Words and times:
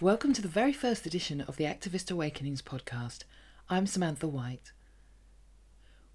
Welcome 0.00 0.34
to 0.34 0.42
the 0.42 0.48
very 0.48 0.72
first 0.72 1.06
edition 1.06 1.40
of 1.40 1.56
the 1.56 1.64
Activist 1.64 2.10
Awakenings 2.10 2.60
podcast. 2.60 3.24
I'm 3.70 3.86
Samantha 3.86 4.28
White. 4.28 4.72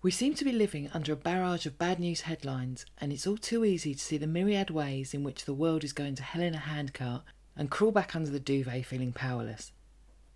We 0.02 0.12
seem 0.12 0.36
to 0.36 0.46
be 0.46 0.52
living 0.52 0.89
under 0.94 1.13
a 1.13 1.15
barrage 1.15 1.65
of 1.65 1.78
bad 1.78 1.99
news 1.99 2.21
headlines, 2.21 2.85
and 2.99 3.12
it's 3.12 3.26
all 3.26 3.37
too 3.37 3.65
easy 3.65 3.94
to 3.96 3.99
see 3.99 4.17
the 4.17 4.28
myriad 4.28 4.69
ways 4.69 5.13
in 5.13 5.24
which 5.24 5.46
the 5.46 5.53
world 5.53 5.83
is 5.83 5.94
going 5.94 6.15
to 6.15 6.24
hell 6.24 6.42
in 6.42 6.53
a 6.53 6.60
handcart 6.60 7.24
and 7.56 7.71
crawl 7.71 7.92
back 7.92 8.15
under 8.15 8.29
the 8.29 8.40
duvet 8.40 8.85
feeling 8.85 9.12
powerless. 9.12 9.71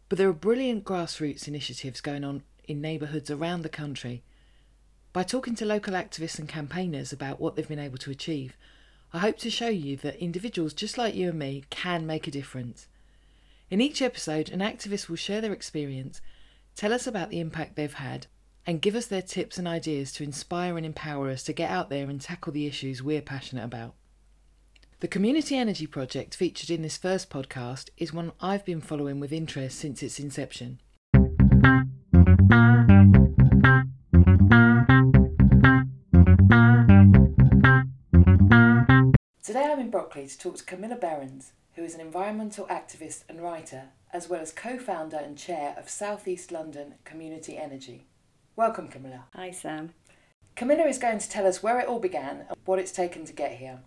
But 0.10 0.18
there 0.18 0.28
are 0.30 0.34
brilliant 0.34 0.84
grassroots 0.84 1.48
initiatives 1.48 2.02
going 2.02 2.24
on 2.24 2.44
in 2.66 2.82
neighbourhoods 2.82 3.30
around 3.32 3.62
the 3.62 3.70
country. 3.70 4.24
By 5.14 5.22
talking 5.22 5.54
to 5.56 5.66
local 5.66 5.94
activists 5.94 6.40
and 6.40 6.50
campaigners 6.50 7.14
about 7.14 7.40
what 7.40 7.56
they've 7.56 7.68
been 7.68 7.78
able 7.78 8.00
to 8.00 8.10
achieve, 8.10 8.58
I 9.14 9.20
hope 9.20 9.38
to 9.40 9.52
show 9.52 9.70
you 9.70 9.96
that 9.98 10.20
individuals 10.20 10.74
just 10.74 10.98
like 10.98 11.14
you 11.14 11.30
and 11.30 11.38
me 11.38 11.66
can 11.70 12.08
make 12.08 12.26
a 12.26 12.32
difference. 12.32 12.88
In 13.70 13.80
each 13.80 14.02
episode, 14.02 14.50
an 14.50 14.60
activist 14.60 15.08
will 15.08 15.16
share 15.16 15.40
their 15.40 15.54
experience, 15.54 16.20
tell 16.76 16.92
us 16.92 17.06
about 17.06 17.30
the 17.30 17.40
impact 17.40 17.76
they've 17.76 17.94
had, 17.94 18.26
and 18.66 18.82
give 18.82 18.96
us 18.96 19.06
their 19.06 19.22
tips 19.22 19.60
and 19.60 19.68
ideas 19.68 20.12
to 20.14 20.24
inspire 20.24 20.78
and 20.78 20.86
empower 20.86 21.30
us 21.30 21.44
to 21.44 21.54
get 21.54 21.70
out 21.70 21.92
there 21.92 22.10
and 22.10 22.20
tackle 22.20 22.52
the 22.52 22.66
issues 22.66 23.04
we're 23.04 23.22
passionate 23.22 23.66
about. 23.66 23.94
The 25.00 25.08
Community 25.08 25.56
Energy 25.56 25.86
Project 25.86 26.34
featured 26.34 26.72
in 26.72 26.82
this 26.82 26.98
first 26.98 27.30
podcast 27.30 27.90
is 27.98 28.12
one 28.14 28.32
I've 28.40 28.66
been 28.66 28.82
following 28.82 29.20
with 29.20 29.32
interest 29.32 29.78
since 29.78 30.02
its 30.02 30.20
inception. 30.20 30.80
Today 39.54 39.72
I'm 39.72 39.80
in 39.80 39.92
Brockley 39.92 40.26
to 40.26 40.36
talk 40.40 40.56
to 40.56 40.64
Camilla 40.64 40.96
Berens, 40.96 41.52
who 41.76 41.84
is 41.84 41.94
an 41.94 42.02
environmental 42.02 42.66
activist 42.66 43.24
and 43.30 43.40
writer, 43.40 43.90
as 44.12 44.28
well 44.28 44.42
as 44.42 44.52
co 44.52 44.80
founder 44.80 45.18
and 45.18 45.38
chair 45.38 45.76
of 45.78 45.92
South 45.92 46.28
East 46.28 46.52
London 46.52 46.96
Community 47.06 47.56
Energy. 47.56 48.08
Welcome, 48.56 48.88
Camilla. 48.88 49.26
Hi, 49.36 49.52
Sam. 49.52 49.94
Camilla 50.56 50.86
is 50.86 50.98
going 50.98 51.20
to 51.20 51.30
tell 51.30 51.46
us 51.46 51.62
where 51.62 51.80
it 51.80 51.88
all 51.88 52.00
began 52.00 52.46
and 52.50 52.58
what 52.66 52.80
it's 52.80 52.92
taken 52.92 53.26
to 53.26 53.32
get 53.32 53.58
here. 53.58 53.82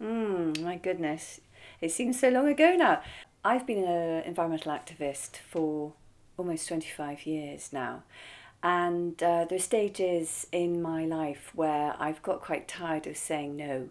Hmm, 0.00 0.52
my 0.62 0.76
goodness. 0.76 1.40
It 1.80 1.90
seems 1.90 2.20
so 2.20 2.28
long 2.28 2.46
ago 2.46 2.76
now. 2.76 3.02
I've 3.44 3.66
been 3.66 3.82
an 3.82 4.22
environmental 4.22 4.70
activist 4.70 5.38
for 5.38 5.94
almost 6.38 6.68
25 6.68 7.26
years 7.26 7.72
now. 7.72 8.04
And 8.62 9.20
uh, 9.20 9.46
there 9.46 9.56
are 9.56 9.58
stages 9.58 10.46
in 10.52 10.80
my 10.80 11.06
life 11.06 11.50
where 11.56 11.96
I've 11.98 12.22
got 12.22 12.40
quite 12.40 12.68
tired 12.68 13.08
of 13.08 13.16
saying 13.16 13.56
no 13.56 13.88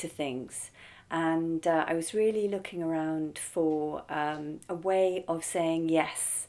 to 0.00 0.08
things. 0.08 0.70
And 1.10 1.66
uh, 1.66 1.84
I 1.88 1.94
was 1.94 2.14
really 2.14 2.46
looking 2.46 2.82
around 2.82 3.38
for 3.38 4.04
um, 4.08 4.60
a 4.68 4.74
way 4.74 5.24
of 5.26 5.44
saying 5.44 5.88
yes 5.88 6.46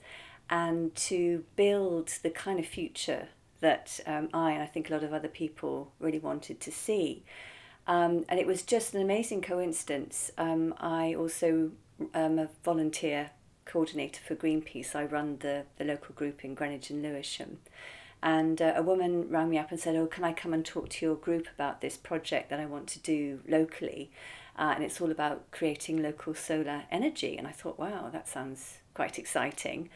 and 0.49 0.93
to 0.95 1.43
build 1.55 2.09
the 2.21 2.29
kind 2.29 2.59
of 2.59 2.65
future 2.65 3.29
that 3.61 3.99
um, 4.05 4.29
I 4.33 4.51
and 4.51 4.61
I 4.61 4.65
think 4.65 4.89
a 4.89 4.93
lot 4.93 5.03
of 5.03 5.13
other 5.13 5.27
people 5.27 5.91
really 5.99 6.19
wanted 6.19 6.59
to 6.61 6.71
see. 6.71 7.23
Um, 7.87 8.25
and 8.29 8.39
it 8.39 8.45
was 8.45 8.61
just 8.63 8.93
an 8.93 9.01
amazing 9.01 9.41
coincidence. 9.41 10.31
Um, 10.37 10.73
I 10.79 11.15
also 11.15 11.71
am 12.13 12.37
a 12.37 12.49
volunteer 12.63 13.31
coordinator 13.65 14.21
for 14.27 14.35
Greenpeace. 14.35 14.95
I 14.95 15.05
run 15.05 15.37
the, 15.39 15.63
the 15.77 15.85
local 15.85 16.13
group 16.13 16.43
in 16.43 16.53
Greenwich 16.53 16.89
and 16.89 17.01
Lewisham. 17.01 17.59
And 18.23 18.61
uh, 18.61 18.73
a 18.75 18.83
woman 18.83 19.29
rang 19.29 19.49
me 19.49 19.57
up 19.57 19.71
and 19.71 19.79
said, 19.79 19.95
Oh, 19.95 20.05
can 20.05 20.23
I 20.23 20.33
come 20.33 20.53
and 20.53 20.65
talk 20.65 20.89
to 20.89 21.05
your 21.05 21.15
group 21.15 21.47
about 21.53 21.81
this 21.81 21.97
project 21.97 22.49
that 22.49 22.59
I 22.59 22.65
want 22.65 22.87
to 22.89 22.99
do 22.99 23.39
locally? 23.47 24.11
Uh, 24.57 24.73
and 24.75 24.83
it's 24.83 25.01
all 25.01 25.11
about 25.11 25.49
creating 25.51 26.01
local 26.01 26.33
solar 26.33 26.83
energy. 26.91 27.37
And 27.37 27.47
I 27.47 27.51
thought, 27.51 27.79
wow, 27.79 28.09
that 28.11 28.27
sounds 28.27 28.77
quite 28.93 29.17
exciting. 29.17 29.89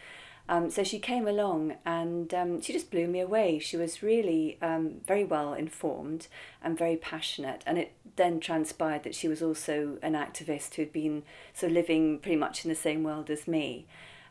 Um, 0.47 0.69
so 0.69 0.83
she 0.83 0.99
came 0.99 1.27
along 1.27 1.75
and 1.85 2.31
um, 2.33 2.61
she 2.61 2.71
just 2.71 2.91
blew 2.91 3.07
me 3.07 3.19
away. 3.19 3.59
She 3.59 3.77
was 3.77 4.03
really 4.03 4.57
um, 4.61 5.01
very 5.05 5.23
well 5.23 5.53
informed 5.53 6.27
and 6.63 6.77
very 6.77 6.97
passionate. 6.97 7.63
And 7.65 7.77
it 7.77 7.93
then 8.15 8.39
transpired 8.39 9.03
that 9.03 9.15
she 9.15 9.27
was 9.27 9.41
also 9.41 9.97
an 10.01 10.13
activist 10.13 10.75
who'd 10.75 10.93
been 10.93 11.23
of 11.61 11.71
living 11.71 12.19
pretty 12.19 12.37
much 12.37 12.63
in 12.63 12.69
the 12.69 12.75
same 12.75 13.03
world 13.03 13.29
as 13.29 13.47
me. 13.47 13.87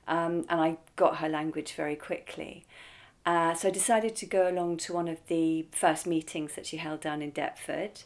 Um, 0.07 0.45
and 0.49 0.61
I 0.61 0.77
got 0.97 1.17
her 1.17 1.29
language 1.29 1.73
very 1.73 1.97
quickly. 1.97 2.65
Uh, 3.27 3.55
so 3.55 3.69
I 3.69 3.71
decided 3.71 4.15
to 4.17 4.27
go 4.27 4.49
along 4.49 4.77
to 4.79 4.93
one 4.93 5.09
of 5.09 5.19
the 5.29 5.67
first 5.73 6.07
meetings 6.07 6.55
that 6.55 6.67
she 6.67 6.77
held 6.77 7.01
down 7.01 7.23
in 7.23 7.31
Deptford. 7.31 8.03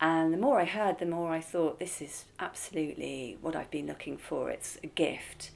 And 0.00 0.32
the 0.32 0.38
more 0.38 0.60
I 0.60 0.64
heard, 0.64 0.98
the 0.98 1.06
more 1.06 1.32
I 1.32 1.40
thought, 1.40 1.78
this 1.78 2.00
is 2.00 2.26
absolutely 2.38 3.38
what 3.40 3.56
I've 3.56 3.70
been 3.70 3.86
looking 3.86 4.16
for. 4.16 4.50
It's 4.50 4.78
a 4.84 4.86
gift. 4.86 5.50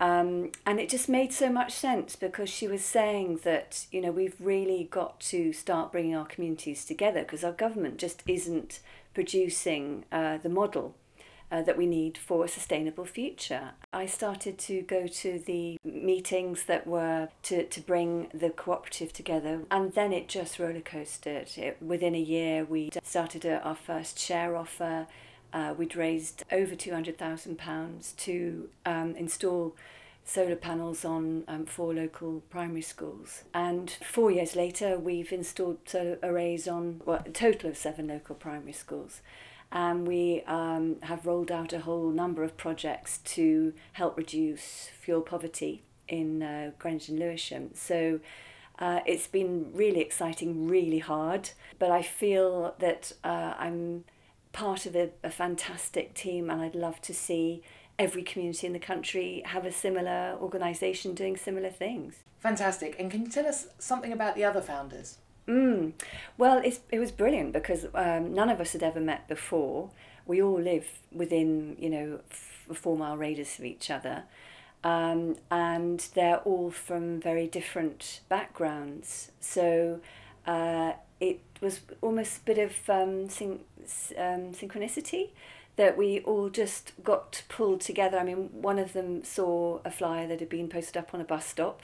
Um, 0.00 0.52
and 0.64 0.78
it 0.78 0.88
just 0.88 1.08
made 1.08 1.32
so 1.32 1.50
much 1.50 1.72
sense 1.72 2.16
because 2.16 2.48
she 2.48 2.68
was 2.68 2.84
saying 2.84 3.40
that, 3.44 3.86
you 3.90 4.00
know, 4.00 4.12
we've 4.12 4.36
really 4.40 4.88
got 4.90 5.20
to 5.20 5.52
start 5.52 5.92
bringing 5.92 6.14
our 6.14 6.24
communities 6.24 6.84
together 6.84 7.20
because 7.20 7.44
our 7.44 7.52
government 7.52 7.98
just 7.98 8.22
isn't 8.26 8.80
producing 9.12 10.04
uh, 10.12 10.38
the 10.38 10.48
model 10.48 10.94
uh, 11.50 11.62
that 11.62 11.76
we 11.76 11.86
need 11.86 12.18
for 12.18 12.44
a 12.44 12.48
sustainable 12.48 13.04
future. 13.04 13.70
I 13.92 14.06
started 14.06 14.58
to 14.58 14.82
go 14.82 15.06
to 15.06 15.38
the 15.38 15.78
meetings 15.84 16.64
that 16.64 16.86
were 16.86 17.28
to, 17.44 17.64
to 17.64 17.80
bring 17.80 18.28
the 18.34 18.50
cooperative 18.50 19.12
together, 19.12 19.62
and 19.70 19.92
then 19.94 20.12
it 20.12 20.28
just 20.28 20.58
roller 20.58 20.80
coasted. 20.80 21.50
It, 21.56 21.78
within 21.80 22.14
a 22.14 22.20
year, 22.20 22.64
we 22.64 22.90
started 23.02 23.44
a, 23.44 23.62
our 23.62 23.76
first 23.76 24.18
share 24.18 24.56
offer 24.56 25.06
uh, 25.52 25.74
we'd 25.76 25.96
raised 25.96 26.44
over 26.52 26.74
£200,000 26.74 28.16
to 28.16 28.68
um, 28.84 29.14
install 29.16 29.74
solar 30.24 30.56
panels 30.56 31.04
on 31.04 31.44
um, 31.48 31.64
four 31.64 31.94
local 31.94 32.42
primary 32.50 32.82
schools. 32.82 33.44
And 33.54 33.90
four 33.90 34.30
years 34.30 34.54
later, 34.54 34.98
we've 34.98 35.32
installed 35.32 35.78
solar 35.86 36.18
arrays 36.22 36.68
on 36.68 37.00
well, 37.06 37.22
a 37.24 37.30
total 37.30 37.70
of 37.70 37.76
seven 37.76 38.08
local 38.08 38.34
primary 38.34 38.72
schools. 38.72 39.22
And 39.70 40.08
we 40.08 40.42
um, 40.46 40.96
have 41.02 41.26
rolled 41.26 41.50
out 41.50 41.72
a 41.72 41.80
whole 41.80 42.10
number 42.10 42.42
of 42.42 42.56
projects 42.56 43.18
to 43.18 43.74
help 43.92 44.16
reduce 44.16 44.88
fuel 44.98 45.20
poverty 45.20 45.82
in 46.08 46.42
uh, 46.42 46.70
Greenwich 46.78 47.08
and 47.08 47.18
Lewisham. 47.18 47.70
So 47.74 48.20
uh, 48.78 49.00
it's 49.06 49.26
been 49.26 49.70
really 49.74 50.00
exciting, 50.00 50.68
really 50.68 51.00
hard, 51.00 51.50
but 51.78 51.90
I 51.90 52.02
feel 52.02 52.74
that 52.78 53.12
uh, 53.24 53.54
I'm 53.58 54.04
part 54.52 54.86
of 54.86 54.96
a, 54.96 55.10
a 55.22 55.30
fantastic 55.30 56.14
team, 56.14 56.48
and 56.48 56.62
I'd 56.62 56.74
love 56.74 57.00
to 57.02 57.14
see 57.14 57.62
every 57.98 58.22
community 58.22 58.66
in 58.66 58.72
the 58.72 58.78
country 58.78 59.42
have 59.46 59.66
a 59.66 59.72
similar 59.72 60.36
organisation 60.40 61.14
doing 61.14 61.36
similar 61.36 61.70
things. 61.70 62.22
Fantastic. 62.38 62.96
And 62.98 63.10
can 63.10 63.22
you 63.22 63.28
tell 63.28 63.46
us 63.46 63.68
something 63.78 64.12
about 64.12 64.36
the 64.36 64.44
other 64.44 64.60
founders? 64.60 65.18
Mm. 65.48 65.92
Well, 66.36 66.62
it 66.62 66.98
was 66.98 67.10
brilliant 67.10 67.52
because 67.52 67.86
um, 67.94 68.34
none 68.34 68.50
of 68.50 68.60
us 68.60 68.72
had 68.74 68.82
ever 68.82 69.00
met 69.00 69.26
before. 69.28 69.90
We 70.26 70.42
all 70.42 70.60
live 70.60 70.86
within, 71.10 71.76
you 71.78 71.88
know, 71.88 72.20
a 72.68 72.74
four 72.74 72.96
mile 72.96 73.16
radius 73.16 73.58
of 73.58 73.64
each 73.64 73.90
other. 73.90 74.24
Um, 74.84 75.36
and 75.50 76.06
they're 76.14 76.38
all 76.38 76.70
from 76.70 77.18
very 77.20 77.46
different 77.46 78.20
backgrounds. 78.28 79.32
So 79.40 80.00
uh, 80.46 80.92
it 81.18 81.40
was 81.60 81.80
almost 82.02 82.38
a 82.38 82.44
bit 82.44 82.58
of 82.58 82.90
um, 82.90 83.28
syn- 83.30 83.60
um, 84.16 84.52
synchronicity 84.52 85.30
that 85.76 85.96
we 85.96 86.20
all 86.20 86.50
just 86.50 86.92
got 87.02 87.42
pulled 87.48 87.80
together. 87.80 88.18
I 88.18 88.24
mean, 88.24 88.50
one 88.52 88.78
of 88.78 88.92
them 88.92 89.24
saw 89.24 89.80
a 89.84 89.90
flyer 89.90 90.26
that 90.26 90.40
had 90.40 90.48
been 90.48 90.68
posted 90.68 90.96
up 90.96 91.14
on 91.14 91.20
a 91.20 91.24
bus 91.24 91.46
stop 91.46 91.80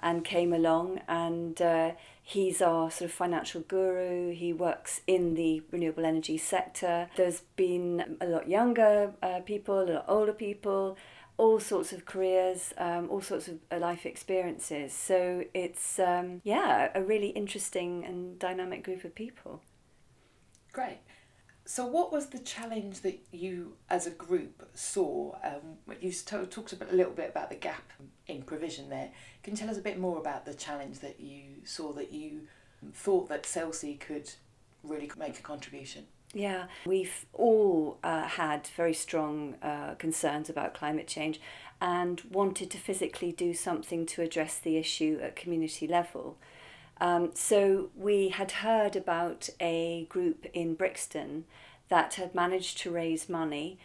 and 0.00 0.24
came 0.24 0.52
along, 0.52 1.00
and 1.08 1.60
uh, 1.60 1.92
he's 2.28 2.60
our 2.60 2.90
sort 2.90 3.10
of 3.10 3.12
financial 3.16 3.62
guru. 3.62 4.34
He 4.34 4.52
works 4.52 5.00
in 5.06 5.32
the 5.32 5.62
renewable 5.70 6.04
energy 6.04 6.36
sector. 6.36 7.08
There's 7.16 7.40
been 7.56 8.18
a 8.20 8.26
lot 8.26 8.50
younger 8.50 9.14
uh, 9.22 9.40
people, 9.40 9.80
a 9.80 9.88
lot 9.90 10.04
older 10.08 10.34
people, 10.34 10.98
all 11.38 11.58
sorts 11.58 11.90
of 11.90 12.04
careers, 12.04 12.74
um, 12.76 13.08
all 13.08 13.22
sorts 13.22 13.48
of 13.48 13.54
uh, 13.72 13.78
life 13.78 14.04
experiences. 14.04 14.92
So 14.92 15.44
it's, 15.54 15.98
um, 15.98 16.42
yeah, 16.44 16.90
a 16.94 17.02
really 17.02 17.28
interesting 17.28 18.04
and 18.04 18.38
dynamic 18.38 18.84
group 18.84 19.04
of 19.04 19.14
people. 19.14 19.62
Great. 20.70 20.98
So, 21.70 21.84
what 21.84 22.10
was 22.10 22.28
the 22.28 22.38
challenge 22.38 23.02
that 23.02 23.20
you, 23.30 23.74
as 23.90 24.06
a 24.06 24.10
group, 24.10 24.66
saw? 24.72 25.36
Um, 25.44 25.76
you 26.00 26.10
talked 26.12 26.72
a 26.72 26.94
little 26.96 27.12
bit 27.12 27.28
about 27.28 27.50
the 27.50 27.56
gap 27.56 27.92
in 28.26 28.40
provision 28.40 28.88
there. 28.88 29.10
Can 29.42 29.52
you 29.52 29.58
tell 29.58 29.68
us 29.68 29.76
a 29.76 29.82
bit 29.82 29.98
more 29.98 30.16
about 30.16 30.46
the 30.46 30.54
challenge 30.54 31.00
that 31.00 31.20
you 31.20 31.42
saw 31.64 31.92
that 31.92 32.10
you 32.10 32.46
thought 32.94 33.28
that 33.28 33.44
SELCE 33.44 33.98
could 34.00 34.32
really 34.82 35.10
make 35.18 35.38
a 35.38 35.42
contribution? 35.42 36.06
Yeah, 36.32 36.68
we've 36.86 37.26
all 37.34 37.98
uh, 38.02 38.22
had 38.22 38.66
very 38.68 38.94
strong 38.94 39.56
uh, 39.60 39.94
concerns 39.96 40.48
about 40.48 40.72
climate 40.72 41.06
change 41.06 41.38
and 41.82 42.22
wanted 42.30 42.70
to 42.70 42.78
physically 42.78 43.30
do 43.30 43.52
something 43.52 44.06
to 44.06 44.22
address 44.22 44.58
the 44.58 44.78
issue 44.78 45.20
at 45.22 45.36
community 45.36 45.86
level. 45.86 46.38
Um, 47.00 47.30
so 47.34 47.90
we 47.96 48.28
had 48.30 48.50
heard 48.50 48.96
about 48.96 49.48
a 49.60 50.06
group 50.08 50.46
in 50.52 50.74
Brixton 50.74 51.44
that 51.88 52.14
had 52.14 52.34
managed 52.34 52.78
to 52.78 52.90
raise 52.90 53.28
money 53.28 53.78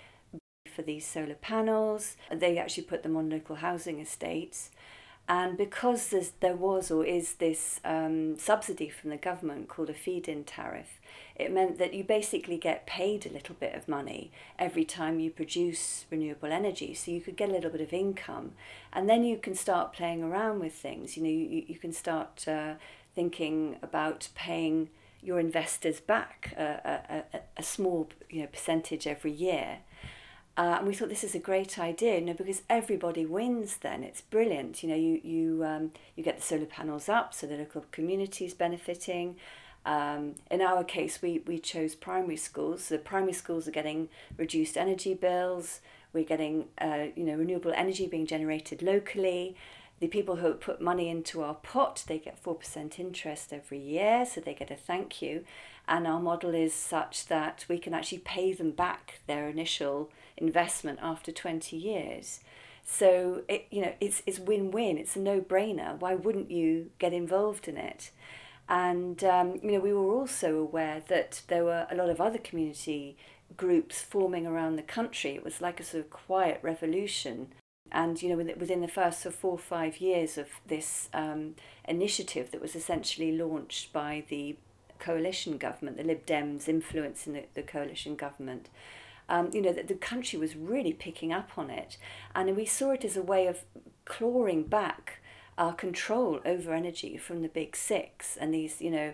for 0.74 0.82
these 0.82 1.06
solar 1.06 1.36
panels. 1.36 2.18
They 2.32 2.58
actually 2.58 2.84
put 2.84 3.04
them 3.04 3.16
on 3.16 3.30
local 3.30 3.58
housing 3.58 4.00
estates. 4.00 4.72
And 5.28 5.58
because 5.58 6.14
there 6.42 6.56
was 6.56 6.92
or 6.92 7.06
is 7.06 7.36
this 7.36 7.80
um, 7.86 8.38
subsidy 8.38 8.90
from 8.90 9.10
the 9.10 9.16
government 9.16 9.70
called 9.70 9.90
a 9.90 9.94
feed 9.94 10.28
in 10.28 10.44
tariff, 10.44 11.00
it 11.38 11.50
meant 11.50 11.78
that 11.78 11.94
you 11.94 12.04
basically 12.04 12.58
get 12.58 12.86
paid 12.86 13.26
a 13.26 13.32
little 13.32 13.56
bit 13.56 13.74
of 13.74 13.88
money 13.88 14.32
every 14.60 14.84
time 14.84 15.22
you 15.22 15.30
produce 15.30 16.06
renewable 16.12 16.52
energy. 16.52 16.94
So 16.94 17.12
you 17.12 17.22
could 17.22 17.38
get 17.38 17.50
a 17.50 17.54
little 17.54 17.70
bit 17.70 17.80
of 17.80 17.94
income. 17.94 18.52
And 18.92 19.08
then 19.08 19.24
you 19.24 19.38
can 19.38 19.56
start 19.56 19.94
playing 19.94 20.24
around 20.24 20.60
with 20.60 20.74
things. 20.74 21.16
You 21.16 21.24
know, 21.24 21.30
you, 21.30 21.64
you 21.68 21.80
can 21.80 21.94
start 21.94 22.46
uh, 22.46 22.74
thinking 23.16 23.78
about 23.82 24.30
paying 24.36 24.90
your 25.22 25.40
investors 25.40 26.00
back 26.00 26.54
a, 26.58 27.24
a, 27.34 27.40
a 27.58 27.64
small 27.64 28.10
you 28.30 28.42
know, 28.42 28.48
percentage 28.48 29.08
every 29.08 29.32
year. 29.32 29.80
Uh, 30.56 30.76
and 30.78 30.88
we 30.88 30.94
thought 30.94 31.10
this 31.10 31.24
is 31.24 31.34
a 31.34 31.40
great 31.40 31.80
idea, 31.80 32.20
you 32.20 32.26
know, 32.26 32.34
because 32.34 32.62
everybody 32.70 33.26
wins. 33.26 33.78
Then 33.78 34.04
it's 34.04 34.22
brilliant. 34.22 34.84
You 34.84 34.90
know, 34.90 34.96
you 34.96 35.20
you 35.24 35.64
um, 35.66 35.92
you 36.16 36.24
get 36.24 36.38
the 36.38 36.44
solar 36.44 36.66
panels 36.66 37.10
up, 37.10 37.34
so 37.34 37.48
the 37.48 37.58
local 37.58 37.86
community 37.92 38.46
is 38.46 38.54
benefiting. 38.54 39.38
Um, 39.86 40.36
in 40.52 40.62
our 40.62 40.84
case, 40.84 41.22
we, 41.22 41.40
we 41.46 41.60
chose 41.60 41.94
primary 41.96 42.38
schools. 42.38 42.86
So 42.86 42.96
the 42.96 43.02
primary 43.02 43.34
schools 43.34 43.68
are 43.68 43.72
getting 43.72 44.10
reduced 44.38 44.78
energy 44.78 45.14
bills. 45.14 45.82
We're 46.14 46.24
getting 46.24 46.66
uh, 46.80 47.08
you 47.16 47.24
know 47.24 47.36
renewable 47.36 47.74
energy 47.76 48.06
being 48.06 48.28
generated 48.28 48.84
locally. 48.84 49.56
The 50.04 50.10
people 50.10 50.36
who 50.36 50.54
put 50.56 50.82
money 50.82 51.08
into 51.08 51.42
our 51.44 51.54
pot, 51.54 52.04
they 52.08 52.20
get 52.20 52.44
4% 52.44 53.00
interest 53.00 53.54
every 53.54 53.80
year, 53.80 54.26
so 54.26 54.42
they 54.42 54.54
get 54.54 54.70
a 54.70 54.76
thank 54.76 55.22
you. 55.22 55.46
And 55.88 56.06
our 56.06 56.20
model 56.20 56.54
is 56.54 56.74
such 56.74 57.28
that 57.28 57.64
we 57.70 57.80
can 57.80 57.94
actually 57.94 58.18
pay 58.18 58.52
them 58.52 58.72
back 58.72 59.22
their 59.28 59.48
initial 59.48 60.12
investment 60.36 61.00
after 61.02 61.32
20 61.32 61.78
years. 61.78 62.42
So 62.84 63.44
it, 63.48 63.68
you 63.72 63.82
know, 63.82 63.94
it's, 64.02 64.22
it's 64.26 64.40
win-win. 64.40 64.98
It's 64.98 65.16
a 65.16 65.20
no-brainer. 65.20 65.98
Why 65.98 66.16
wouldn't 66.16 66.52
you 66.52 66.92
get 67.00 67.14
involved 67.14 67.70
in 67.70 67.78
it? 67.78 68.12
And 68.68 69.24
um, 69.24 69.62
you 69.64 69.72
know, 69.72 69.80
we 69.80 69.94
were 69.94 70.14
also 70.14 70.58
aware 70.58 71.02
that 71.08 71.44
there 71.48 71.64
were 71.64 71.88
a 71.90 71.96
lot 71.96 72.10
of 72.10 72.20
other 72.20 72.40
community 72.40 73.16
groups 73.56 74.02
forming 74.02 74.46
around 74.46 74.76
the 74.76 74.84
country. 74.84 75.32
It 75.32 75.46
was 75.46 75.62
like 75.62 75.80
a 75.80 75.84
sort 75.86 76.04
of 76.04 76.10
quiet 76.10 76.60
revolution 76.62 77.54
and 77.92 78.22
you 78.22 78.30
know 78.30 78.54
within 78.58 78.82
the 78.82 78.88
first 78.88 79.22
sort 79.22 79.34
of 79.34 79.40
four 79.40 79.52
or 79.52 79.58
five 79.58 79.98
years 79.98 80.38
of 80.38 80.48
this 80.68 81.10
um, 81.14 81.56
initiative 81.88 82.52
that 82.52 82.62
was 82.62 82.76
essentially 82.76 83.32
launched 83.32 83.94
by 83.94 84.24
the 84.30 84.56
coalition 85.00 85.58
government, 85.58 85.98
the 85.98 86.04
Lib 86.04 86.26
Dems 86.26 86.70
influence 86.70 87.28
in 87.28 87.34
the, 87.34 87.44
the 87.56 87.62
coalition 87.62 88.16
government, 88.16 88.70
um, 89.30 89.50
you 89.54 89.62
know 89.62 89.74
that 89.74 89.88
the 89.88 89.96
country 89.96 90.40
was 90.40 90.56
really 90.56 90.94
picking 90.94 91.32
up 91.32 91.52
on 91.58 91.70
it, 91.70 91.98
and 92.34 92.56
we 92.56 92.66
saw 92.66 92.92
it 92.92 93.06
as 93.06 93.18
a 93.18 93.22
way 93.22 93.48
of 93.48 93.64
clawing 94.06 94.64
back 94.64 95.20
our 95.58 95.74
control 95.74 96.40
over 96.46 96.74
energy 96.74 97.16
from 97.16 97.42
the 97.42 97.48
big 97.48 97.76
six 97.76 98.36
and 98.38 98.54
these 98.54 98.82
you 98.82 98.90
know 98.90 99.14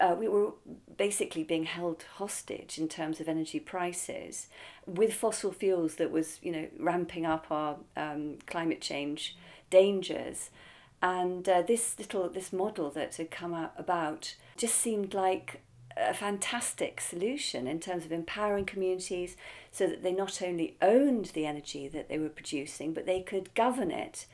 uh, 0.00 0.16
we 0.18 0.26
were 0.26 0.52
basically 0.96 1.44
being 1.44 1.64
held 1.64 2.04
hostage 2.16 2.78
in 2.78 2.88
terms 2.88 3.20
of 3.20 3.28
energy 3.28 3.60
prices 3.60 4.48
with 4.86 5.12
fossil 5.12 5.52
fuels 5.52 5.96
that 5.96 6.10
was 6.10 6.38
you 6.42 6.50
know 6.50 6.66
ramping 6.78 7.26
up 7.26 7.46
our 7.50 7.76
um, 7.96 8.38
climate 8.46 8.80
change 8.80 9.36
dangers. 9.68 10.50
And 11.02 11.48
uh, 11.48 11.62
this 11.62 11.98
little 11.98 12.28
this 12.28 12.52
model 12.52 12.90
that 12.90 13.16
had 13.16 13.30
come 13.30 13.54
out 13.54 13.72
about 13.76 14.34
just 14.56 14.74
seemed 14.74 15.14
like 15.14 15.62
a 15.96 16.14
fantastic 16.14 17.00
solution 17.00 17.66
in 17.66 17.80
terms 17.80 18.04
of 18.04 18.12
empowering 18.12 18.64
communities 18.64 19.36
so 19.70 19.86
that 19.86 20.02
they 20.02 20.12
not 20.12 20.40
only 20.40 20.76
owned 20.80 21.26
the 21.26 21.46
energy 21.46 21.88
that 21.88 22.08
they 22.08 22.18
were 22.18 22.28
producing 22.28 22.92
but 22.92 23.06
they 23.06 23.20
could 23.20 23.54
govern 23.54 23.90
it. 23.90 24.26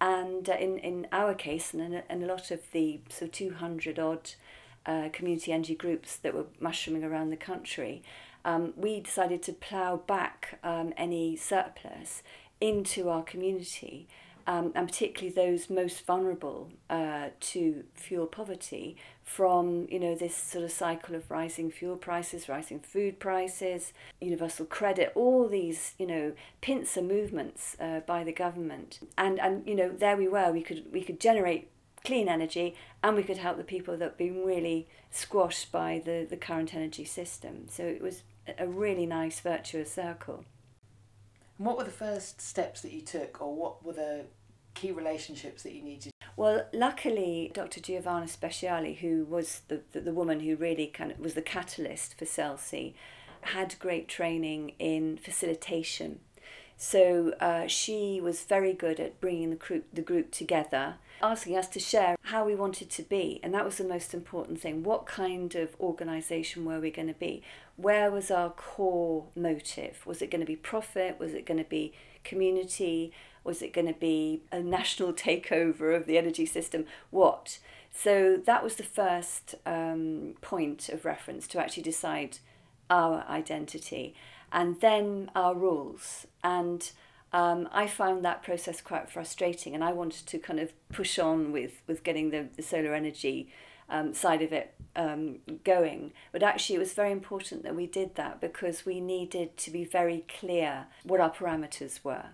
And 0.00 0.48
uh, 0.48 0.54
in 0.54 0.78
in 0.78 1.06
our 1.12 1.34
case 1.34 1.72
and 1.72 1.82
in, 1.82 2.02
in 2.10 2.22
a 2.22 2.26
lot 2.26 2.50
of 2.50 2.60
the 2.72 3.00
so 3.08 3.26
200 3.26 3.98
odd 3.98 4.30
uh, 4.86 5.08
community 5.12 5.52
energy 5.52 5.74
groups 5.74 6.16
that 6.16 6.34
were 6.34 6.46
mushrooming 6.60 7.04
around 7.04 7.30
the 7.30 7.36
country, 7.36 8.02
um, 8.44 8.72
we 8.76 9.00
decided 9.00 9.42
to 9.44 9.52
plough 9.52 9.96
back 9.96 10.58
um, 10.62 10.92
any 10.96 11.36
surplus 11.36 12.22
into 12.60 13.08
our 13.08 13.22
community, 13.22 14.08
um, 14.46 14.72
and 14.74 14.88
particularly 14.88 15.32
those 15.32 15.70
most 15.70 16.04
vulnerable 16.04 16.70
uh, 16.90 17.28
to 17.40 17.84
fuel 17.94 18.26
poverty 18.26 18.96
from 19.24 19.86
you 19.90 20.00
know 20.00 20.14
this 20.14 20.36
sort 20.36 20.64
of 20.64 20.70
cycle 20.70 21.14
of 21.14 21.30
rising 21.30 21.70
fuel 21.70 21.96
prices, 21.96 22.48
rising 22.48 22.80
food 22.80 23.18
prices, 23.20 23.92
universal 24.20 24.66
credit, 24.66 25.12
all 25.14 25.48
these 25.48 25.94
you 25.98 26.06
know 26.06 26.32
pincer 26.60 27.02
movements 27.02 27.76
uh, 27.80 28.00
by 28.00 28.24
the 28.24 28.32
government, 28.32 29.00
and 29.16 29.40
and 29.40 29.66
you 29.66 29.74
know 29.74 29.88
there 29.88 30.16
we 30.16 30.28
were, 30.28 30.52
we 30.52 30.62
could 30.62 30.84
we 30.92 31.02
could 31.02 31.20
generate 31.20 31.68
clean 32.04 32.28
energy 32.28 32.74
and 33.02 33.16
we 33.16 33.22
could 33.22 33.38
help 33.38 33.56
the 33.56 33.64
people 33.64 33.96
that 33.96 34.04
have 34.04 34.18
been 34.18 34.44
really 34.44 34.88
squashed 35.10 35.70
by 35.72 36.00
the, 36.04 36.26
the 36.28 36.36
current 36.36 36.74
energy 36.74 37.04
system. 37.04 37.66
So 37.68 37.84
it 37.84 38.02
was 38.02 38.22
a 38.58 38.66
really 38.66 39.06
nice 39.06 39.40
virtuous 39.40 39.92
circle. 39.92 40.44
And 41.58 41.66
what 41.66 41.76
were 41.76 41.84
the 41.84 41.90
first 41.90 42.40
steps 42.40 42.80
that 42.80 42.92
you 42.92 43.02
took, 43.02 43.40
or 43.40 43.54
what 43.54 43.84
were 43.84 43.92
the 43.92 44.24
key 44.74 44.90
relationships 44.90 45.62
that 45.62 45.72
you 45.72 45.82
needed? 45.82 46.12
Well, 46.36 46.66
luckily, 46.72 47.50
Dr. 47.52 47.80
Giovanna 47.80 48.26
Speciali, 48.26 48.98
who 48.98 49.24
was 49.24 49.62
the, 49.68 49.82
the, 49.92 50.00
the 50.00 50.12
woman 50.12 50.40
who 50.40 50.56
really 50.56 50.86
kind 50.86 51.12
of 51.12 51.20
was 51.20 51.34
the 51.34 51.42
catalyst 51.42 52.18
for 52.18 52.24
SELCE, 52.24 52.94
had 53.42 53.78
great 53.78 54.08
training 54.08 54.72
in 54.78 55.18
facilitation. 55.18 56.20
So 56.76 57.34
uh, 57.38 57.66
she 57.66 58.20
was 58.20 58.42
very 58.42 58.72
good 58.72 58.98
at 58.98 59.20
bringing 59.20 59.50
the 59.50 59.56
group, 59.56 59.84
the 59.92 60.02
group 60.02 60.30
together 60.30 60.94
asking 61.22 61.56
us 61.56 61.68
to 61.68 61.80
share 61.80 62.16
how 62.24 62.44
we 62.44 62.54
wanted 62.54 62.90
to 62.90 63.02
be. 63.02 63.40
And 63.42 63.54
that 63.54 63.64
was 63.64 63.76
the 63.76 63.84
most 63.84 64.12
important 64.12 64.60
thing. 64.60 64.82
What 64.82 65.06
kind 65.06 65.54
of 65.54 65.76
organisation 65.80 66.64
were 66.64 66.80
we 66.80 66.90
going 66.90 67.08
to 67.08 67.14
be? 67.14 67.42
Where 67.76 68.10
was 68.10 68.30
our 68.30 68.50
core 68.50 69.26
motive? 69.36 70.04
Was 70.06 70.20
it 70.20 70.30
going 70.30 70.40
to 70.40 70.46
be 70.46 70.56
profit? 70.56 71.18
Was 71.18 71.34
it 71.34 71.46
going 71.46 71.58
to 71.58 71.68
be 71.68 71.92
community? 72.24 73.12
Was 73.44 73.62
it 73.62 73.72
going 73.72 73.86
to 73.86 73.98
be 73.98 74.42
a 74.50 74.60
national 74.60 75.12
takeover 75.12 75.96
of 75.96 76.06
the 76.06 76.18
energy 76.18 76.46
system? 76.46 76.86
What? 77.10 77.58
So 77.94 78.36
that 78.44 78.64
was 78.64 78.76
the 78.76 78.82
first 78.82 79.54
um, 79.66 80.34
point 80.40 80.88
of 80.88 81.04
reference 81.04 81.46
to 81.48 81.60
actually 81.60 81.82
decide 81.82 82.38
our 82.88 83.24
identity 83.28 84.14
and 84.50 84.80
then 84.80 85.30
our 85.34 85.54
rules. 85.54 86.26
And 86.42 86.90
um, 87.32 87.68
I 87.72 87.86
found 87.86 88.24
that 88.24 88.42
process 88.42 88.80
quite 88.80 89.10
frustrating, 89.10 89.74
and 89.74 89.82
I 89.82 89.92
wanted 89.92 90.26
to 90.26 90.38
kind 90.38 90.60
of 90.60 90.72
push 90.90 91.18
on 91.18 91.52
with 91.52 91.82
with 91.86 92.04
getting 92.04 92.30
the, 92.30 92.48
the 92.56 92.62
solar 92.62 92.94
energy 92.94 93.50
um, 93.88 94.12
side 94.12 94.42
of 94.42 94.52
it 94.52 94.74
um, 94.96 95.38
going. 95.64 96.12
But 96.30 96.42
actually, 96.42 96.76
it 96.76 96.80
was 96.80 96.92
very 96.92 97.10
important 97.10 97.62
that 97.62 97.74
we 97.74 97.86
did 97.86 98.16
that 98.16 98.40
because 98.40 98.84
we 98.84 99.00
needed 99.00 99.56
to 99.58 99.70
be 99.70 99.84
very 99.84 100.24
clear 100.40 100.86
what 101.04 101.20
our 101.20 101.30
parameters 101.30 102.04
were, 102.04 102.26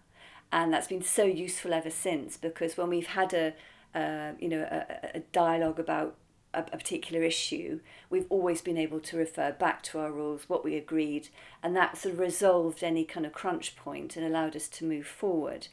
and 0.50 0.72
that's 0.72 0.88
been 0.88 1.02
so 1.02 1.24
useful 1.24 1.72
ever 1.72 1.90
since. 1.90 2.36
Because 2.36 2.76
when 2.76 2.88
we've 2.88 3.08
had 3.08 3.32
a 3.34 3.54
uh, 3.94 4.32
you 4.40 4.48
know 4.48 4.62
a, 4.62 5.16
a 5.18 5.20
dialogue 5.32 5.78
about 5.78 6.16
a, 6.54 6.60
a 6.60 6.76
particular 6.76 7.22
issue, 7.22 7.80
we've 8.10 8.26
always 8.28 8.60
been 8.60 8.78
able 8.78 9.00
to 9.00 9.16
refer 9.16 9.52
back 9.52 9.82
to 9.84 9.98
our 9.98 10.12
rules, 10.12 10.48
what 10.48 10.64
we 10.64 10.76
agreed, 10.76 11.28
and 11.62 11.76
that 11.76 11.96
sort 11.96 12.14
of 12.14 12.20
resolved 12.20 12.82
any 12.82 13.04
kind 13.04 13.26
of 13.26 13.32
crunch 13.32 13.76
point 13.76 14.16
and 14.16 14.26
allowed 14.26 14.56
us 14.56 14.68
to 14.68 14.84
move 14.84 15.06
forward. 15.06 15.68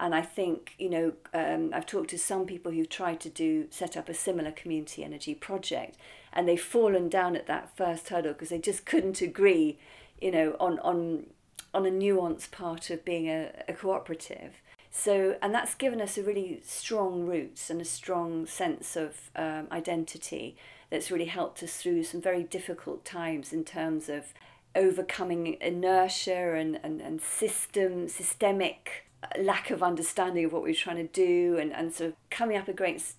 And 0.00 0.14
I 0.14 0.22
think, 0.22 0.74
you 0.78 0.90
know, 0.90 1.12
um, 1.34 1.70
I've 1.74 1.86
talked 1.86 2.10
to 2.10 2.18
some 2.18 2.46
people 2.46 2.70
who've 2.70 2.88
tried 2.88 3.18
to 3.20 3.28
do 3.28 3.66
set 3.70 3.96
up 3.96 4.08
a 4.08 4.14
similar 4.14 4.52
community 4.52 5.02
energy 5.02 5.34
project, 5.34 5.96
and 6.32 6.48
they've 6.48 6.60
fallen 6.60 7.08
down 7.08 7.34
at 7.34 7.46
that 7.48 7.76
first 7.76 8.08
hurdle 8.08 8.32
because 8.32 8.50
they 8.50 8.60
just 8.60 8.86
couldn't 8.86 9.20
agree, 9.20 9.78
you 10.20 10.30
know, 10.30 10.56
on 10.60 10.78
on 10.80 11.26
on 11.74 11.84
a 11.84 11.90
nuanced 11.90 12.50
part 12.52 12.90
of 12.90 13.04
being 13.04 13.28
a, 13.28 13.50
a 13.66 13.72
cooperative. 13.72 14.54
So, 14.90 15.36
and 15.42 15.54
that's 15.54 15.74
given 15.74 16.00
us 16.00 16.16
a 16.18 16.22
really 16.22 16.60
strong 16.64 17.26
roots 17.26 17.70
and 17.70 17.80
a 17.80 17.84
strong 17.84 18.46
sense 18.46 18.96
of 18.96 19.30
um, 19.36 19.68
identity 19.70 20.56
that's 20.90 21.10
really 21.10 21.26
helped 21.26 21.62
us 21.62 21.76
through 21.76 22.04
some 22.04 22.20
very 22.20 22.42
difficult 22.42 23.04
times 23.04 23.52
in 23.52 23.64
terms 23.64 24.08
of 24.08 24.32
overcoming 24.74 25.56
inertia 25.60 26.54
and, 26.54 26.80
and, 26.82 27.00
and 27.00 27.20
system, 27.20 28.08
systemic 28.08 29.04
lack 29.38 29.70
of 29.70 29.82
understanding 29.82 30.44
of 30.44 30.52
what 30.52 30.62
we 30.62 30.70
are 30.70 30.74
trying 30.74 30.96
to 30.96 31.12
do 31.12 31.58
and, 31.58 31.72
and 31.72 31.94
sort 31.94 32.10
of 32.10 32.16
coming 32.30 32.56
up 32.56 32.68
against 32.68 33.16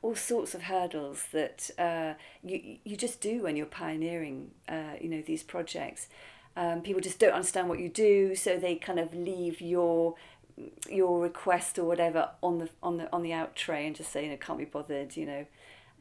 all 0.00 0.14
sorts 0.16 0.54
of 0.54 0.62
hurdles 0.62 1.26
that 1.32 1.70
uh, 1.78 2.14
you, 2.42 2.78
you 2.82 2.96
just 2.96 3.20
do 3.20 3.42
when 3.42 3.56
you're 3.56 3.66
pioneering 3.66 4.50
uh, 4.68 4.94
you 5.00 5.08
know 5.08 5.22
these 5.22 5.42
projects. 5.42 6.08
Um, 6.54 6.82
people 6.82 7.00
just 7.00 7.18
don't 7.18 7.32
understand 7.32 7.68
what 7.68 7.78
you 7.78 7.88
do, 7.88 8.34
so 8.34 8.58
they 8.58 8.74
kind 8.74 8.98
of 8.98 9.14
leave 9.14 9.60
your 9.60 10.16
your 10.88 11.20
request 11.20 11.78
or 11.78 11.84
whatever 11.84 12.30
on 12.42 12.58
the 12.58 12.68
on 12.82 12.98
the 12.98 13.12
on 13.12 13.22
the 13.22 13.32
out 13.32 13.56
tray 13.56 13.86
and 13.86 13.96
just 13.96 14.12
say 14.12 14.24
you 14.24 14.30
know 14.30 14.36
can't 14.36 14.58
be 14.58 14.64
bothered 14.64 15.16
you 15.16 15.26
know 15.26 15.46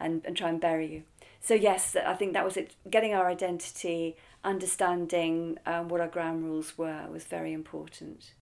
and, 0.01 0.25
and 0.25 0.35
try 0.35 0.49
and 0.49 0.59
bury 0.59 0.91
you. 0.91 1.03
So 1.39 1.53
yes, 1.53 1.95
I 1.95 2.13
think 2.15 2.33
that 2.33 2.43
was 2.43 2.57
it. 2.57 2.75
Getting 2.89 3.13
our 3.13 3.27
identity, 3.27 4.17
understanding 4.43 5.57
um, 5.65 5.87
what 5.87 6.01
our 6.01 6.07
ground 6.07 6.43
rules 6.43 6.77
were 6.77 7.07
was 7.09 7.23
very 7.23 7.53
important. 7.53 8.33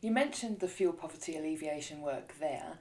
You 0.00 0.10
mentioned 0.10 0.60
the 0.60 0.68
fuel 0.68 0.92
poverty 0.92 1.36
alleviation 1.36 2.00
work 2.00 2.34
there. 2.38 2.78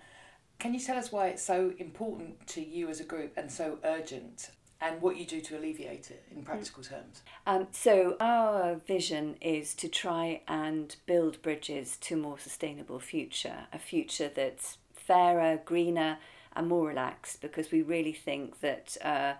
Can 0.60 0.74
you 0.74 0.80
tell 0.80 0.98
us 0.98 1.12
why 1.12 1.28
it's 1.28 1.44
so 1.44 1.74
important 1.78 2.48
to 2.48 2.62
you 2.62 2.90
as 2.90 3.00
a 3.00 3.04
group 3.04 3.34
and 3.36 3.52
so 3.52 3.80
urgent 3.84 4.50
and 4.88 5.02
what 5.02 5.18
you 5.18 5.26
do 5.26 5.42
to 5.42 5.58
alleviate 5.58 6.12
it 6.12 6.24
in 6.36 6.44
practical 6.44 6.84
terms? 6.84 7.22
Um, 7.46 7.68
so, 7.72 8.16
our 8.20 8.76
vision 8.76 9.36
is 9.42 9.74
to 9.76 9.88
try 9.88 10.42
and 10.48 10.96
build 11.06 11.42
bridges 11.42 11.98
to 12.02 12.16
a 12.16 12.18
more 12.18 12.40
sustainable 12.40 13.00
future, 13.00 13.68
a 13.74 13.80
future 13.80 14.30
that's 14.34 14.78
fairer, 14.94 15.60
greener, 15.64 16.18
and 16.56 16.68
more 16.68 16.88
relaxed 16.88 17.42
because 17.42 17.72
we 17.72 17.82
really 17.82 18.14
think 18.14 18.60
that 18.62 18.98
uh, 19.04 19.34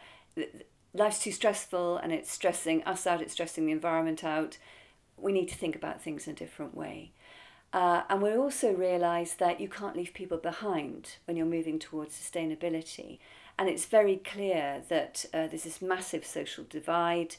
life's 0.94 1.20
too 1.20 1.32
stressful 1.32 1.98
and 1.98 2.12
it's 2.12 2.32
stressing 2.32 2.84
us 2.84 3.08
out, 3.08 3.22
it's 3.22 3.34
stressing 3.34 3.66
the 3.66 3.72
environment 3.72 4.24
out. 4.24 4.58
We 5.18 5.32
need 5.32 5.48
to 5.50 5.56
think 5.56 5.76
about 5.76 6.02
things 6.02 6.28
in 6.28 6.34
a 6.34 6.36
different 6.36 6.76
way. 6.76 7.12
Uh, 7.74 8.04
and 8.10 8.22
we 8.22 8.34
also 8.36 8.74
realise 8.74 9.34
that 9.34 9.60
you 9.60 9.68
can't 9.68 9.98
leave 9.98 10.14
people 10.14 10.38
behind 10.38 11.18
when 11.26 11.36
you're 11.36 11.46
moving 11.46 11.78
towards 11.80 12.16
sustainability. 12.16 13.20
And 13.58 13.70
it's 13.70 13.86
very 13.86 14.18
clear 14.18 14.82
that 14.90 15.26
uh, 15.34 15.48
there's 15.48 15.64
this 15.64 15.82
massive 15.82 16.26
social 16.26 16.66
divide 16.70 17.38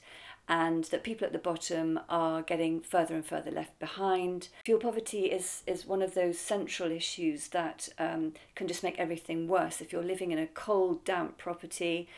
and 0.49 0.85
that 0.85 1.03
people 1.03 1.27
at 1.27 1.33
the 1.33 1.39
bottom 1.39 1.99
are 2.09 2.41
getting 2.43 2.81
further 2.81 3.15
and 3.15 3.27
further 3.27 3.51
left 3.51 3.79
behind. 3.79 4.49
Fuel 4.65 4.79
poverty 4.79 5.27
is, 5.27 5.63
is 5.67 5.85
one 5.87 6.03
of 6.03 6.15
those 6.15 6.39
central 6.39 6.91
issues 6.91 7.49
that 7.49 7.89
um, 7.99 8.33
can 8.55 8.69
just 8.69 8.85
make 8.85 8.99
everything 8.99 9.49
worse. 9.49 9.81
If 9.81 9.93
you're 9.93 10.05
living 10.05 10.31
in 10.31 10.39
a 10.39 10.47
cold, 10.47 11.05
damp 11.05 11.37
property, 11.37 12.09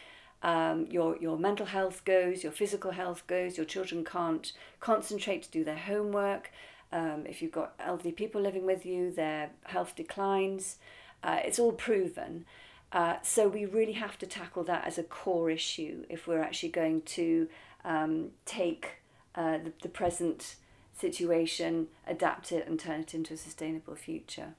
um, 0.42 0.86
your, 0.90 1.16
your 1.18 1.38
mental 1.38 1.66
health 1.66 2.04
goes, 2.04 2.42
your 2.42 2.52
physical 2.52 2.92
health 2.92 3.26
goes, 3.26 3.56
your 3.56 3.66
children 3.66 4.04
can't 4.04 4.52
concentrate 4.78 5.44
to 5.44 5.50
do 5.50 5.64
their 5.64 5.78
homework. 5.78 6.52
Um, 6.92 7.24
if 7.26 7.40
you've 7.40 7.52
got 7.52 7.74
elderly 7.80 8.12
people 8.12 8.40
living 8.40 8.66
with 8.66 8.84
you, 8.84 9.10
their 9.10 9.50
health 9.64 9.96
declines. 9.96 10.76
Uh, 11.22 11.38
it's 11.44 11.58
all 11.58 11.72
proven. 11.72 12.44
Uh, 12.92 13.16
so 13.22 13.48
we 13.48 13.66
really 13.66 13.92
have 13.92 14.18
to 14.18 14.26
tackle 14.26 14.64
that 14.64 14.86
as 14.86 14.96
a 14.98 15.02
core 15.02 15.50
issue 15.50 16.04
if 16.08 16.26
we're 16.26 16.40
actually 16.42 16.70
going 16.70 17.02
to 17.02 17.48
um, 17.84 18.30
take 18.46 19.02
uh, 19.34 19.58
the, 19.58 19.72
the 19.82 19.88
present 19.88 20.56
situation, 20.98 21.88
adapt 22.06 22.50
it, 22.50 22.66
and 22.66 22.80
turn 22.80 23.00
it 23.00 23.14
into 23.14 23.34
a 23.34 23.36
sustainable 23.36 23.94
future. 23.94 24.54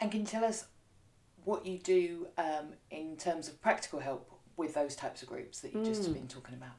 And 0.00 0.10
can 0.10 0.20
you 0.20 0.26
tell 0.26 0.44
us 0.44 0.66
what 1.44 1.66
you 1.66 1.78
do 1.78 2.28
um, 2.38 2.74
in 2.90 3.16
terms 3.16 3.48
of 3.48 3.60
practical 3.60 4.00
help 4.00 4.30
with 4.56 4.74
those 4.74 4.94
types 4.94 5.22
of 5.22 5.28
groups 5.28 5.60
that 5.60 5.72
you've 5.72 5.82
mm. 5.82 5.86
just 5.86 6.12
been 6.12 6.28
talking 6.28 6.54
about? 6.54 6.74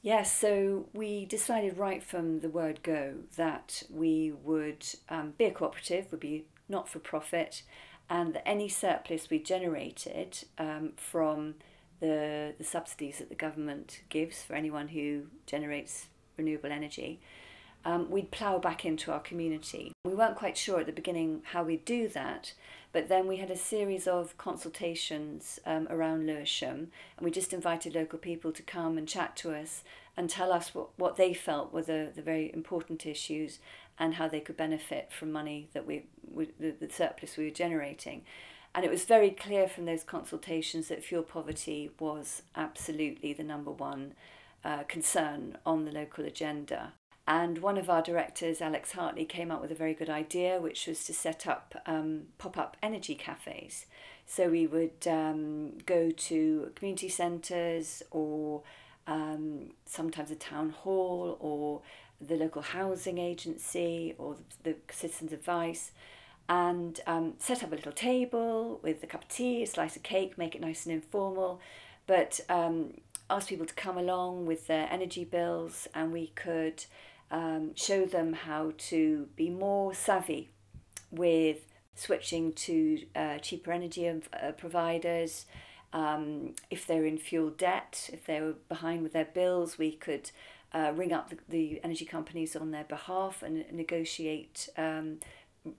Yes, 0.00 0.32
so 0.32 0.88
we 0.92 1.26
decided 1.26 1.76
right 1.76 2.02
from 2.02 2.40
the 2.40 2.48
word 2.48 2.82
go 2.82 3.14
that 3.36 3.82
we 3.90 4.32
would 4.44 4.86
um, 5.08 5.34
be 5.36 5.44
a 5.44 5.50
cooperative, 5.50 6.06
would 6.10 6.20
be 6.20 6.46
not 6.68 6.88
for 6.88 6.98
profit, 7.00 7.62
and 8.10 8.34
that 8.34 8.48
any 8.48 8.68
surplus 8.68 9.28
we 9.30 9.38
generated 9.38 10.44
um, 10.58 10.92
from 10.96 11.54
the, 12.00 12.54
the 12.56 12.64
subsidies 12.64 13.18
that 13.18 13.28
the 13.28 13.34
government 13.34 14.02
gives 14.08 14.42
for 14.42 14.54
anyone 14.54 14.88
who 14.88 15.24
generates 15.46 16.06
renewable 16.36 16.70
energy, 16.70 17.20
um, 17.84 18.10
we'd 18.10 18.30
plough 18.30 18.58
back 18.58 18.84
into 18.84 19.12
our 19.12 19.20
community. 19.20 19.92
We 20.04 20.14
weren't 20.14 20.36
quite 20.36 20.56
sure 20.56 20.80
at 20.80 20.86
the 20.86 20.92
beginning 20.92 21.42
how 21.52 21.62
we'd 21.64 21.84
do 21.84 22.08
that, 22.08 22.52
but 22.92 23.08
then 23.08 23.26
we 23.26 23.36
had 23.36 23.50
a 23.50 23.56
series 23.56 24.06
of 24.06 24.36
consultations 24.38 25.58
um, 25.66 25.86
around 25.90 26.26
Lewisham, 26.26 26.90
and 27.16 27.24
we 27.24 27.30
just 27.30 27.52
invited 27.52 27.94
local 27.94 28.18
people 28.18 28.52
to 28.52 28.62
come 28.62 28.98
and 28.98 29.06
chat 29.06 29.36
to 29.36 29.54
us 29.54 29.84
and 30.16 30.28
tell 30.28 30.52
us 30.52 30.74
what, 30.74 30.88
what 30.96 31.16
they 31.16 31.32
felt 31.32 31.72
were 31.72 31.82
the, 31.82 32.10
the 32.14 32.22
very 32.22 32.52
important 32.52 33.06
issues 33.06 33.58
and 33.98 34.14
how 34.14 34.28
they 34.28 34.40
could 34.40 34.56
benefit 34.56 35.10
from 35.12 35.32
money 35.32 35.68
that 35.72 35.86
we, 35.86 36.04
we 36.30 36.48
the, 36.58 36.70
the 36.70 36.90
surplus 36.90 37.36
we 37.36 37.44
were 37.44 37.50
generating. 37.50 38.22
And 38.74 38.84
it 38.84 38.90
was 38.90 39.04
very 39.04 39.30
clear 39.30 39.66
from 39.66 39.86
those 39.86 40.04
consultations 40.04 40.88
that 40.88 41.02
fuel 41.02 41.22
poverty 41.22 41.90
was 41.98 42.42
absolutely 42.54 43.32
the 43.32 43.42
number 43.42 43.70
one 43.70 44.14
uh, 44.64 44.84
concern 44.84 45.56
on 45.64 45.84
the 45.84 45.92
local 45.92 46.24
agenda. 46.24 46.92
And 47.26 47.58
one 47.58 47.76
of 47.76 47.90
our 47.90 48.02
directors, 48.02 48.62
Alex 48.62 48.92
Hartley, 48.92 49.26
came 49.26 49.50
up 49.50 49.60
with 49.60 49.70
a 49.70 49.74
very 49.74 49.92
good 49.92 50.08
idea, 50.08 50.60
which 50.60 50.86
was 50.86 51.04
to 51.04 51.12
set 51.12 51.46
up 51.46 51.74
um, 51.86 52.22
pop 52.38 52.56
up 52.56 52.76
energy 52.82 53.14
cafes. 53.14 53.86
So 54.24 54.48
we 54.48 54.66
would 54.66 55.06
um, 55.06 55.78
go 55.84 56.10
to 56.10 56.72
community 56.74 57.08
centres 57.08 58.02
or 58.10 58.62
um, 59.06 59.72
sometimes 59.86 60.30
a 60.30 60.36
town 60.36 60.70
hall 60.70 61.36
or 61.40 61.82
the 62.20 62.36
local 62.36 62.62
housing 62.62 63.18
agency 63.18 64.14
or 64.18 64.36
the, 64.62 64.72
the 64.72 64.92
citizens' 64.92 65.32
advice 65.32 65.92
and 66.48 67.00
um, 67.06 67.34
set 67.38 67.62
up 67.62 67.72
a 67.72 67.74
little 67.74 67.92
table 67.92 68.80
with 68.82 69.02
a 69.02 69.06
cup 69.06 69.22
of 69.24 69.28
tea, 69.28 69.62
a 69.62 69.66
slice 69.66 69.96
of 69.96 70.02
cake, 70.02 70.38
make 70.38 70.54
it 70.54 70.60
nice 70.60 70.86
and 70.86 70.94
informal, 70.94 71.60
but 72.06 72.40
um, 72.48 72.94
ask 73.28 73.48
people 73.48 73.66
to 73.66 73.74
come 73.74 73.98
along 73.98 74.46
with 74.46 74.66
their 74.66 74.88
energy 74.90 75.24
bills 75.24 75.86
and 75.94 76.12
we 76.12 76.28
could 76.28 76.84
um, 77.30 77.74
show 77.74 78.06
them 78.06 78.32
how 78.32 78.72
to 78.78 79.28
be 79.36 79.50
more 79.50 79.92
savvy 79.92 80.48
with 81.10 81.66
switching 81.94 82.52
to 82.52 83.04
uh, 83.14 83.38
cheaper 83.38 83.72
energy 83.72 84.08
uh, 84.08 84.52
providers. 84.52 85.44
Um, 85.92 86.54
if 86.70 86.86
they're 86.86 87.04
in 87.04 87.18
fuel 87.18 87.50
debt, 87.50 88.08
if 88.12 88.24
they 88.26 88.40
were 88.40 88.54
behind 88.68 89.02
with 89.02 89.12
their 89.12 89.24
bills, 89.26 89.78
we 89.78 89.92
could 89.92 90.30
uh, 90.72 90.92
ring 90.94 91.12
up 91.12 91.30
the, 91.30 91.38
the 91.48 91.80
energy 91.82 92.04
companies 92.04 92.54
on 92.54 92.70
their 92.70 92.84
behalf 92.84 93.42
and 93.42 93.64
negotiate 93.72 94.68
um, 94.76 95.18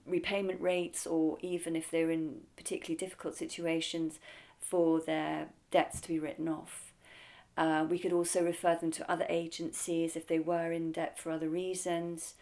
repayment 0.06 0.60
rates, 0.60 1.06
or 1.06 1.38
even 1.40 1.76
if 1.76 1.90
they're 1.90 2.10
in 2.10 2.40
particularly 2.56 2.96
difficult 2.96 3.36
situations, 3.36 4.18
for 4.60 5.00
their 5.00 5.48
debts 5.70 6.00
to 6.00 6.08
be 6.08 6.18
written 6.18 6.48
off. 6.48 6.92
Uh, 7.56 7.84
we 7.88 7.98
could 7.98 8.12
also 8.12 8.42
refer 8.42 8.76
them 8.76 8.90
to 8.90 9.10
other 9.10 9.26
agencies 9.28 10.16
if 10.16 10.26
they 10.26 10.38
were 10.38 10.72
in 10.72 10.92
debt 10.92 11.18
for 11.18 11.30
other 11.30 11.48
reasons. 11.48 12.34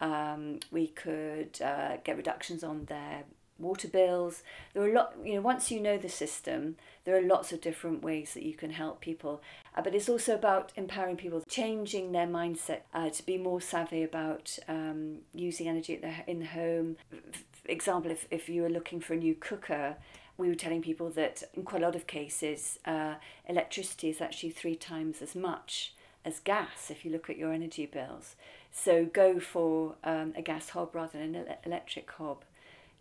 Um, 0.00 0.60
we 0.70 0.88
could 0.88 1.60
uh, 1.62 1.98
get 2.02 2.16
reductions 2.16 2.64
on 2.64 2.86
their 2.86 3.24
water 3.58 3.88
bills. 3.88 4.42
There 4.72 4.82
are 4.82 4.88
a 4.88 4.92
lot, 4.92 5.14
you 5.24 5.34
know, 5.34 5.40
once 5.40 5.70
you 5.70 5.80
know 5.80 5.98
the 5.98 6.08
system, 6.08 6.76
there 7.04 7.16
are 7.16 7.22
lots 7.22 7.52
of 7.52 7.60
different 7.60 8.02
ways 8.02 8.34
that 8.34 8.42
you 8.42 8.54
can 8.54 8.70
help 8.70 9.00
people. 9.00 9.42
Uh, 9.76 9.82
but 9.82 9.94
it's 9.94 10.08
also 10.08 10.34
about 10.34 10.72
empowering 10.76 11.16
people, 11.16 11.42
changing 11.48 12.12
their 12.12 12.26
mindset 12.26 12.80
uh, 12.92 13.10
to 13.10 13.24
be 13.24 13.36
more 13.38 13.60
savvy 13.60 14.02
about 14.02 14.58
um, 14.68 15.18
using 15.34 15.68
energy 15.68 15.96
the, 15.96 16.12
in 16.26 16.40
the 16.40 16.46
home. 16.46 16.96
For 17.10 17.70
example, 17.70 18.10
if, 18.10 18.26
if 18.30 18.48
you 18.48 18.62
were 18.62 18.70
looking 18.70 19.00
for 19.00 19.14
a 19.14 19.18
new 19.18 19.34
cooker, 19.34 19.96
we 20.36 20.48
were 20.48 20.54
telling 20.54 20.82
people 20.82 21.10
that 21.10 21.42
in 21.54 21.62
quite 21.62 21.82
a 21.82 21.84
lot 21.84 21.94
of 21.94 22.06
cases, 22.06 22.78
uh, 22.84 23.14
electricity 23.48 24.08
is 24.10 24.20
actually 24.20 24.50
three 24.50 24.74
times 24.74 25.22
as 25.22 25.34
much 25.34 25.94
as 26.24 26.40
gas 26.40 26.90
if 26.90 27.04
you 27.04 27.10
look 27.10 27.28
at 27.28 27.36
your 27.36 27.52
energy 27.52 27.86
bills. 27.86 28.34
So 28.72 29.04
go 29.04 29.38
for 29.38 29.94
um, 30.02 30.32
a 30.36 30.42
gas 30.42 30.70
hob 30.70 30.94
rather 30.94 31.18
than 31.18 31.34
an 31.34 31.46
electric 31.64 32.10
hob. 32.10 32.44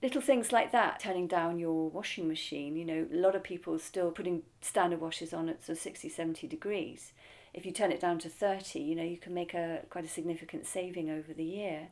Little 0.03 0.19
things 0.19 0.51
like 0.51 0.73
that, 0.73 0.99
turning 0.99 1.27
down 1.27 1.59
your 1.59 1.89
washing 1.89 2.27
machine. 2.27 2.75
You 2.75 2.83
know, 2.83 3.07
a 3.09 3.15
lot 3.15 3.35
of 3.35 3.43
people 3.43 3.79
still 3.79 4.11
putting 4.11 4.43
standard 4.59 4.99
washers 4.99 5.33
on 5.33 5.47
at 5.47 5.63
sort 5.63 5.77
of 5.77 5.81
60, 5.81 6.09
70 6.09 6.45
degrees. 6.45 7.13
If 7.53 7.65
you 7.65 7.71
turn 7.71 7.89
it 7.89 8.01
down 8.01 8.19
to 8.19 8.29
30, 8.29 8.79
you 8.79 8.95
know, 8.95 9.03
you 9.03 9.15
can 9.15 9.33
make 9.33 9.53
a 9.53 9.79
quite 9.89 10.03
a 10.03 10.09
significant 10.09 10.65
saving 10.65 11.09
over 11.09 11.31
the 11.31 11.45
year. 11.45 11.87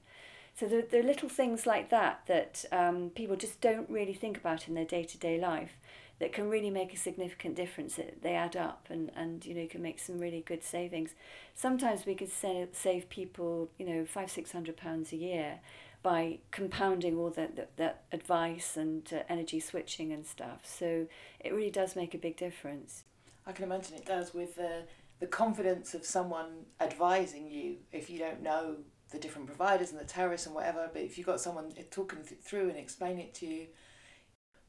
So 0.53 0.65
there, 0.65 0.81
there 0.81 0.99
are 0.99 1.05
little 1.05 1.29
things 1.29 1.65
like 1.65 1.89
that 1.91 2.23
that 2.27 2.65
um, 2.73 3.11
people 3.15 3.37
just 3.37 3.61
don't 3.61 3.89
really 3.89 4.13
think 4.13 4.37
about 4.37 4.67
in 4.67 4.73
their 4.73 4.83
day 4.83 5.05
to 5.05 5.17
day 5.17 5.39
life 5.39 5.77
that 6.19 6.33
can 6.33 6.49
really 6.49 6.69
make 6.69 6.93
a 6.93 6.97
significant 6.97 7.55
difference. 7.55 7.97
They 8.21 8.35
add 8.35 8.57
up 8.57 8.87
and, 8.89 9.09
and 9.15 9.45
you 9.45 9.55
know 9.55 9.61
you 9.61 9.69
can 9.69 9.81
make 9.81 9.99
some 9.99 10.19
really 10.19 10.43
good 10.45 10.65
savings. 10.65 11.11
Sometimes 11.55 12.05
we 12.05 12.15
could 12.15 12.29
save, 12.29 12.69
save 12.73 13.07
people 13.07 13.69
you 13.79 13.85
know 13.85 14.05
five 14.05 14.29
six 14.29 14.51
hundred 14.51 14.75
pounds 14.75 15.13
a 15.13 15.15
year 15.15 15.61
by 16.03 16.39
compounding 16.49 17.17
all 17.17 17.29
that, 17.31 17.55
that, 17.55 17.77
that 17.77 18.03
advice 18.11 18.75
and 18.75 19.07
uh, 19.13 19.19
energy 19.29 19.59
switching 19.59 20.11
and 20.11 20.25
stuff. 20.25 20.61
So 20.63 21.07
it 21.39 21.53
really 21.53 21.69
does 21.69 21.95
make 21.95 22.13
a 22.13 22.17
big 22.17 22.37
difference. 22.37 23.03
I 23.45 23.51
can 23.51 23.65
imagine 23.65 23.95
it 23.95 24.05
does 24.05 24.33
with 24.33 24.57
uh, 24.57 24.83
the 25.19 25.27
confidence 25.27 25.93
of 25.93 26.05
someone 26.05 26.65
advising 26.79 27.49
you 27.49 27.77
if 27.91 28.09
you 28.09 28.19
don't 28.19 28.41
know 28.41 28.77
the 29.11 29.19
different 29.19 29.47
providers 29.47 29.91
and 29.91 29.99
the 29.99 30.05
tariffs 30.05 30.45
and 30.45 30.55
whatever. 30.55 30.89
But 30.91 31.03
if 31.03 31.17
you've 31.17 31.27
got 31.27 31.41
someone 31.41 31.71
talking 31.91 32.19
through 32.23 32.69
and 32.69 32.77
explaining 32.77 33.19
it 33.19 33.33
to 33.35 33.45
you, 33.45 33.67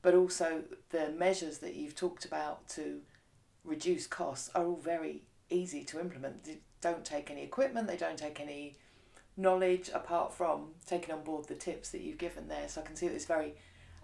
but 0.03 0.15
also 0.15 0.63
the 0.91 1.11
measures 1.11 1.59
that 1.59 1.75
you've 1.75 1.95
talked 1.95 2.25
about 2.25 2.69
to 2.71 3.01
reduce 3.65 4.07
costs 4.07 4.51
are 4.55 4.67
all 4.67 4.81
very 4.83 5.23
easy 5.49 5.85
to 5.85 6.01
implement. 6.01 6.45
They 6.45 6.59
don't 6.81 7.05
take 7.05 7.31
any 7.31 7.43
equipment, 7.43 7.87
they 7.87 7.97
don't 7.97 8.19
take 8.19 8.41
any 8.41 8.77
knowledge 9.37 9.91
apart 9.95 10.33
from 10.33 10.69
taking 10.87 11.15
on 11.15 11.23
board 11.23 11.47
the 11.49 11.55
tips 11.55 11.91
that 11.91 12.01
you've 12.01 12.19
given 12.19 12.49
there. 12.49 12.69
So 12.69 12.81
I 12.81 12.85
can 12.85 12.97
see 12.97 13.09
that 13.09 13.15
it's 13.15 13.25
very 13.25 13.55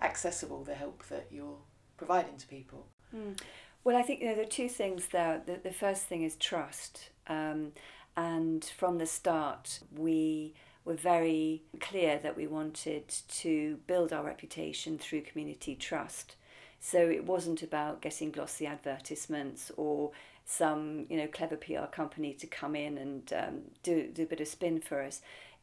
accessible, 0.00 0.64
the 0.64 0.74
help 0.74 1.06
that 1.08 1.26
you're 1.30 1.58
providing 1.96 2.36
to 2.36 2.46
people. 2.46 2.86
Mm. 3.14 3.38
Well, 3.84 3.96
I 3.96 4.02
think 4.02 4.20
you 4.20 4.28
know 4.28 4.34
there 4.34 4.44
are 4.44 4.48
two 4.48 4.68
things 4.68 5.08
there. 5.08 5.42
The, 5.44 5.60
the 5.62 5.72
first 5.72 6.04
thing 6.04 6.22
is 6.22 6.36
trust, 6.36 7.10
um, 7.26 7.72
and 8.16 8.64
from 8.64 8.98
the 8.98 9.06
start 9.06 9.80
we 9.96 10.54
were 10.84 10.94
very 10.94 11.62
clear 11.80 12.18
that 12.22 12.36
we 12.36 12.46
wanted 12.46 13.08
to 13.28 13.78
build 13.86 14.12
our 14.12 14.24
reputation 14.24 14.98
through 14.98 15.20
community 15.20 15.74
trust. 15.74 16.34
So 16.80 16.98
it 16.98 17.24
wasn't 17.24 17.62
about 17.62 18.00
getting 18.00 18.30
glossy 18.30 18.66
advertisements 18.66 19.70
or 19.76 20.12
some 20.50 21.04
you 21.10 21.16
know 21.18 21.26
clever 21.26 21.56
PR 21.56 21.86
company 21.92 22.32
to 22.32 22.46
come 22.46 22.74
in 22.74 22.96
and 22.96 23.32
um, 23.34 23.60
do 23.82 24.08
do 24.08 24.22
a 24.22 24.26
bit 24.26 24.40
of 24.40 24.48
spin 24.48 24.80
for 24.80 25.02
us. 25.02 25.20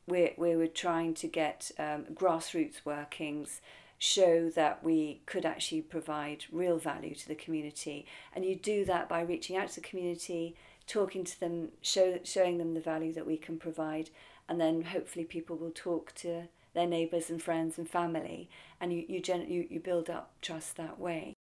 We 0.08 0.34
we 0.38 0.56
were 0.56 0.68
trying 0.68 1.16
to 1.16 1.28
get 1.28 1.72
um, 1.80 2.06
grassroots 2.14 2.86
workings 2.86 3.62
show 3.98 4.50
that 4.50 4.84
we 4.84 5.22
could 5.26 5.46
actually 5.46 5.82
provide 5.82 6.46
real 6.52 6.78
value 6.78 7.16
to 7.16 7.28
the 7.28 7.36
community. 7.36 8.06
And 8.34 8.46
you 8.46 8.56
do 8.56 8.86
that 8.86 9.08
by 9.10 9.22
reaching 9.22 9.56
out 9.58 9.70
to 9.70 9.76
the 9.76 9.88
community 9.88 10.56
talking 10.86 11.24
to 11.24 11.40
them 11.40 11.70
show, 11.82 12.20
showing 12.24 12.58
them 12.60 12.74
the 12.76 12.80
value 12.80 13.14
that 13.14 13.26
we 13.26 13.38
can 13.38 13.58
provide 13.58 14.10
and 14.48 14.62
then 14.62 14.84
hopefully 14.84 15.26
people 15.26 15.56
will 15.56 15.72
talk 15.74 16.14
to 16.14 16.44
their 16.76 16.86
neighbours 16.86 17.30
and 17.32 17.42
friends 17.42 17.78
and 17.80 17.90
family. 17.90 18.50
And 18.80 18.94
you, 18.94 19.06
you, 19.08 19.20
gen- 19.20 19.50
you, 19.50 19.66
you 19.70 19.80
build 19.80 20.10
up 20.10 20.34
trust 20.42 20.76
that 20.76 21.00
way 21.00 21.34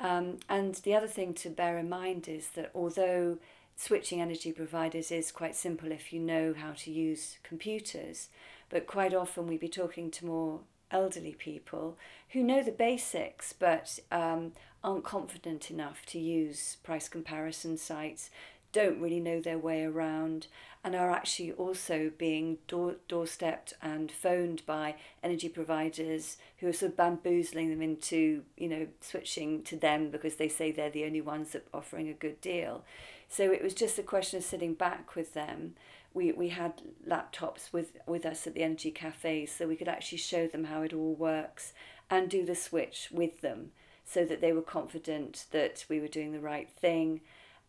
um, 0.00 0.38
and 0.48 0.74
the 0.76 0.94
other 0.94 1.06
thing 1.06 1.34
to 1.34 1.50
bear 1.50 1.78
in 1.78 1.88
mind 1.88 2.26
is 2.26 2.48
that 2.48 2.70
although 2.74 3.38
switching 3.76 4.20
energy 4.20 4.52
providers 4.52 5.10
is 5.10 5.30
quite 5.30 5.56
simple 5.56 5.92
if 5.92 6.12
you 6.12 6.20
know 6.20 6.54
how 6.56 6.72
to 6.72 6.90
use 6.90 7.38
computers, 7.42 8.28
but 8.68 8.86
quite 8.86 9.14
often 9.14 9.46
we'd 9.46 9.60
be 9.60 9.68
talking 9.68 10.10
to 10.10 10.26
more 10.26 10.60
elderly 10.90 11.34
people 11.34 11.96
who 12.30 12.42
know 12.42 12.62
the 12.62 12.72
basics 12.72 13.52
but 13.52 13.98
um, 14.10 14.52
aren't 14.82 15.04
confident 15.04 15.70
enough 15.70 16.04
to 16.06 16.18
use 16.18 16.76
price 16.82 17.08
comparison 17.08 17.76
sites, 17.76 18.30
don't 18.72 19.00
really 19.00 19.20
know 19.20 19.40
their 19.40 19.58
way 19.58 19.84
around, 19.84 20.46
and 20.82 20.94
are 20.94 21.10
actually 21.10 21.52
also 21.52 22.10
being 22.16 22.58
door 22.66 22.96
doorstepped 23.08 23.74
and 23.82 24.10
phoned 24.10 24.64
by 24.64 24.94
energy 25.22 25.48
providers 25.48 26.38
who 26.58 26.68
are 26.68 26.72
sort 26.72 26.92
of 26.92 26.96
bamboozling 26.96 27.68
them 27.68 27.82
into 27.82 28.42
you 28.56 28.68
know 28.68 28.86
switching 29.00 29.62
to 29.62 29.76
them 29.76 30.10
because 30.10 30.36
they 30.36 30.48
say 30.48 30.72
they're 30.72 30.90
the 30.90 31.04
only 31.04 31.20
ones 31.20 31.50
that 31.50 31.66
offering 31.74 32.08
a 32.08 32.14
good 32.14 32.40
deal. 32.40 32.84
So 33.28 33.52
it 33.52 33.62
was 33.62 33.74
just 33.74 33.98
a 33.98 34.02
question 34.02 34.38
of 34.38 34.44
sitting 34.44 34.74
back 34.74 35.14
with 35.14 35.34
them. 35.34 35.74
We, 36.12 36.32
we 36.32 36.48
had 36.48 36.82
laptops 37.08 37.72
with, 37.72 37.92
with 38.04 38.26
us 38.26 38.44
at 38.48 38.54
the 38.54 38.64
energy 38.64 38.90
cafes 38.90 39.52
so 39.52 39.68
we 39.68 39.76
could 39.76 39.86
actually 39.86 40.18
show 40.18 40.48
them 40.48 40.64
how 40.64 40.82
it 40.82 40.92
all 40.92 41.14
works 41.14 41.72
and 42.10 42.28
do 42.28 42.44
the 42.44 42.56
switch 42.56 43.08
with 43.12 43.40
them 43.40 43.70
so 44.04 44.24
that 44.24 44.40
they 44.40 44.52
were 44.52 44.62
confident 44.62 45.46
that 45.52 45.84
we 45.88 46.00
were 46.00 46.08
doing 46.08 46.32
the 46.32 46.40
right 46.40 46.68
thing 46.68 47.20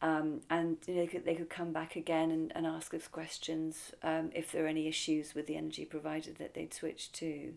um, 0.01 0.41
and 0.50 0.77
you 0.88 0.96
know, 0.96 1.01
they 1.01 1.08
could, 1.08 1.25
they 1.25 1.36
could 1.36 1.50
come 1.50 1.72
back 1.72 1.96
again 1.96 2.31
and, 2.31 2.51
and 2.55 2.65
ask 2.65 2.93
us 2.93 3.08
questions 3.08 3.91
um, 4.01 4.31
if 4.34 4.51
there 4.51 4.65
are 4.65 4.67
any 4.67 4.88
issues 4.88 5.36
with 5.36 5.46
the 5.46 5.55
energy 5.55 5.86
provider 5.86 6.31
that 6.39 6.55
they'd 6.55 6.74
switched 6.74 7.13
to. 7.15 7.53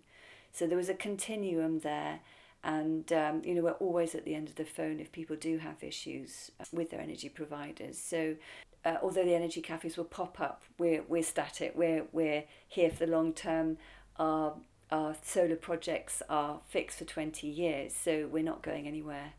So 0.52 0.66
there 0.66 0.76
was 0.76 0.88
a 0.88 0.94
continuum 0.94 1.80
there, 1.80 2.20
and 2.62 3.10
um, 3.12 3.42
you 3.44 3.54
know 3.54 3.62
we're 3.62 3.72
always 3.72 4.14
at 4.14 4.24
the 4.24 4.34
end 4.34 4.48
of 4.48 4.54
the 4.56 4.64
phone 4.64 5.00
if 5.00 5.10
people 5.10 5.36
do 5.36 5.58
have 5.58 5.82
issues 5.82 6.50
with 6.72 6.90
their 6.90 7.00
energy 7.00 7.28
providers. 7.28 7.98
So 7.98 8.36
uh, 8.84 8.96
although 9.02 9.24
the 9.24 9.34
energy 9.34 9.60
cafes 9.60 9.96
will 9.96 10.04
pop 10.04 10.40
up, 10.40 10.62
we're 10.78 11.02
we're 11.08 11.22
static. 11.22 11.72
We're 11.74 12.04
we're 12.12 12.44
here 12.68 12.90
for 12.90 13.06
the 13.06 13.12
long 13.12 13.32
term. 13.32 13.78
Our 14.18 14.54
our 14.92 15.16
solar 15.22 15.56
projects 15.56 16.22
are 16.28 16.60
fixed 16.68 16.98
for 16.98 17.04
twenty 17.04 17.48
years, 17.48 17.94
so 17.94 18.28
we're 18.30 18.44
not 18.44 18.62
going 18.62 18.86
anywhere. 18.86 19.32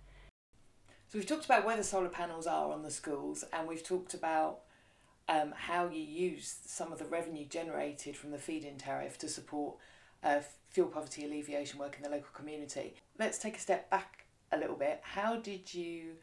So 1.08 1.20
we've 1.20 1.28
talked 1.28 1.46
about 1.46 1.66
where 1.66 1.78
the 1.78 1.84
solar 1.84 2.10
panels 2.10 2.48
are 2.48 2.72
on 2.72 2.82
the 2.82 2.92
schools, 2.92 3.44
and 3.54 3.68
we've 3.68 3.84
talked 3.84 4.14
about 4.14 4.62
um, 5.30 5.54
how 5.56 5.88
you 5.88 6.02
use 6.02 6.58
some 6.66 6.92
of 6.92 7.00
the 7.00 7.06
revenue 7.06 7.46
generated 7.46 8.18
from 8.18 8.32
the 8.32 8.38
feed-in 8.38 8.78
tariff 8.78 9.18
to 9.20 9.28
support 9.28 9.76
uh, 10.24 10.40
fuel 10.70 10.88
poverty 10.88 11.24
alleviation 11.24 11.80
work 11.80 11.96
in 11.96 12.04
the 12.04 12.10
local 12.10 12.32
community. 12.34 12.96
Let's 13.20 13.38
take 13.38 13.56
a 13.56 13.60
step 13.60 13.90
back 13.90 14.26
a 14.52 14.58
little 14.58 14.76
bit. 14.76 15.00
How 15.04 15.38
did 15.38 15.74
you 15.74 16.16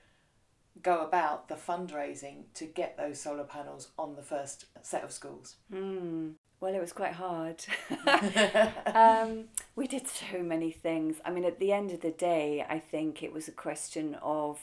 go 0.80 1.00
about 1.00 1.48
the 1.48 1.54
fundraising 1.54 2.44
to 2.54 2.64
get 2.64 2.96
those 2.96 3.20
solar 3.20 3.44
panels 3.44 3.90
on 3.98 4.14
the 4.14 4.22
first 4.22 4.66
set 4.82 5.04
of 5.04 5.12
schools? 5.12 5.56
Mm. 5.72 6.34
Well, 6.60 6.74
it 6.74 6.80
was 6.80 6.92
quite 6.92 7.14
hard. 7.14 7.64
um, 8.94 9.46
we 9.74 9.88
did 9.88 10.06
so 10.06 10.44
many 10.44 10.70
things. 10.70 11.16
I 11.24 11.30
mean, 11.30 11.44
at 11.44 11.58
the 11.58 11.72
end 11.72 11.90
of 11.90 12.02
the 12.02 12.12
day, 12.12 12.64
I 12.68 12.78
think 12.78 13.20
it 13.20 13.32
was 13.32 13.48
a 13.48 13.52
question 13.52 14.16
of 14.22 14.60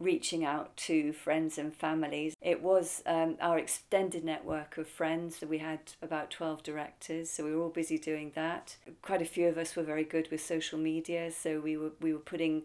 reaching 0.00 0.44
out 0.44 0.76
to 0.76 1.12
friends 1.12 1.58
and 1.58 1.74
families. 1.74 2.34
It 2.40 2.62
was 2.62 3.02
um, 3.04 3.36
our 3.40 3.58
extended 3.58 4.24
network 4.24 4.78
of 4.78 4.88
friends. 4.88 5.42
We 5.46 5.58
had 5.58 5.80
about 6.00 6.30
12 6.30 6.62
directors, 6.62 7.28
so 7.28 7.44
we 7.44 7.54
were 7.54 7.62
all 7.62 7.68
busy 7.68 7.98
doing 7.98 8.32
that. 8.34 8.76
Quite 9.02 9.22
a 9.22 9.26
few 9.26 9.48
of 9.48 9.58
us 9.58 9.74
were 9.74 9.82
very 9.82 10.04
good 10.04 10.30
with 10.30 10.40
social 10.40 10.78
media, 10.78 11.30
so 11.30 11.60
we 11.60 11.76
were, 11.76 11.92
we 12.00 12.12
were 12.12 12.20
putting 12.20 12.62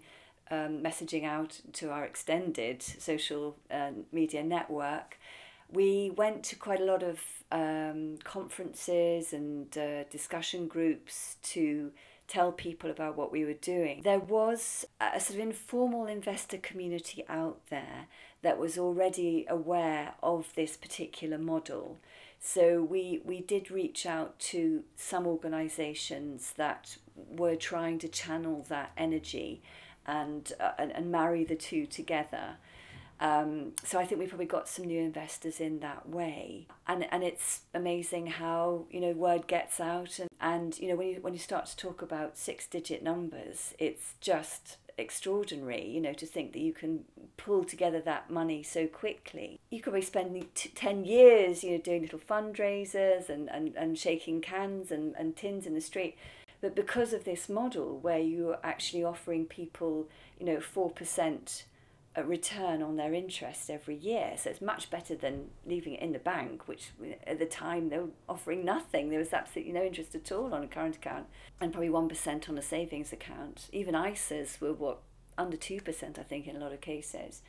um, 0.54 0.84
messaging 0.84 1.26
out 1.26 1.62
to 1.74 1.90
our 1.90 2.06
extended 2.06 2.82
social 2.82 3.58
uh, 3.72 3.92
media 4.12 4.44
network. 4.44 5.18
We 5.72 6.12
went 6.16 6.44
to 6.46 6.56
quite 6.56 6.80
a 6.80 6.86
lot 6.86 7.02
of 7.02 7.20
um, 7.52 8.20
conferences 8.24 9.34
and 9.34 9.76
uh, 9.78 10.04
discussion 10.12 10.68
groups 10.68 11.38
to 11.54 11.92
tell 12.28 12.52
people 12.52 12.90
about 12.90 13.18
what 13.18 13.32
we 13.32 13.44
were 13.44 13.54
doing. 13.54 14.02
There 14.04 14.20
was 14.20 14.86
a 15.02 15.20
sort 15.20 15.40
of 15.40 15.46
informal 15.48 16.06
investor 16.06 16.58
community 16.58 17.26
out 17.28 17.60
there 17.70 18.08
that 18.44 18.60
was 18.60 18.78
already 18.78 19.46
aware 19.50 20.14
of 20.22 20.54
this 20.56 20.78
particular 20.78 21.38
model. 21.38 21.98
So 22.40 22.82
we, 22.84 23.22
we 23.24 23.42
did 23.42 23.72
reach 23.72 24.06
out 24.06 24.38
to 24.52 24.84
some 24.96 25.26
organisations 25.26 26.54
that 26.58 26.98
were 27.16 27.56
trying 27.56 28.00
to 28.00 28.08
channel 28.08 28.66
that 28.70 28.92
energy 28.98 29.62
and, 30.06 30.54
uh, 30.60 30.72
and, 30.78 30.92
and 30.92 31.12
marry 31.12 31.44
the 31.44 31.56
two 31.56 31.86
together. 31.86 32.58
Um, 33.20 33.74
so 33.84 34.00
I 34.00 34.06
think 34.06 34.20
we've 34.20 34.30
probably 34.30 34.48
got 34.48 34.68
some 34.68 34.86
new 34.86 35.00
investors 35.00 35.62
in 35.62 35.80
that 35.80 36.10
way, 36.10 36.68
and 36.88 37.06
and 37.10 37.24
it's 37.24 37.62
amazing 37.74 38.28
how 38.28 38.86
you 38.92 39.00
know 39.00 39.12
word 39.12 39.48
gets 39.48 39.80
out, 39.80 40.20
and, 40.20 40.30
and 40.42 40.78
you 40.80 40.90
know 40.90 40.96
when 40.96 41.08
you 41.08 41.16
when 41.22 41.32
you 41.32 41.40
start 41.40 41.68
to 41.68 41.78
talk 41.78 42.02
about 42.02 42.38
six 42.38 42.68
digit 42.68 43.02
numbers, 43.02 43.76
it's 43.80 44.16
just 44.20 44.78
extraordinary, 44.98 45.88
you 45.88 46.02
know, 46.02 46.14
to 46.14 46.26
think 46.26 46.54
that 46.54 46.60
you 46.60 46.74
can 46.74 47.06
pull 47.38 47.64
together 47.64 48.00
that 48.02 48.30
money 48.30 48.64
so 48.64 48.88
quickly. 48.88 49.60
You 49.70 49.82
could 49.82 49.94
be 49.94 50.02
spending 50.02 50.48
t- 50.54 50.70
10 50.74 51.06
years, 51.06 51.64
you 51.64 51.72
know, 51.72 51.78
doing 51.78 52.02
little 52.02 52.20
fundraisers 52.20 53.30
and, 53.30 53.50
and, 53.50 53.76
and 53.76 53.98
shaking 53.98 54.42
cans 54.42 54.92
and, 54.92 55.16
and 55.18 55.36
tins 55.36 55.66
in 55.66 55.74
the 55.74 55.82
street. 55.82 56.16
But 56.64 56.76
because 56.76 57.12
of 57.12 57.26
this 57.26 57.50
model 57.50 58.00
where 58.00 58.20
you're 58.20 58.58
actually 58.64 59.04
offering 59.04 59.48
people, 59.48 60.08
you 60.40 60.46
know, 60.46 60.60
4% 60.60 61.64
a 62.16 62.22
uh, 62.22 62.24
return 62.24 62.82
on 62.82 62.96
their 62.96 63.14
interest 63.14 63.70
every 63.70 63.98
year. 63.98 64.36
So 64.38 64.52
it's 64.52 64.62
much 64.62 64.90
better 64.90 65.14
than 65.14 65.50
leaving 65.66 65.96
it 65.96 66.02
in 66.02 66.14
the 66.14 66.20
bank, 66.20 66.66
which 66.70 66.92
at 67.28 67.38
the 67.40 67.46
time 67.46 67.90
they 67.90 67.98
were 67.98 68.12
offering 68.30 68.64
nothing. 68.64 69.10
There 69.10 69.20
was 69.20 69.34
absolutely 69.34 69.74
no 69.74 69.84
interest 69.84 70.16
at 70.16 70.32
all 70.32 70.54
on 70.54 70.64
a 70.64 70.68
current 70.68 70.96
account, 70.96 71.26
and 71.60 71.74
probably 71.74 71.90
1% 71.90 72.50
on 72.50 72.58
a 72.58 72.62
savings 72.62 73.12
account. 73.12 73.68
Even 73.74 73.94
ISAs 73.94 74.62
were 74.62 74.72
what, 74.72 75.00
under 75.38 75.58
2%, 75.58 76.18
I 76.18 76.24
think, 76.24 76.48
in 76.48 76.56
a 76.56 76.60
lot 76.60 76.72
of 76.72 76.80
cases. 76.80 77.42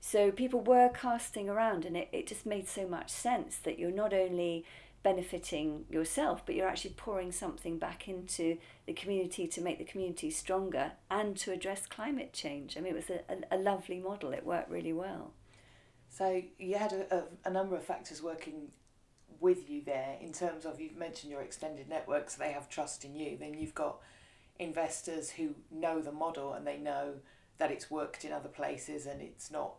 So 0.00 0.30
people 0.30 0.60
were 0.60 0.88
casting 0.88 1.50
around, 1.50 1.84
and 1.84 1.94
it, 1.94 2.08
it 2.10 2.26
just 2.26 2.46
made 2.46 2.68
so 2.68 2.88
much 2.88 3.10
sense 3.10 3.58
that 3.58 3.78
you're 3.78 3.90
not 3.90 4.14
only 4.14 4.64
benefiting 5.02 5.84
yourself, 5.90 6.46
but 6.46 6.54
you're 6.54 6.68
actually 6.68 6.94
pouring 6.94 7.32
something 7.32 7.78
back 7.78 8.08
into 8.08 8.58
the 8.86 8.92
community 8.92 9.46
to 9.48 9.60
make 9.60 9.78
the 9.78 9.84
community 9.84 10.30
stronger 10.30 10.92
and 11.10 11.36
to 11.36 11.52
address 11.52 11.86
climate 11.86 12.32
change. 12.32 12.76
I 12.76 12.80
mean, 12.80 12.92
it 12.92 12.96
was 12.96 13.10
a, 13.10 13.20
a, 13.28 13.56
a 13.56 13.58
lovely 13.58 13.98
model, 13.98 14.32
it 14.32 14.46
worked 14.46 14.70
really 14.70 14.92
well. 14.92 15.32
So, 16.08 16.42
you 16.58 16.76
had 16.76 16.92
a, 16.92 17.16
a, 17.16 17.24
a 17.46 17.50
number 17.50 17.74
of 17.74 17.84
factors 17.84 18.22
working 18.22 18.68
with 19.40 19.68
you 19.68 19.82
there 19.84 20.16
in 20.20 20.32
terms 20.32 20.64
of 20.64 20.80
you've 20.80 20.96
mentioned 20.96 21.32
your 21.32 21.42
extended 21.42 21.88
networks, 21.88 22.36
they 22.36 22.52
have 22.52 22.68
trust 22.68 23.04
in 23.04 23.16
you, 23.16 23.36
then 23.36 23.54
you've 23.54 23.74
got 23.74 23.98
investors 24.58 25.30
who 25.30 25.54
know 25.70 26.00
the 26.00 26.12
model 26.12 26.52
and 26.52 26.66
they 26.66 26.78
know 26.78 27.14
that 27.58 27.70
it's 27.70 27.90
worked 27.90 28.24
in 28.24 28.32
other 28.32 28.48
places 28.48 29.06
and 29.06 29.20
it's 29.20 29.50
not 29.50 29.74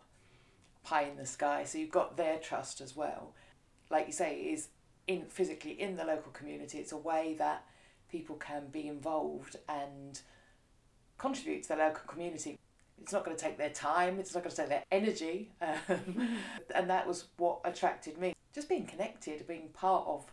pie 0.84 1.04
in 1.04 1.18
the 1.18 1.26
sky. 1.26 1.64
So 1.64 1.78
you've 1.78 1.92
got 1.92 2.18
their 2.18 2.38
trust 2.38 2.82
as 2.82 2.96
well. 2.96 3.34
Like 3.90 4.08
you 4.08 4.14
say, 4.14 4.36
it 4.36 4.54
is 4.54 4.68
in 5.08 5.26
physically 5.26 5.80
in 5.80 5.96
the 5.96 6.06
local 6.06 6.32
community. 6.32 6.78
It's 6.78 6.92
a 6.92 6.98
way 6.98 7.36
that 7.40 7.66
people 8.10 8.36
can 8.36 8.68
be 8.72 8.88
involved 8.88 9.58
and 9.68 10.22
contribute 11.18 11.64
to 11.64 11.70
the 11.70 11.76
local 11.76 12.04
community. 12.08 12.58
It's 13.02 13.12
not 13.12 13.26
going 13.26 13.36
to 13.36 13.44
take 13.44 13.58
their 13.58 13.72
time, 13.72 14.20
it's 14.20 14.34
not 14.34 14.44
going 14.44 14.56
to 14.56 14.62
take 14.62 14.70
their 14.70 14.84
energy. 14.92 15.52
Um, 15.62 16.38
and 16.76 16.90
that 16.90 17.08
was 17.08 17.26
what 17.38 17.60
attracted 17.66 18.18
me. 18.18 18.34
Just 18.54 18.70
being 18.70 18.86
connected, 18.86 19.46
being 19.48 19.70
part 19.74 20.06
of 20.08 20.32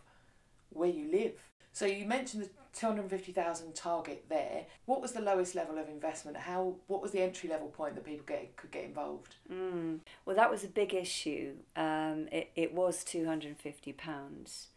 where 0.69 0.89
you 0.89 1.11
live. 1.11 1.33
So 1.73 1.85
you 1.85 2.05
mentioned 2.05 2.43
the 2.43 2.49
two 2.73 2.87
hundred 2.87 3.09
fifty 3.09 3.31
thousand 3.31 3.75
target 3.75 4.25
there. 4.29 4.65
What 4.85 5.01
was 5.01 5.11
the 5.11 5.21
lowest 5.21 5.55
level 5.55 5.77
of 5.77 5.89
investment? 5.89 6.37
How 6.37 6.75
what 6.87 7.01
was 7.01 7.11
the 7.11 7.21
entry 7.21 7.49
level 7.49 7.67
point 7.67 7.95
that 7.95 8.05
people 8.05 8.25
get 8.25 8.55
could 8.55 8.71
get 8.71 8.85
involved? 8.85 9.35
Mm. 9.51 9.99
Well, 10.25 10.35
that 10.35 10.51
was 10.51 10.63
a 10.63 10.67
big 10.67 10.93
issue. 10.93 11.53
Um, 11.75 12.27
it 12.31 12.51
it 12.55 12.73
was 12.73 13.03
two 13.03 13.25
hundred 13.25 13.49
and 13.49 13.59
fifty 13.59 13.93
pounds. 13.93 14.67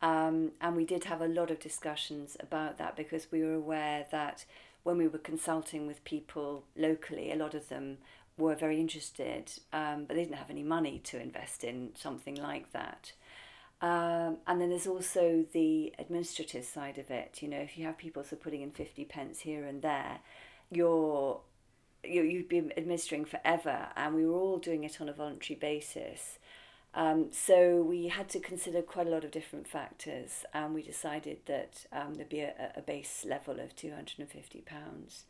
Um, 0.00 0.52
and 0.60 0.76
we 0.76 0.84
did 0.84 1.04
have 1.04 1.20
a 1.20 1.26
lot 1.26 1.50
of 1.50 1.58
discussions 1.58 2.36
about 2.38 2.78
that 2.78 2.96
because 2.96 3.32
we 3.32 3.42
were 3.42 3.54
aware 3.54 4.06
that 4.12 4.44
when 4.84 4.96
we 4.96 5.08
were 5.08 5.18
consulting 5.18 5.88
with 5.88 6.04
people 6.04 6.64
locally, 6.76 7.32
a 7.32 7.36
lot 7.36 7.52
of 7.54 7.68
them 7.68 7.98
were 8.36 8.54
very 8.54 8.80
interested, 8.80 9.50
um, 9.72 10.04
but 10.04 10.14
they 10.14 10.22
didn't 10.22 10.36
have 10.36 10.50
any 10.50 10.62
money 10.62 11.00
to 11.02 11.20
invest 11.20 11.64
in 11.64 11.90
something 11.96 12.36
like 12.36 12.70
that. 12.72 13.12
Um, 13.80 14.38
and 14.46 14.60
then 14.60 14.70
there's 14.70 14.86
also 14.86 15.44
the 15.52 15.94
administrative 15.98 16.64
side 16.64 16.98
of 16.98 17.10
it. 17.10 17.38
You 17.40 17.48
know, 17.48 17.58
if 17.58 17.78
you 17.78 17.84
have 17.86 17.96
people 17.96 18.24
so 18.24 18.36
putting 18.36 18.62
in 18.62 18.72
50 18.72 19.04
pence 19.04 19.40
here 19.40 19.64
and 19.64 19.82
there, 19.82 20.18
you're, 20.70 21.40
you, 22.02 22.22
you'd 22.22 22.48
be 22.48 22.70
administering 22.76 23.24
forever. 23.24 23.88
And 23.96 24.14
we 24.14 24.26
were 24.26 24.36
all 24.36 24.58
doing 24.58 24.84
it 24.84 25.00
on 25.00 25.08
a 25.08 25.12
voluntary 25.12 25.58
basis. 25.58 26.38
Um, 26.94 27.28
so 27.30 27.82
we 27.82 28.08
had 28.08 28.28
to 28.30 28.40
consider 28.40 28.82
quite 28.82 29.06
a 29.06 29.10
lot 29.10 29.22
of 29.22 29.30
different 29.30 29.68
factors, 29.68 30.44
and 30.54 30.74
we 30.74 30.82
decided 30.82 31.38
that 31.46 31.84
um, 31.92 32.14
there'd 32.14 32.28
be 32.28 32.40
a, 32.40 32.72
a 32.76 32.80
base 32.80 33.24
level 33.28 33.60
of 33.60 33.76
£250 33.76 35.22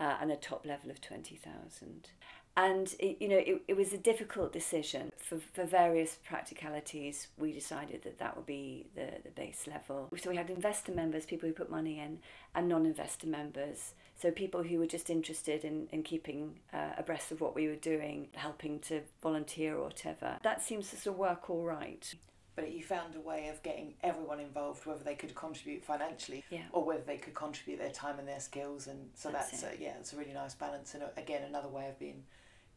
uh, 0.00 0.16
and 0.20 0.32
a 0.32 0.36
top 0.36 0.66
level 0.66 0.90
of 0.90 1.00
20,000 1.00 2.08
and 2.56 2.94
it, 2.98 3.16
you 3.20 3.28
know 3.28 3.36
it, 3.38 3.62
it 3.68 3.76
was 3.76 3.92
a 3.92 3.98
difficult 3.98 4.52
decision. 4.52 5.10
For, 5.18 5.38
for 5.52 5.64
various 5.64 6.18
practicalities 6.24 7.28
we 7.38 7.52
decided 7.52 8.02
that 8.02 8.18
that 8.18 8.36
would 8.36 8.46
be 8.46 8.86
the, 8.94 9.08
the 9.24 9.30
base 9.30 9.66
level. 9.66 10.10
So 10.20 10.30
we 10.30 10.36
had 10.36 10.50
investor 10.50 10.92
members 10.92 11.24
people 11.26 11.48
who 11.48 11.54
put 11.54 11.70
money 11.70 11.98
in 11.98 12.18
and 12.54 12.68
non-investor 12.68 13.26
members. 13.26 13.94
So 14.16 14.30
people 14.30 14.62
who 14.62 14.78
were 14.78 14.86
just 14.86 15.10
interested 15.10 15.64
in, 15.64 15.88
in 15.90 16.02
keeping 16.02 16.60
uh, 16.72 16.90
abreast 16.96 17.32
of 17.32 17.40
what 17.40 17.54
we 17.54 17.66
were 17.66 17.74
doing 17.74 18.28
helping 18.34 18.78
to 18.80 19.00
volunteer 19.22 19.76
or 19.76 19.84
whatever. 19.84 20.38
That 20.42 20.62
seems 20.62 20.90
to 20.90 20.96
sort 20.96 21.14
of 21.14 21.18
work 21.18 21.50
all 21.50 21.64
right. 21.64 22.14
But 22.56 22.70
you 22.70 22.84
found 22.84 23.16
a 23.16 23.20
way 23.20 23.48
of 23.48 23.60
getting 23.64 23.94
everyone 24.04 24.38
involved, 24.38 24.86
whether 24.86 25.02
they 25.02 25.16
could 25.16 25.34
contribute 25.34 25.84
financially 25.84 26.44
yeah. 26.50 26.60
or 26.70 26.84
whether 26.84 27.02
they 27.02 27.16
could 27.16 27.34
contribute 27.34 27.78
their 27.80 27.90
time 27.90 28.20
and 28.20 28.28
their 28.28 28.38
skills, 28.38 28.86
and 28.86 29.10
so 29.14 29.30
that's, 29.30 29.60
that's 29.60 29.74
a, 29.74 29.82
yeah, 29.82 29.94
it's 29.98 30.12
a 30.12 30.16
really 30.16 30.32
nice 30.32 30.54
balance, 30.54 30.94
and 30.94 31.02
again 31.16 31.42
another 31.42 31.66
way 31.66 31.88
of 31.88 31.98
being 31.98 32.22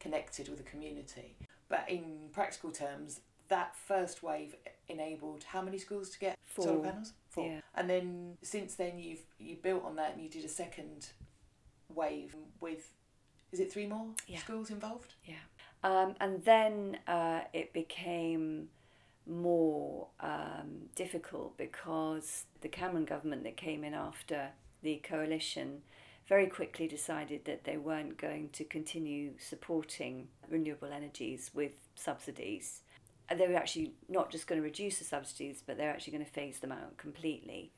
connected 0.00 0.48
with 0.48 0.58
the 0.58 0.64
community. 0.64 1.36
But 1.68 1.84
in 1.88 2.28
practical 2.32 2.70
terms, 2.70 3.20
that 3.48 3.74
first 3.76 4.22
wave 4.22 4.54
enabled 4.88 5.44
how 5.44 5.62
many 5.62 5.78
schools 5.78 6.10
to 6.10 6.18
get 6.18 6.38
Four. 6.44 6.64
solar 6.64 6.80
panels? 6.80 7.12
Four. 7.30 7.46
Yeah. 7.46 7.60
And 7.74 7.88
then 7.88 8.38
since 8.42 8.74
then 8.74 8.98
you've 8.98 9.22
you 9.38 9.56
built 9.56 9.84
on 9.84 9.96
that 9.96 10.14
and 10.14 10.22
you 10.22 10.28
did 10.28 10.44
a 10.44 10.48
second 10.48 11.08
wave 11.94 12.36
with 12.60 12.92
is 13.50 13.60
it 13.60 13.72
three 13.72 13.86
more 13.86 14.08
yeah. 14.26 14.38
schools 14.38 14.70
involved? 14.70 15.14
Yeah. 15.24 15.34
Um, 15.82 16.14
and 16.20 16.44
then 16.44 16.98
uh, 17.06 17.40
it 17.52 17.72
became 17.72 18.68
more 19.26 20.08
um, 20.20 20.88
difficult 20.94 21.56
because 21.56 22.44
the 22.60 22.68
Cameron 22.68 23.04
government 23.04 23.44
that 23.44 23.56
came 23.56 23.84
in 23.84 23.94
after 23.94 24.48
the 24.82 24.96
coalition 24.96 25.82
very 26.28 26.46
quickly 26.46 26.86
decided 26.86 27.44
that 27.46 27.64
they 27.64 27.78
weren't 27.78 28.18
going 28.18 28.50
to 28.50 28.64
continue 28.64 29.32
supporting 29.38 30.28
renewable 30.50 30.92
energies 30.92 31.50
with 31.54 31.72
subsidies. 31.94 32.82
Uh, 33.30 33.34
they 33.34 33.48
were 33.48 33.56
actually 33.56 33.92
not 34.08 34.30
just 34.30 34.46
going 34.46 34.60
to 34.60 34.64
reduce 34.64 34.98
the 34.98 35.04
subsidies, 35.04 35.62
but 35.66 35.78
they're 35.78 35.90
actually 35.90 36.12
going 36.12 36.24
to 36.24 36.30
phase 36.30 36.58
them 36.58 36.72
out 36.72 36.96
completely, 36.98 37.72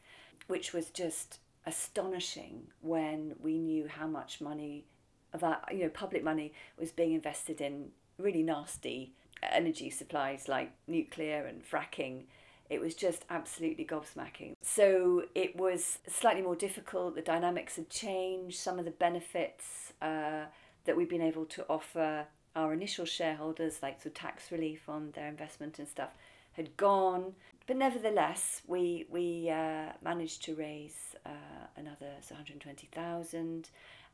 which 0.48 0.72
was 0.72 0.90
just 0.90 1.38
astonishing 1.64 2.66
when 2.80 3.34
we 3.40 3.56
knew 3.58 3.86
how 3.86 4.06
much 4.06 4.40
money 4.40 4.84
of 5.32 5.44
our, 5.44 5.60
you 5.70 5.84
know, 5.84 5.88
public 5.88 6.24
money 6.24 6.52
was 6.76 6.90
being 6.90 7.12
invested 7.12 7.60
in 7.60 7.90
really 8.18 8.42
nasty 8.42 9.12
energy 9.42 9.90
supplies 9.90 10.48
like 10.48 10.72
nuclear 10.86 11.46
and 11.46 11.62
fracking 11.64 12.24
it 12.70 12.80
was 12.80 12.94
just 12.94 13.24
absolutely 13.28 13.84
gobsmacking. 13.84 14.54
So 14.62 15.24
it 15.34 15.56
was 15.56 15.98
slightly 16.08 16.40
more 16.40 16.54
difficult. 16.54 17.16
The 17.16 17.22
dynamics 17.22 17.76
had 17.76 17.90
changed. 17.90 18.58
Some 18.58 18.78
of 18.78 18.84
the 18.84 18.92
benefits 18.92 19.92
uh, 20.00 20.44
that 20.84 20.96
we've 20.96 21.10
been 21.10 21.20
able 21.20 21.44
to 21.46 21.66
offer 21.68 22.26
our 22.54 22.72
initial 22.72 23.04
shareholders, 23.04 23.80
like 23.82 24.00
so 24.00 24.08
tax 24.10 24.52
relief 24.52 24.88
on 24.88 25.10
their 25.14 25.26
investment 25.26 25.80
and 25.80 25.88
stuff, 25.88 26.10
had 26.52 26.76
gone. 26.76 27.34
But 27.66 27.76
nevertheless, 27.76 28.62
we 28.66 29.06
we 29.10 29.50
uh, 29.50 29.92
managed 30.02 30.44
to 30.44 30.54
raise 30.54 31.16
uh, 31.26 31.66
another 31.76 32.12
so 32.20 32.34
120,000 32.34 33.68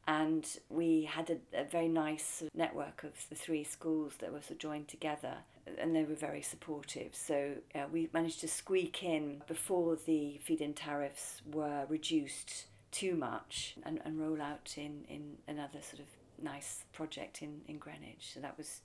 and 0.07 0.59
we 0.69 1.03
had 1.05 1.31
a, 1.31 1.39
a, 1.61 1.65
very 1.65 1.89
nice 1.89 2.45
network 2.55 3.03
of 3.03 3.13
the 3.29 3.35
three 3.35 3.65
schools 3.65 4.15
that 4.21 4.33
were 4.33 4.41
sort 4.41 4.53
of 4.53 4.59
joined 4.59 4.89
together 4.89 5.35
and 5.79 5.97
they 5.97 6.05
were 6.05 6.15
very 6.15 6.43
supportive. 6.43 7.13
So 7.13 7.55
uh, 7.75 7.87
we 7.91 8.09
managed 8.13 8.41
to 8.41 8.49
squeak 8.49 9.03
in 9.03 9.43
before 9.49 9.97
the 9.97 10.39
feed-in 10.45 10.75
tariffs 10.75 11.43
were 11.51 11.87
reduced 11.89 12.67
too 12.93 13.17
much 13.17 13.75
and, 13.83 14.01
and 14.05 14.21
roll 14.21 14.41
out 14.41 14.75
in, 14.77 15.05
in 15.09 15.39
another 15.49 15.81
sort 15.83 16.01
of 16.01 16.07
nice 16.43 16.85
project 16.93 17.43
in, 17.43 17.63
in 17.67 17.79
Greenwich. 17.79 18.31
So 18.33 18.41
that 18.41 18.57
was 18.57 18.83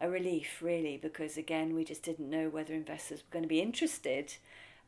a 0.00 0.08
relief 0.08 0.60
really 0.60 0.96
because 0.96 1.36
again 1.36 1.72
we 1.72 1.84
just 1.84 2.02
didn't 2.02 2.28
know 2.28 2.48
whether 2.48 2.74
investors 2.74 3.20
were 3.20 3.32
going 3.32 3.44
to 3.44 3.48
be 3.48 3.60
interested 3.60 4.34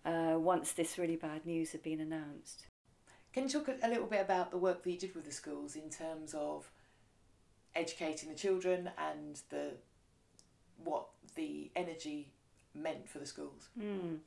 uh, 0.04 0.34
once 0.36 0.72
this 0.72 0.98
really 0.98 1.14
bad 1.14 1.46
news 1.46 1.70
had 1.70 1.82
been 1.82 2.00
announced 2.00 2.66
can 3.36 3.42
you 3.44 3.50
talk 3.50 3.68
a 3.82 3.88
little 3.88 4.06
bit 4.06 4.22
about 4.22 4.50
the 4.50 4.56
work 4.56 4.82
that 4.82 4.90
you 4.90 4.96
did 4.96 5.14
with 5.14 5.26
the 5.26 5.30
schools 5.30 5.76
in 5.76 5.90
terms 5.90 6.32
of 6.32 6.70
educating 7.74 8.30
the 8.30 8.34
children 8.34 8.88
and 8.96 9.42
the 9.50 9.72
what 10.82 11.08
the 11.34 11.70
energy 11.76 12.28
meant 12.74 13.06
for 13.06 13.18
the 13.18 13.26
schools? 13.26 13.68
Mm. 13.78 14.20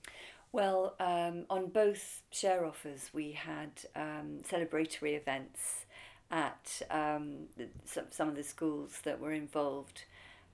Well, 0.52 0.94
um, 1.00 1.46
on 1.50 1.70
both 1.70 2.22
share 2.30 2.64
offers, 2.64 3.10
we 3.12 3.32
had 3.32 3.72
um, 3.96 4.42
celebratory 4.48 5.18
events 5.18 5.86
at 6.30 6.80
um, 6.92 7.48
the, 7.58 7.66
some, 7.86 8.06
some 8.12 8.30
of 8.30 8.36
the 8.36 8.44
schools 8.44 9.00
that 9.06 9.20
were 9.20 9.34
involved. 9.34 10.04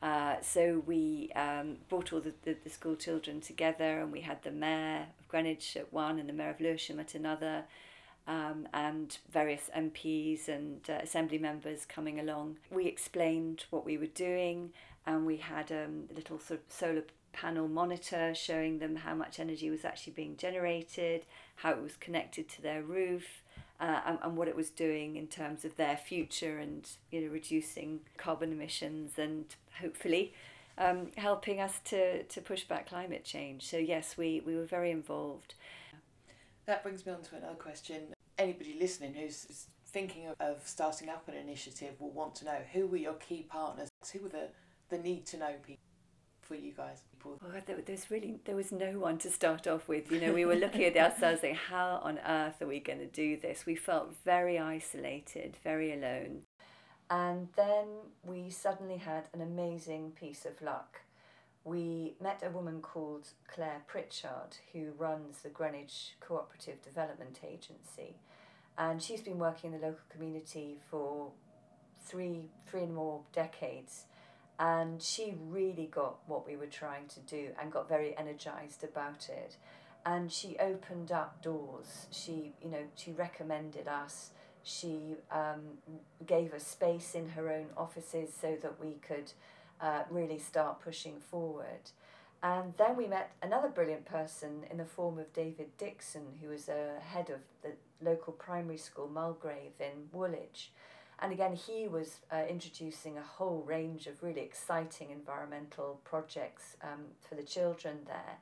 Uh, 0.01 0.35
so 0.39 0.81
we 0.85 1.29
um, 1.35 1.75
brought 1.89 2.13
all 2.13 2.21
the, 2.21 2.31
the, 2.43 2.55
the, 2.63 2.69
school 2.69 2.95
children 2.95 3.41
together 3.41 3.99
and 3.99 4.13
we 4.13 4.21
had 4.21 4.41
the 4.43 4.51
mayor 4.51 5.07
of 5.19 5.27
Greenwich 5.27 5.75
at 5.75 5.91
one 5.91 6.19
and 6.19 6.29
the 6.29 6.33
mayor 6.33 6.51
of 6.51 6.61
Lewisham 6.61 7.01
at 7.01 7.15
another 7.15 7.65
um, 8.27 8.67
and 8.73 9.17
various 9.31 9.69
MPs 9.75 10.47
and 10.47 10.81
uh, 10.89 10.93
assembly 11.03 11.37
members 11.37 11.85
coming 11.85 12.19
along. 12.19 12.57
We 12.71 12.85
explained 12.87 13.65
what 13.69 13.85
we 13.85 13.97
were 13.97 14.07
doing, 14.07 14.71
and 15.05 15.25
we 15.25 15.37
had 15.37 15.71
um, 15.71 16.05
a 16.11 16.13
little 16.15 16.39
sort 16.39 16.59
of 16.61 16.73
solar 16.73 17.03
panel 17.33 17.67
monitor 17.67 18.33
showing 18.33 18.79
them 18.79 18.95
how 18.95 19.13
much 19.13 19.39
energy 19.39 19.69
was 19.69 19.85
actually 19.85 20.13
being 20.13 20.37
generated, 20.37 21.25
how 21.57 21.71
it 21.71 21.81
was 21.81 21.95
connected 21.97 22.49
to 22.49 22.61
their 22.61 22.81
roof. 22.81 23.41
Uh, 23.77 23.99
and, 24.05 24.19
and 24.23 24.37
what 24.37 24.47
it 24.47 24.55
was 24.55 24.69
doing 24.69 25.17
in 25.17 25.27
terms 25.27 25.65
of 25.65 25.75
their 25.75 25.97
future 25.97 26.59
and 26.59 26.91
you 27.11 27.19
know 27.19 27.27
reducing 27.27 27.99
carbon 28.15 28.53
emissions 28.53 29.19
and 29.19 29.53
hopefully 29.81 30.31
um, 30.77 31.11
helping 31.17 31.59
us 31.59 31.79
to, 31.83 32.23
to 32.23 32.39
push 32.39 32.63
back 32.63 32.87
climate 32.87 33.25
change. 33.25 33.69
So 33.69 33.77
yes, 33.77 34.15
we, 34.17 34.41
we 34.45 34.55
were 34.55 34.65
very 34.65 34.91
involved. 34.91 35.55
That 36.65 36.83
brings 36.83 37.05
me 37.05 37.11
on 37.11 37.21
to 37.21 37.35
another 37.35 37.55
question 37.55 38.14
anybody 38.37 38.75
listening 38.79 39.13
who's 39.13 39.67
thinking 39.87 40.27
of, 40.27 40.35
of 40.39 40.67
starting 40.67 41.09
up 41.09 41.27
an 41.27 41.35
initiative 41.35 41.93
will 41.99 42.11
want 42.11 42.35
to 42.35 42.45
know 42.45 42.59
who 42.73 42.87
were 42.87 42.97
your 42.97 43.13
key 43.13 43.45
partners, 43.49 43.89
who 44.11 44.19
were 44.19 44.29
the, 44.29 44.49
the 44.89 44.97
need 44.97 45.25
to 45.27 45.37
know 45.37 45.53
people 45.65 45.81
for 46.41 46.55
you 46.55 46.71
guys? 46.71 47.01
Well, 47.23 47.39
oh, 47.43 47.59
there, 47.65 47.77
there's 47.83 48.11
really 48.11 48.39
there 48.45 48.55
was 48.55 48.71
no 48.71 48.99
one 48.99 49.17
to 49.19 49.31
start 49.31 49.65
off 49.65 49.87
with. 49.87 50.11
You 50.11 50.21
know, 50.21 50.33
we 50.33 50.45
were 50.45 50.55
looking 50.55 50.83
at 50.83 50.95
ourselves 50.95 51.41
saying, 51.41 51.55
how 51.69 51.99
on 52.03 52.19
earth 52.19 52.61
are 52.61 52.67
we 52.67 52.79
going 52.79 52.99
to 52.99 53.07
do 53.07 53.37
this? 53.37 53.65
We 53.65 53.75
felt 53.75 54.13
very 54.23 54.59
isolated, 54.59 55.57
very 55.63 55.91
alone. 55.93 56.41
And 57.09 57.49
then 57.55 57.87
we 58.23 58.49
suddenly 58.49 58.97
had 58.97 59.29
an 59.33 59.41
amazing 59.41 60.11
piece 60.11 60.45
of 60.45 60.61
luck. 60.61 61.01
We 61.65 62.13
met 62.21 62.43
a 62.45 62.51
woman 62.51 62.79
called 62.79 63.29
Claire 63.47 63.81
Pritchard, 63.87 64.57
who 64.71 64.91
runs 64.99 65.39
the 65.39 65.49
Greenwich 65.49 66.15
Cooperative 66.19 66.79
Development 66.83 67.39
Agency. 67.43 68.17
And 68.77 69.01
she's 69.01 69.21
been 69.21 69.39
working 69.39 69.73
in 69.73 69.81
the 69.81 69.87
local 69.87 70.03
community 70.09 70.77
for 70.91 71.31
three 72.03 72.49
three 72.67 72.83
and 72.83 72.93
more 72.93 73.21
decades. 73.33 74.05
And 74.59 75.01
she 75.01 75.33
really 75.49 75.87
got 75.91 76.17
what 76.27 76.45
we 76.45 76.55
were 76.55 76.67
trying 76.67 77.07
to 77.07 77.19
do 77.21 77.49
and 77.59 77.71
got 77.71 77.89
very 77.89 78.15
energized 78.15 78.83
about 78.83 79.27
it. 79.27 79.57
And 80.05 80.31
she 80.31 80.57
opened 80.59 81.11
up 81.11 81.41
doors. 81.41 82.05
She 82.11 82.53
you 82.61 82.69
know 82.69 82.83
she 82.95 83.11
recommended 83.11 83.87
us. 83.87 84.29
She 84.61 85.15
um, 85.31 85.79
gave 86.27 86.53
us 86.53 86.65
space 86.65 87.15
in 87.15 87.29
her 87.29 87.51
own 87.51 87.67
offices 87.75 88.29
so 88.39 88.55
that 88.61 88.79
we 88.79 88.97
could 89.07 89.31
uh, 89.81 90.03
really 90.09 90.39
start 90.39 90.81
pushing 90.81 91.19
forward 91.19 91.91
And 92.43 92.73
then 92.77 92.95
we 92.95 93.07
met 93.07 93.31
another 93.41 93.69
brilliant 93.69 94.05
person 94.05 94.65
in 94.69 94.77
the 94.77 94.85
form 94.85 95.17
of 95.17 95.33
David 95.33 95.75
Dixon, 95.79 96.25
who 96.41 96.49
was 96.49 96.69
a 96.69 96.99
head 97.01 97.31
of 97.31 97.39
the 97.63 97.71
local 98.01 98.33
primary 98.33 98.77
school, 98.77 99.07
Mulgrave, 99.07 99.71
in 99.79 100.09
Woolwich. 100.11 100.69
And 101.17 101.31
again, 101.31 101.55
he 101.55 101.87
was 101.87 102.19
uh, 102.31 102.43
introducing 102.47 103.17
a 103.17 103.23
whole 103.23 103.63
range 103.65 104.05
of 104.05 104.21
really 104.21 104.41
exciting 104.41 105.09
environmental 105.09 105.99
projects 106.03 106.77
um, 106.83 107.05
for 107.27 107.33
the 107.33 107.41
children 107.41 107.99
there. 108.05 108.37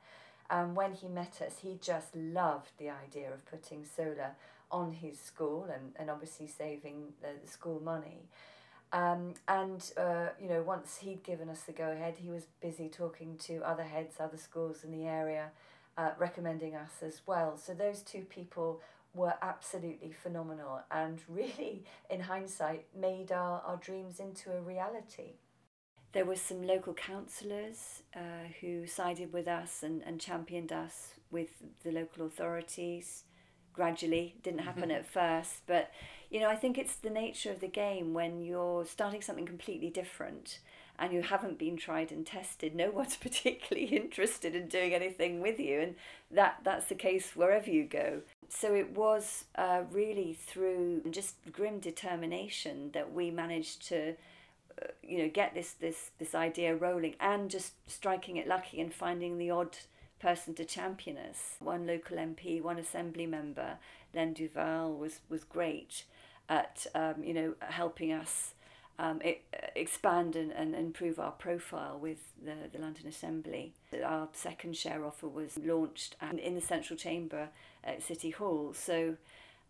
And 0.50 0.76
when 0.76 0.92
he 0.92 1.08
met 1.08 1.40
us, 1.40 1.60
he 1.62 1.78
just 1.80 2.14
loved 2.14 2.72
the 2.78 2.90
idea 2.90 3.32
of 3.32 3.46
putting 3.46 3.86
solar 3.86 4.32
on 4.70 4.92
his 4.92 5.18
school 5.18 5.66
and, 5.72 5.92
and 5.96 6.10
obviously 6.10 6.48
saving 6.48 7.14
the, 7.22 7.28
the 7.42 7.50
school 7.50 7.80
money. 7.82 8.28
Um, 8.94 9.34
and, 9.48 9.84
uh, 9.96 10.28
you 10.40 10.48
know, 10.48 10.62
once 10.62 10.98
he'd 10.98 11.24
given 11.24 11.48
us 11.48 11.62
the 11.62 11.72
go 11.72 11.90
ahead, 11.90 12.14
he 12.16 12.30
was 12.30 12.46
busy 12.62 12.88
talking 12.88 13.36
to 13.38 13.58
other 13.68 13.82
heads, 13.82 14.14
other 14.20 14.36
schools 14.36 14.84
in 14.84 14.92
the 14.92 15.04
area, 15.08 15.50
uh, 15.98 16.10
recommending 16.16 16.76
us 16.76 17.02
as 17.02 17.20
well. 17.26 17.56
So 17.56 17.74
those 17.74 18.02
two 18.02 18.20
people 18.20 18.80
were 19.12 19.34
absolutely 19.42 20.12
phenomenal 20.12 20.82
and 20.92 21.20
really, 21.28 21.82
in 22.08 22.20
hindsight, 22.20 22.86
made 22.96 23.32
our, 23.32 23.60
our 23.62 23.78
dreams 23.78 24.20
into 24.20 24.52
a 24.52 24.60
reality. 24.60 25.32
There 26.12 26.24
were 26.24 26.36
some 26.36 26.62
local 26.62 26.94
councillors 26.94 28.04
uh, 28.14 28.46
who 28.60 28.86
sided 28.86 29.32
with 29.32 29.48
us 29.48 29.82
and, 29.82 30.02
and 30.06 30.20
championed 30.20 30.70
us 30.72 31.14
with 31.32 31.48
the 31.82 31.90
local 31.90 32.26
authorities 32.26 33.24
gradually. 33.72 34.36
Didn't 34.44 34.60
happen 34.60 34.92
at 34.92 35.04
first, 35.04 35.62
but 35.66 35.90
you 36.34 36.40
know, 36.40 36.48
I 36.48 36.56
think 36.56 36.78
it's 36.78 36.96
the 36.96 37.10
nature 37.10 37.52
of 37.52 37.60
the 37.60 37.68
game 37.68 38.12
when 38.12 38.42
you're 38.42 38.84
starting 38.84 39.22
something 39.22 39.46
completely 39.46 39.88
different 39.88 40.58
and 40.98 41.12
you 41.12 41.22
haven't 41.22 41.60
been 41.60 41.76
tried 41.76 42.10
and 42.10 42.26
tested. 42.26 42.74
No 42.74 42.90
one's 42.92 43.14
particularly 43.14 43.86
interested 43.94 44.56
in 44.56 44.66
doing 44.66 44.92
anything 44.94 45.40
with 45.40 45.60
you, 45.60 45.78
and 45.78 45.94
that 46.32 46.58
that's 46.64 46.86
the 46.86 46.96
case 46.96 47.36
wherever 47.36 47.70
you 47.70 47.84
go. 47.84 48.22
So 48.48 48.74
it 48.74 48.90
was 48.96 49.44
uh, 49.54 49.82
really 49.92 50.32
through 50.32 51.02
just 51.08 51.36
grim 51.52 51.78
determination 51.78 52.90
that 52.94 53.12
we 53.12 53.30
managed 53.30 53.86
to. 53.88 54.16
Uh, 54.82 54.86
you 55.04 55.18
know, 55.18 55.30
get 55.32 55.54
this 55.54 55.74
this 55.74 56.10
this 56.18 56.34
idea 56.34 56.74
rolling, 56.74 57.14
and 57.20 57.48
just 57.48 57.74
striking 57.88 58.38
it 58.38 58.48
lucky 58.48 58.80
and 58.80 58.92
finding 58.92 59.38
the 59.38 59.50
odd 59.50 59.78
person 60.18 60.52
to 60.54 60.64
champion 60.64 61.16
us. 61.16 61.54
One 61.60 61.86
local 61.86 62.16
MP, 62.16 62.60
one 62.60 62.78
assembly 62.78 63.26
member, 63.26 63.78
Len 64.12 64.32
Duvall, 64.32 64.94
was, 64.94 65.20
was 65.28 65.44
great 65.44 66.04
at 66.48 66.86
um, 66.94 67.22
you 67.22 67.34
know 67.34 67.54
helping 67.60 68.12
us 68.12 68.54
um, 68.98 69.20
it, 69.22 69.42
expand 69.74 70.36
and, 70.36 70.52
and 70.52 70.74
improve 70.74 71.18
our 71.18 71.32
profile 71.32 71.98
with 72.00 72.32
the, 72.44 72.54
the 72.72 72.78
London 72.78 73.06
Assembly. 73.08 73.72
Our 74.04 74.28
second 74.32 74.76
share 74.76 75.04
offer 75.04 75.28
was 75.28 75.58
launched 75.58 76.16
in 76.38 76.54
the 76.54 76.60
central 76.60 76.96
chamber 76.96 77.48
at 77.82 78.02
City 78.02 78.30
Hall. 78.30 78.72
So, 78.72 79.16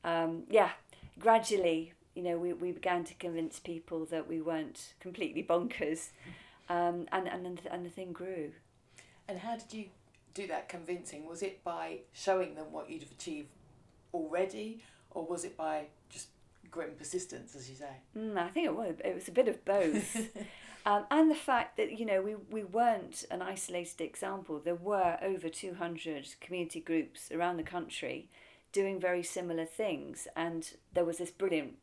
um, 0.05 0.43
yeah, 0.51 0.71
gradually, 1.19 1.95
you 2.15 2.23
know, 2.23 2.37
we, 2.37 2.53
we 2.53 2.73
began 2.73 3.05
to 3.05 3.15
convince 3.15 3.59
people 3.59 4.05
that 4.07 4.29
we 4.29 4.41
weren't 4.41 4.95
completely 5.01 5.43
bonkers, 5.43 6.09
um, 6.69 7.07
and, 7.11 7.27
and, 7.27 7.61
and 7.71 7.87
the 7.87 7.91
thing 7.91 8.13
grew. 8.13 8.53
And 9.27 9.39
how 9.39 9.57
did 9.57 9.73
you 9.73 9.85
do 10.35 10.47
that 10.49 10.69
convincing? 10.69 11.27
Was 11.27 11.43
it 11.43 11.65
by 11.65 12.01
showing 12.13 12.57
them 12.57 12.67
what 12.73 12.91
you'd 12.91 13.05
achieved 13.11 13.49
already, 14.13 14.83
or 15.11 15.25
was 15.25 15.45
it 15.45 15.57
by 15.57 15.87
just 16.75 16.89
and 16.89 16.99
persistence, 16.99 17.55
as 17.55 17.69
you 17.69 17.77
say? 17.77 17.97
Mm, 18.17 18.37
I 18.37 18.49
think 18.49 18.67
it 18.67 18.75
was. 18.75 18.95
It 19.05 19.15
was 19.15 19.29
a 19.29 19.33
bit 19.33 19.49
of 19.49 19.65
both, 19.65 20.17
um, 20.87 21.05
and 21.11 21.31
the 21.31 21.35
fact 21.35 21.77
that 21.77 21.99
you 21.99 22.07
know 22.07 22.23
we 22.23 22.35
we 22.51 22.65
weren't 22.65 23.25
an 23.31 23.43
isolated 23.43 24.01
example. 24.01 24.61
There 24.65 24.75
were 24.75 25.19
over 25.23 25.49
two 25.49 25.75
hundred 25.75 26.35
community 26.41 26.81
groups 26.81 27.31
around 27.31 27.57
the 27.57 27.63
country 27.63 28.29
doing 28.73 29.01
very 29.01 29.23
similar 29.23 29.65
things, 29.65 30.27
and 30.37 30.75
there 30.93 31.05
was 31.05 31.19
this 31.19 31.31
brilliant 31.31 31.77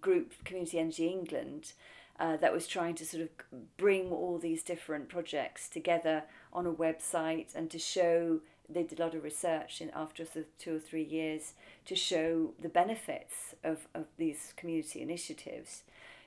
group, 0.00 0.32
Community 0.44 0.78
Energy 0.78 1.08
England, 1.08 1.72
uh, 2.18 2.36
that 2.36 2.52
was 2.52 2.66
trying 2.66 2.94
to 2.94 3.04
sort 3.04 3.22
of 3.22 3.28
bring 3.76 4.10
all 4.10 4.38
these 4.38 4.62
different 4.62 5.08
projects 5.08 5.68
together 5.68 6.22
on 6.52 6.66
a 6.66 6.72
website 6.72 7.54
and 7.54 7.70
to 7.70 7.78
show 7.78 8.40
they 8.68 8.82
did 8.82 9.00
a 9.00 9.02
lot 9.04 9.14
of 9.14 9.24
research 9.24 9.80
in 9.80 9.90
after 9.94 10.24
two 10.58 10.76
or 10.76 10.78
three 10.78 11.04
years 11.04 11.54
to 11.84 11.94
show 11.94 12.52
the 12.60 12.68
benefits 12.68 13.54
of, 13.62 13.86
of 13.94 14.06
these 14.18 14.52
community 14.56 15.00
initiatives. 15.02 15.82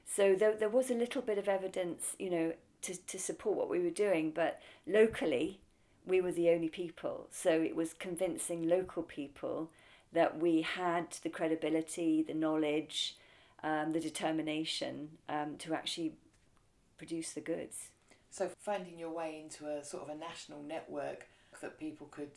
So 0.06 0.36
there, 0.36 0.56
there 0.56 0.70
was 0.70 0.90
a 0.90 0.96
little 0.96 1.22
bit 1.22 1.38
of 1.38 1.48
evidence, 1.48 2.16
you 2.18 2.30
know, 2.30 2.54
to, 2.84 2.96
to 2.96 3.20
support 3.20 3.58
what 3.58 3.70
we 3.70 3.80
were 3.80 3.90
doing, 3.90 4.32
but 4.32 4.62
locally 4.88 5.60
we 6.06 6.22
were 6.22 6.32
the 6.32 6.50
only 6.50 6.70
people. 6.70 7.28
So 7.32 7.52
it 7.52 7.76
was 7.76 7.94
convincing 7.94 8.68
local 8.68 9.04
people 9.04 9.70
that 10.14 10.40
we 10.40 10.62
had 10.62 11.18
the 11.24 11.30
credibility, 11.30 12.24
the 12.24 12.34
knowledge, 12.34 13.18
um, 13.62 13.92
the 13.92 14.00
determination 14.00 15.10
um, 15.28 15.58
to 15.60 15.74
actually 15.74 16.14
produce 16.98 17.32
the 17.32 17.42
goods. 17.42 17.90
So 18.32 18.50
finding 18.60 18.98
your 18.98 19.12
way 19.12 19.42
into 19.44 19.68
a 19.68 19.84
sort 19.84 20.04
of 20.04 20.10
a 20.10 20.18
national 20.18 20.64
network 20.64 21.28
that 21.62 21.80
people 21.80 22.08
could 22.08 22.32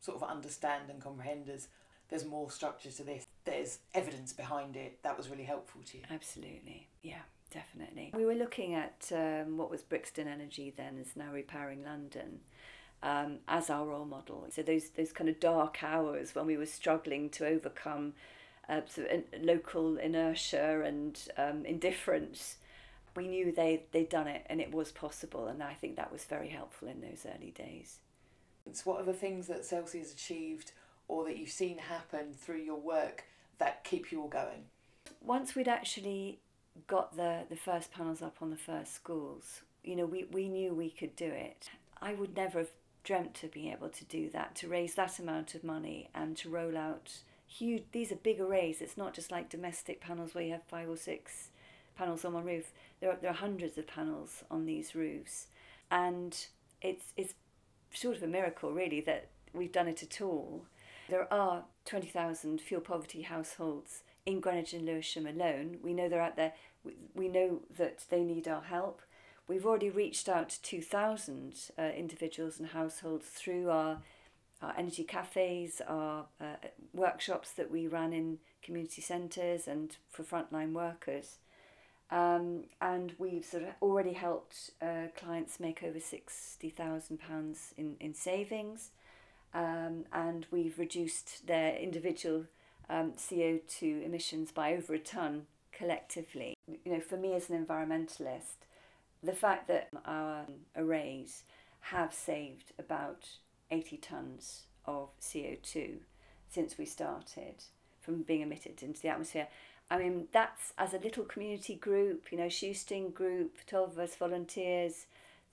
sort 0.00 0.20
of 0.20 0.28
understand 0.28 0.90
and 0.90 1.00
comprehend 1.00 1.48
as 1.48 1.68
there's 2.08 2.24
more 2.24 2.50
structure 2.50 2.90
to 2.90 3.02
this, 3.02 3.26
there's 3.44 3.78
evidence 3.94 4.32
behind 4.32 4.76
it, 4.76 5.02
that 5.02 5.16
was 5.16 5.28
really 5.28 5.44
helpful 5.44 5.80
to 5.86 5.98
you. 5.98 6.04
Absolutely, 6.10 6.88
yeah, 7.02 7.22
definitely. 7.50 8.12
We 8.14 8.26
were 8.26 8.34
looking 8.34 8.74
at 8.74 9.10
um, 9.14 9.56
what 9.56 9.70
was 9.70 9.82
Brixton 9.82 10.28
Energy 10.28 10.72
then, 10.76 10.98
is 10.98 11.16
now 11.16 11.32
Repowering 11.32 11.84
London. 11.84 12.40
Um, 13.02 13.40
as 13.46 13.68
our 13.68 13.84
role 13.84 14.06
model. 14.06 14.46
So 14.48 14.62
those 14.62 14.88
those 14.96 15.12
kind 15.12 15.28
of 15.28 15.38
dark 15.38 15.82
hours 15.82 16.34
when 16.34 16.46
we 16.46 16.56
were 16.56 16.64
struggling 16.64 17.28
to 17.30 17.46
overcome 17.46 18.14
uh, 18.66 18.80
sort 18.86 19.10
of 19.10 19.24
local 19.42 19.98
inertia 19.98 20.82
and 20.82 21.20
um, 21.36 21.66
indifference. 21.66 22.56
We 23.14 23.28
knew 23.28 23.52
they 23.52 23.82
they'd 23.92 24.08
done 24.08 24.26
it 24.26 24.46
and 24.48 24.58
it 24.58 24.72
was 24.72 24.90
possible, 24.90 25.48
and 25.48 25.62
I 25.62 25.74
think 25.74 25.96
that 25.96 26.10
was 26.10 26.24
very 26.24 26.48
helpful 26.48 26.88
in 26.88 27.02
those 27.02 27.26
early 27.26 27.50
days. 27.50 27.98
What 28.84 29.00
are 29.00 29.04
the 29.04 29.12
things 29.12 29.46
that 29.46 29.64
SELCE 29.64 29.92
has 29.92 30.12
achieved 30.12 30.72
or 31.06 31.24
that 31.24 31.36
you've 31.36 31.50
seen 31.50 31.78
happen 31.78 32.32
through 32.34 32.60
your 32.62 32.78
work 32.78 33.24
that 33.58 33.84
keep 33.84 34.10
you 34.10 34.20
all 34.20 34.28
going? 34.28 34.64
Once 35.20 35.54
we'd 35.54 35.68
actually 35.68 36.40
got 36.86 37.16
the, 37.16 37.44
the 37.48 37.56
first 37.56 37.92
panels 37.92 38.20
up 38.20 38.36
on 38.40 38.50
the 38.50 38.56
first 38.56 38.94
schools, 38.94 39.62
you 39.84 39.94
know, 39.94 40.06
we, 40.06 40.24
we 40.24 40.48
knew 40.48 40.74
we 40.74 40.90
could 40.90 41.14
do 41.14 41.26
it. 41.26 41.70
I 42.00 42.14
would 42.14 42.36
never 42.36 42.58
have 42.58 42.70
dreamt 43.04 43.42
of 43.44 43.52
being 43.52 43.70
able 43.70 43.90
to 43.90 44.04
do 44.04 44.30
that, 44.30 44.54
to 44.56 44.68
raise 44.68 44.94
that 44.94 45.18
amount 45.18 45.54
of 45.54 45.62
money 45.62 46.08
and 46.14 46.36
to 46.38 46.48
roll 46.48 46.76
out 46.76 47.18
huge, 47.46 47.84
these 47.92 48.10
are 48.10 48.16
big 48.16 48.40
arrays. 48.40 48.80
It's 48.80 48.96
not 48.96 49.14
just 49.14 49.30
like 49.30 49.48
domestic 49.48 50.00
panels 50.00 50.34
where 50.34 50.44
you 50.44 50.52
have 50.52 50.64
five 50.64 50.88
or 50.88 50.96
six 50.96 51.48
panels 51.96 52.24
on 52.24 52.32
one 52.32 52.44
roof. 52.44 52.72
There 53.00 53.10
are, 53.10 53.16
there 53.20 53.30
are 53.30 53.34
hundreds 53.34 53.78
of 53.78 53.86
panels 53.86 54.42
on 54.50 54.64
these 54.66 54.94
roofs. 54.94 55.46
And 55.90 56.36
it's, 56.82 57.12
it's 57.16 57.34
sort 57.94 58.16
of 58.16 58.22
a 58.22 58.28
miracle, 58.28 58.72
really, 58.72 59.00
that 59.02 59.28
we've 59.52 59.72
done 59.72 59.88
it 59.88 60.02
at 60.02 60.20
all. 60.20 60.66
There 61.08 61.32
are 61.32 61.64
20,000 61.84 62.60
fuel 62.60 62.80
poverty 62.80 63.22
households 63.22 64.02
in 64.26 64.40
Greenwich 64.40 64.72
and 64.72 64.86
Lewisham 64.86 65.26
alone. 65.26 65.78
We 65.82 65.92
know 65.92 66.08
they're 66.08 66.20
out 66.22 66.36
there. 66.36 66.54
We 67.14 67.28
know 67.28 67.60
that 67.76 68.04
they 68.10 68.22
need 68.22 68.48
our 68.48 68.62
help. 68.62 69.02
We've 69.46 69.66
already 69.66 69.90
reached 69.90 70.28
out 70.28 70.48
to 70.50 70.62
2,000 70.62 71.54
uh, 71.78 71.82
individuals 71.82 72.58
and 72.58 72.68
households 72.68 73.26
through 73.26 73.70
our 73.70 73.98
our 74.62 74.74
energy 74.78 75.04
cafes, 75.04 75.82
our 75.86 76.26
uh, 76.40 76.56
workshops 76.94 77.50
that 77.52 77.70
we 77.70 77.86
ran 77.86 78.12
in 78.12 78.38
community 78.62 79.02
centres 79.02 79.68
and 79.68 79.96
for 80.08 80.22
frontline 80.22 80.72
workers. 80.72 81.38
Um, 82.10 82.64
and 82.80 83.14
we've 83.18 83.44
sort 83.44 83.64
of 83.64 83.70
already 83.82 84.12
helped 84.12 84.70
uh, 84.80 85.08
clients 85.16 85.58
make 85.58 85.82
over 85.82 85.98
£60,000 85.98 87.56
in, 87.76 87.96
in 87.98 88.14
savings. 88.14 88.90
Um, 89.52 90.04
and 90.12 90.46
we've 90.50 90.78
reduced 90.78 91.46
their 91.46 91.76
individual 91.76 92.46
um, 92.90 93.12
CO2 93.12 94.04
emissions 94.04 94.52
by 94.52 94.74
over 94.74 94.94
a 94.94 94.98
tonne 94.98 95.46
collectively. 95.72 96.56
You 96.66 96.92
know, 96.92 97.00
for 97.00 97.16
me 97.16 97.34
as 97.34 97.50
an 97.50 97.64
environmentalist, 97.64 98.66
the 99.22 99.32
fact 99.32 99.68
that 99.68 99.88
our 100.04 100.46
arrays 100.76 101.44
have 101.80 102.12
saved 102.12 102.72
about 102.78 103.28
80 103.70 103.98
tonnes 103.98 104.62
of 104.86 105.08
CO2 105.20 105.98
since 106.48 106.78
we 106.78 106.84
started 106.84 107.64
from 108.00 108.22
being 108.22 108.42
emitted 108.42 108.82
into 108.82 109.00
the 109.00 109.08
atmosphere. 109.08 109.48
I 109.90 109.98
mean, 109.98 110.28
that's 110.32 110.72
as 110.78 110.94
a 110.94 110.98
little 110.98 111.24
community 111.24 111.74
group, 111.74 112.32
you 112.32 112.38
know, 112.38 112.46
Shoesting 112.46 113.12
group, 113.12 113.58
12 113.66 113.92
of 113.92 113.98
us 113.98 114.16
volunteers, 114.16 115.06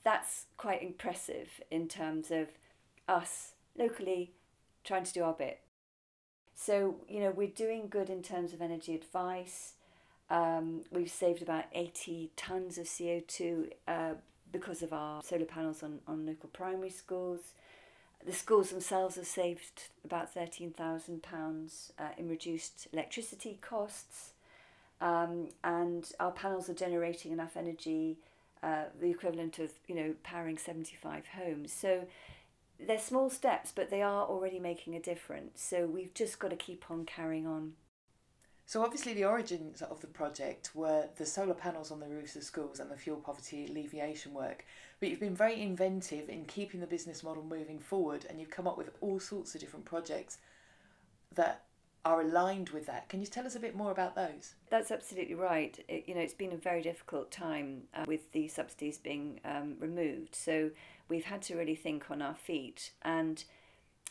that's 0.03 0.45
quite 0.57 0.81
impressive 0.81 1.61
in 1.69 1.87
terms 1.87 2.31
of 2.31 2.47
us 3.07 3.53
locally 3.77 4.31
trying 4.83 5.03
to 5.03 5.13
do 5.13 5.23
our 5.23 5.33
bit. 5.33 5.59
So, 6.55 6.95
you 7.07 7.19
know, 7.19 7.31
we're 7.31 7.47
doing 7.47 7.87
good 7.89 8.09
in 8.09 8.21
terms 8.21 8.53
of 8.53 8.61
energy 8.61 8.95
advice. 8.95 9.73
Um, 10.29 10.81
we've 10.91 11.11
saved 11.11 11.41
about 11.41 11.65
80 11.73 12.31
tonnes 12.37 12.77
of 12.77 12.85
CO2 12.85 13.71
uh, 13.87 14.13
because 14.51 14.81
of 14.81 14.93
our 14.93 15.21
solar 15.23 15.45
panels 15.45 15.83
on, 15.83 15.99
on 16.07 16.25
local 16.25 16.49
primary 16.49 16.89
schools. 16.89 17.53
The 18.25 18.33
schools 18.33 18.69
themselves 18.69 19.15
have 19.15 19.25
saved 19.25 19.89
about 20.05 20.33
£13,000 20.33 21.91
uh, 21.97 22.03
in 22.17 22.29
reduced 22.29 22.87
electricity 22.93 23.57
costs, 23.61 24.33
um, 24.99 25.49
and 25.63 26.11
our 26.19 26.31
panels 26.31 26.69
are 26.69 26.75
generating 26.75 27.31
enough 27.31 27.57
energy, 27.57 28.17
uh, 28.61 28.83
the 28.99 29.09
equivalent 29.09 29.57
of 29.57 29.71
you 29.87 29.95
know 29.95 30.13
powering 30.23 30.57
75 30.57 31.25
homes. 31.35 31.73
So 31.73 32.05
they're 32.79 32.99
small 32.99 33.29
steps, 33.29 33.71
but 33.73 33.89
they 33.89 34.03
are 34.03 34.25
already 34.25 34.59
making 34.59 34.95
a 34.95 34.99
difference. 34.99 35.61
So 35.63 35.85
we've 35.87 36.13
just 36.13 36.39
got 36.39 36.49
to 36.49 36.55
keep 36.55 36.85
on 36.89 37.05
carrying 37.05 37.47
on. 37.47 37.73
So 38.71 38.85
obviously 38.85 39.13
the 39.13 39.25
origins 39.25 39.81
of 39.81 39.99
the 39.99 40.07
project 40.07 40.73
were 40.73 41.09
the 41.17 41.25
solar 41.25 41.53
panels 41.53 41.91
on 41.91 41.99
the 41.99 42.07
roofs 42.07 42.37
of 42.37 42.43
schools 42.43 42.79
and 42.79 42.89
the 42.89 42.95
fuel 42.95 43.17
poverty 43.17 43.65
alleviation 43.65 44.33
work. 44.33 44.63
But 44.97 45.09
you've 45.09 45.19
been 45.19 45.35
very 45.35 45.61
inventive 45.61 46.29
in 46.29 46.45
keeping 46.45 46.79
the 46.79 46.87
business 46.87 47.21
model 47.21 47.43
moving 47.43 47.79
forward 47.79 48.25
and 48.29 48.39
you've 48.39 48.49
come 48.49 48.69
up 48.69 48.77
with 48.77 48.91
all 49.01 49.19
sorts 49.19 49.53
of 49.53 49.59
different 49.59 49.83
projects 49.83 50.37
that 51.35 51.65
are 52.05 52.21
aligned 52.21 52.69
with 52.69 52.85
that. 52.85 53.09
Can 53.09 53.19
you 53.19 53.25
tell 53.25 53.45
us 53.45 53.55
a 53.55 53.59
bit 53.59 53.75
more 53.75 53.91
about 53.91 54.15
those? 54.15 54.53
That's 54.69 54.89
absolutely 54.89 55.35
right. 55.35 55.77
It, 55.89 56.05
you 56.07 56.15
know, 56.15 56.21
it's 56.21 56.33
been 56.33 56.53
a 56.53 56.57
very 56.57 56.81
difficult 56.81 57.29
time 57.29 57.81
uh, 57.93 58.05
with 58.07 58.31
the 58.31 58.47
subsidies 58.47 58.97
being 58.97 59.41
um, 59.43 59.75
removed. 59.81 60.33
So 60.33 60.71
we've 61.09 61.25
had 61.25 61.41
to 61.41 61.57
really 61.57 61.75
think 61.75 62.09
on 62.09 62.21
our 62.21 62.35
feet 62.35 62.93
and 63.01 63.43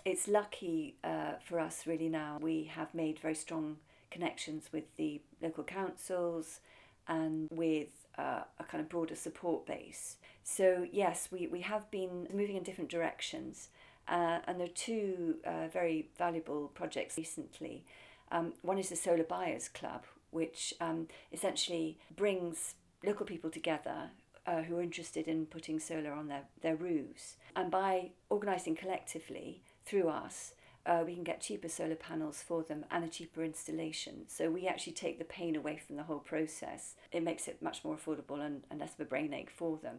it's 0.05 0.29
lucky 0.29 0.97
uh, 1.03 1.37
for 1.43 1.59
us 1.59 1.87
really 1.87 2.11
now. 2.11 2.37
We 2.43 2.65
have 2.65 2.93
made 2.93 3.19
very 3.21 3.35
strong 3.35 3.79
connections 4.11 4.71
with 4.73 4.85
the 4.97 5.21
local 5.43 5.65
councils 5.65 6.61
and 7.09 7.49
with 7.51 7.89
uh, 8.19 8.43
a 8.59 8.65
kind 8.65 8.83
of 8.83 8.89
broader 8.89 9.15
support 9.15 9.67
base. 9.67 10.17
So, 10.43 10.87
yes, 10.91 11.29
we, 11.31 11.47
we 11.47 11.61
have 11.61 11.91
been 11.91 12.27
moving 12.33 12.57
in 12.57 12.63
different 12.63 12.91
directions, 12.91 13.69
uh, 14.09 14.41
and 14.47 14.59
there 14.59 14.67
are 14.67 14.71
two 14.75 15.37
uh, 15.47 15.69
very 15.73 16.09
valuable 16.19 16.69
projects 16.75 17.17
recently. 17.17 17.85
Um, 18.33 18.55
one 18.63 18.79
is 18.79 18.89
the 18.89 18.97
Solar 18.97 19.25
Buyers 19.25 19.69
Club, 19.69 20.05
which 20.31 20.75
um, 20.81 21.09
essentially 21.33 21.99
brings 22.17 22.75
local 23.05 23.27
people 23.27 23.51
together 23.51 24.11
uh, 24.47 24.63
who 24.63 24.77
are 24.77 24.83
interested 24.83 25.29
in 25.29 25.47
putting 25.47 25.79
solar 25.79 26.13
on 26.13 26.29
their, 26.29 26.43
their 26.63 26.77
roofs. 26.77 27.37
And 27.55 27.71
by 27.71 28.11
organising 28.29 28.77
collectively 28.77 29.63
through 29.85 30.09
us, 30.09 30.55
uh, 30.91 31.05
we 31.07 31.15
can 31.15 31.23
get 31.23 31.41
cheaper 31.41 31.69
solar 31.69 31.95
panels 31.95 32.43
for 32.43 32.65
them 32.65 32.85
and 32.91 33.05
a 33.05 33.09
cheaper 33.09 33.45
installation. 33.45 34.25
So 34.27 34.51
we 34.51 34.67
actually 34.67 34.95
take 34.95 35.19
the 35.21 35.25
pain 35.25 35.55
away 35.55 35.77
from 35.87 35.95
the 35.95 36.03
whole 36.03 36.19
process. 36.19 36.97
It 37.13 37.23
makes 37.23 37.47
it 37.47 37.63
much 37.63 37.85
more 37.85 37.97
affordable 37.97 38.45
and, 38.45 38.65
and 38.71 38.81
less 38.81 38.95
of 38.95 39.01
a 39.01 39.05
brain 39.05 39.33
ache 39.33 39.53
for 39.55 39.79
them. 39.79 39.99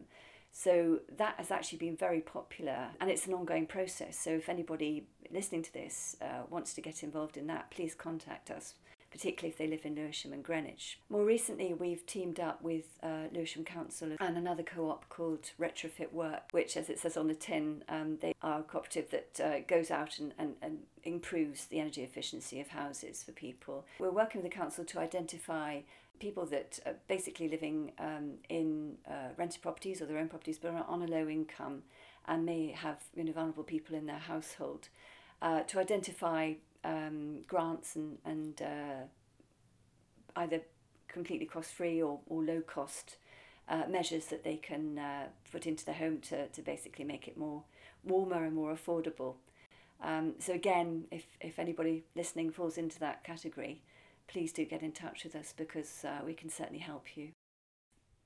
So 0.52 1.00
that 1.16 1.36
has 1.38 1.50
actually 1.50 1.78
been 1.78 1.96
very 1.96 2.20
popular 2.20 2.90
and 3.00 3.10
it's 3.10 3.26
an 3.26 3.34
ongoing 3.34 3.68
process. 3.68 4.20
So 4.20 4.32
if 4.32 4.50
anybody 4.50 5.08
listening 5.32 5.64
to 5.64 5.74
this 5.74 6.18
uh, 6.22 6.44
wants 6.50 6.74
to 6.74 6.82
get 6.82 7.04
involved 7.04 7.38
in 7.38 7.48
that, 7.48 7.72
please 7.72 7.96
contact 7.96 8.52
us 8.52 8.74
particularly 9.12 9.52
if 9.52 9.58
they 9.58 9.68
live 9.68 9.86
in 9.86 9.96
Lewisham 9.96 10.34
and 10.34 10.44
Greenwich. 10.44 11.00
More 11.10 11.26
recently, 11.26 11.74
we've 11.74 12.06
teamed 12.06 12.40
up 12.40 12.62
with 12.62 12.86
uh, 13.04 13.26
Lewisham 13.32 13.66
Council 13.66 14.16
and 14.20 14.38
another 14.38 14.64
co 14.64 14.90
op 14.90 15.10
called 15.10 15.52
Retrofit 15.60 16.14
Work, 16.14 16.44
which, 16.52 16.78
as 16.78 16.90
it 16.90 17.00
says 17.00 17.18
on 17.18 17.28
the 17.28 17.36
tin, 17.36 17.84
um, 17.90 18.18
they 18.22 18.34
are 18.42 18.62
a 18.62 18.64
cooperative 18.64 19.10
that 19.12 19.40
uh, 19.44 19.60
goes 19.68 19.92
out 19.92 20.18
and, 20.18 20.34
and, 20.38 20.56
and 20.62 20.80
improves 21.04 21.66
the 21.66 21.80
energy 21.80 22.04
efficiency 22.04 22.60
of 22.60 22.70
houses 22.70 23.24
for 23.24 23.34
people. 23.34 23.86
We're 24.00 24.12
working 24.12 24.42
with 24.42 24.50
the 24.50 24.58
council 24.58 24.86
to 24.86 25.00
identify 25.00 25.82
people 26.20 26.46
that 26.46 26.80
are 26.86 26.96
basically 27.08 27.50
living 27.50 27.92
um, 28.00 28.36
in 28.48 28.96
uh, 29.10 29.34
rented 29.38 29.62
properties 29.62 30.02
or 30.02 30.06
their 30.06 30.20
own 30.20 30.30
properties 30.30 30.60
but 30.60 30.72
are 30.72 30.86
on 30.88 31.02
a 31.02 31.08
low 31.08 31.28
income 31.28 31.82
and 32.28 32.46
may 32.46 32.72
have 32.72 32.98
you 33.16 33.24
know, 33.24 33.32
vulnerable 33.32 33.64
people 33.64 33.96
in 33.96 34.06
their 34.06 34.20
household. 34.20 34.88
Uh, 35.42 35.62
to 35.64 35.80
identify 35.80 36.54
um, 36.84 37.42
grants 37.48 37.96
and, 37.96 38.18
and 38.26 38.62
uh, 38.62 39.06
either 40.36 40.62
completely 41.08 41.46
cost 41.46 41.74
free 41.74 42.02
or, 42.02 42.20
or 42.28 42.44
low 42.44 42.62
cost 42.62 43.18
uh, 43.70 43.84
measures 43.90 44.26
that 44.26 44.44
they 44.44 44.58
can 44.58 44.98
uh, 44.98 45.26
put 45.52 45.66
into 45.66 45.86
the 45.86 45.94
home 45.94 46.20
to, 46.20 46.48
to 46.48 46.62
basically 46.62 47.06
make 47.06 47.28
it 47.28 47.38
more 47.38 47.64
warmer 48.04 48.44
and 48.44 48.56
more 48.56 48.74
affordable. 48.74 49.36
Um, 50.02 50.34
so 50.40 50.54
again, 50.54 51.06
if, 51.12 51.26
if 51.40 51.60
anybody 51.60 52.04
listening 52.16 52.52
falls 52.52 52.78
into 52.78 53.00
that 53.00 53.24
category, 53.24 53.82
please 54.28 54.52
do 54.52 54.66
get 54.66 54.82
in 54.82 54.92
touch 54.92 55.24
with 55.24 55.36
us 55.36 55.54
because 55.56 56.04
uh, 56.06 56.24
we 56.26 56.34
can 56.34 56.50
certainly 56.50 56.80
help 56.80 57.16
you. 57.16 57.30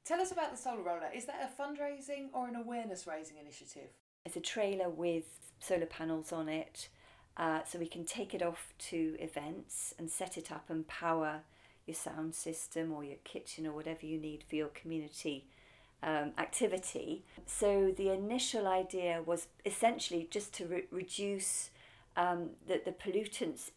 Tell 0.05 0.21
us 0.21 0.31
about 0.31 0.51
the 0.51 0.57
solar 0.57 0.83
roller. 0.83 1.09
Is 1.13 1.25
that 1.25 1.51
a 1.51 1.61
fundraising 1.61 2.27
or 2.31 2.47
an 2.47 2.55
awareness 2.55 3.07
raising 3.07 3.37
initiative? 3.37 3.89
It's 4.25 4.35
a 4.35 4.41
trailer 4.41 4.89
with 4.89 5.25
solar 5.59 5.87
panels 5.87 6.31
on 6.31 6.47
it 6.47 6.89
uh, 7.37 7.59
so 7.63 7.77
we 7.77 7.87
can 7.87 8.05
take 8.05 8.33
it 8.33 8.41
off 8.41 8.73
to 8.77 9.15
events 9.19 9.93
and 9.99 10.09
set 10.09 10.37
it 10.37 10.51
up 10.51 10.65
and 10.69 10.87
power 10.87 11.41
your 11.85 11.95
sound 11.95 12.33
system 12.33 12.91
or 12.91 13.03
your 13.03 13.17
kitchen 13.23 13.67
or 13.67 13.73
whatever 13.73 14.05
you 14.05 14.17
need 14.17 14.43
for 14.47 14.55
your 14.55 14.69
community 14.69 15.45
um, 16.01 16.31
activity. 16.37 17.23
So 17.45 17.93
the 17.95 18.09
initial 18.09 18.67
idea 18.67 19.21
was 19.25 19.47
essentially 19.65 20.27
just 20.31 20.53
to 20.53 20.65
re- 20.65 20.83
reduce 20.91 21.71
um, 22.15 22.51
the, 22.67 22.81
the 22.83 22.91
pollutants 22.91 23.71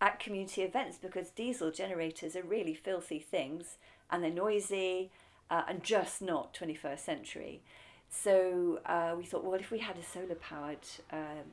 at 0.00 0.20
community 0.20 0.62
events 0.62 0.98
because 0.98 1.30
diesel 1.30 1.70
generators 1.72 2.36
are 2.36 2.42
really 2.42 2.74
filthy 2.74 3.18
things 3.18 3.78
and 4.10 4.22
they're 4.22 4.30
noisy 4.30 5.10
uh, 5.50 5.62
and 5.66 5.82
just 5.82 6.20
not 6.20 6.54
21st 6.54 7.00
century. 7.00 7.62
So 8.10 8.80
uh, 8.86 9.14
we 9.16 9.24
thought, 9.24 9.44
well, 9.44 9.54
if 9.54 9.70
we 9.70 9.78
had 9.78 9.96
a 9.96 10.02
solar 10.04 10.34
powered 10.34 10.78
um, 11.12 11.52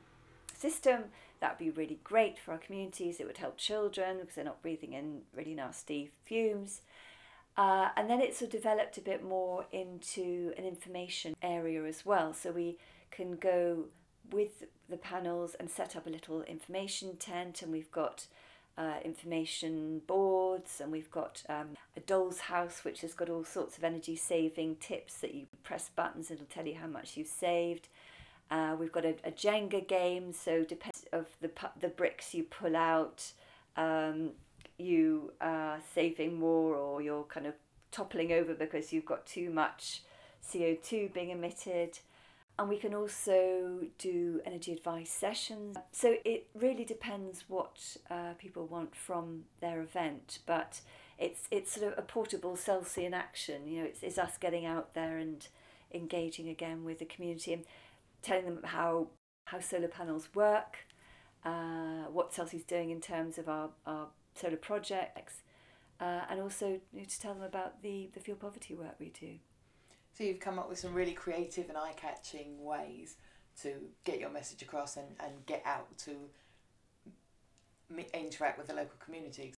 system. 0.56 1.04
That 1.40 1.52
would 1.52 1.64
be 1.64 1.70
really 1.70 2.00
great 2.02 2.38
for 2.38 2.52
our 2.52 2.58
communities. 2.58 3.20
It 3.20 3.26
would 3.26 3.38
help 3.38 3.56
children 3.56 4.18
because 4.20 4.34
they're 4.34 4.44
not 4.44 4.62
breathing 4.62 4.92
in 4.92 5.22
really 5.34 5.54
nasty 5.54 6.10
fumes. 6.24 6.80
Uh, 7.56 7.88
and 7.96 8.10
then 8.10 8.20
it 8.20 8.36
sort 8.36 8.52
of 8.52 8.60
developed 8.60 8.98
a 8.98 9.00
bit 9.00 9.24
more 9.24 9.66
into 9.72 10.52
an 10.58 10.64
information 10.64 11.34
area 11.42 11.84
as 11.84 12.04
well. 12.04 12.34
So 12.34 12.50
we 12.50 12.76
can 13.10 13.36
go 13.36 13.84
with 14.30 14.64
the 14.88 14.96
panels 14.96 15.54
and 15.58 15.70
set 15.70 15.96
up 15.96 16.06
a 16.06 16.10
little 16.10 16.42
information 16.42 17.16
tent, 17.16 17.62
and 17.62 17.72
we've 17.72 17.90
got 17.90 18.26
uh, 18.76 18.96
information 19.04 20.02
boards, 20.06 20.80
and 20.80 20.92
we've 20.92 21.10
got 21.10 21.42
um, 21.48 21.68
a 21.96 22.00
doll's 22.00 22.40
house 22.40 22.84
which 22.84 23.00
has 23.00 23.14
got 23.14 23.30
all 23.30 23.44
sorts 23.44 23.78
of 23.78 23.84
energy 23.84 24.16
saving 24.16 24.76
tips 24.76 25.18
that 25.20 25.34
you 25.34 25.46
press 25.64 25.88
buttons, 25.88 26.30
it'll 26.30 26.46
tell 26.46 26.66
you 26.66 26.74
how 26.74 26.86
much 26.86 27.16
you've 27.16 27.26
saved. 27.26 27.88
Uh, 28.50 28.76
we've 28.78 28.92
got 28.92 29.04
a, 29.04 29.14
a 29.24 29.32
Jenga 29.32 29.86
game, 29.86 30.32
so 30.32 30.64
depends 30.64 31.04
of 31.12 31.26
the 31.40 31.50
the 31.80 31.88
bricks 31.88 32.34
you 32.34 32.44
pull 32.44 32.76
out, 32.76 33.32
um, 33.76 34.30
you 34.78 35.32
are 35.40 35.78
saving 35.94 36.38
more, 36.38 36.74
or 36.76 37.02
you're 37.02 37.24
kind 37.24 37.46
of 37.46 37.54
toppling 37.90 38.32
over 38.32 38.54
because 38.54 38.92
you've 38.92 39.06
got 39.06 39.26
too 39.26 39.50
much 39.50 40.02
CO 40.50 40.76
two 40.82 41.10
being 41.12 41.30
emitted. 41.30 41.98
And 42.58 42.70
we 42.70 42.78
can 42.78 42.94
also 42.94 43.80
do 43.98 44.40
energy 44.46 44.72
advice 44.72 45.10
sessions. 45.10 45.76
So 45.92 46.16
it 46.24 46.46
really 46.54 46.86
depends 46.86 47.44
what 47.48 47.98
uh, 48.10 48.32
people 48.38 48.66
want 48.66 48.96
from 48.96 49.42
their 49.60 49.82
event, 49.82 50.38
but 50.46 50.80
it's 51.18 51.48
it's 51.50 51.72
sort 51.72 51.92
of 51.92 51.98
a 51.98 52.02
portable 52.02 52.56
SELCE 52.56 52.98
in 52.98 53.12
action. 53.12 53.66
You 53.66 53.80
know, 53.80 53.86
it's, 53.86 54.02
it's 54.02 54.18
us 54.18 54.38
getting 54.38 54.64
out 54.64 54.94
there 54.94 55.18
and 55.18 55.46
engaging 55.92 56.48
again 56.48 56.84
with 56.84 56.98
the 56.98 57.04
community. 57.04 57.52
And 57.52 57.64
telling 58.26 58.44
them 58.44 58.60
how 58.64 59.08
how 59.44 59.60
solar 59.60 59.88
panels 59.88 60.28
work, 60.34 60.78
uh, 61.44 62.04
what 62.10 62.34
SELCE's 62.34 62.64
doing 62.64 62.90
in 62.90 63.00
terms 63.00 63.38
of 63.38 63.48
our, 63.48 63.70
our 63.86 64.08
solar 64.34 64.56
projects, 64.56 65.42
uh, 66.00 66.22
and 66.28 66.40
also 66.40 66.66
you 66.92 67.00
know, 67.00 67.04
to 67.04 67.20
tell 67.20 67.34
them 67.34 67.44
about 67.44 67.80
the, 67.82 68.10
the 68.14 68.20
fuel 68.20 68.36
poverty 68.36 68.74
work 68.74 68.96
we 68.98 69.12
do. 69.20 69.38
So 70.12 70.24
you've 70.24 70.40
come 70.40 70.58
up 70.58 70.68
with 70.68 70.78
some 70.78 70.94
really 70.94 71.12
creative 71.12 71.68
and 71.68 71.78
eye-catching 71.78 72.64
ways 72.64 73.16
to 73.62 73.74
get 74.04 74.18
your 74.18 74.30
message 74.30 74.62
across 74.62 74.96
and, 74.96 75.06
and 75.20 75.46
get 75.46 75.62
out 75.64 75.96
to 75.98 76.12
interact 78.12 78.58
with 78.58 78.66
the 78.66 78.74
local 78.74 78.98
community. 78.98 79.54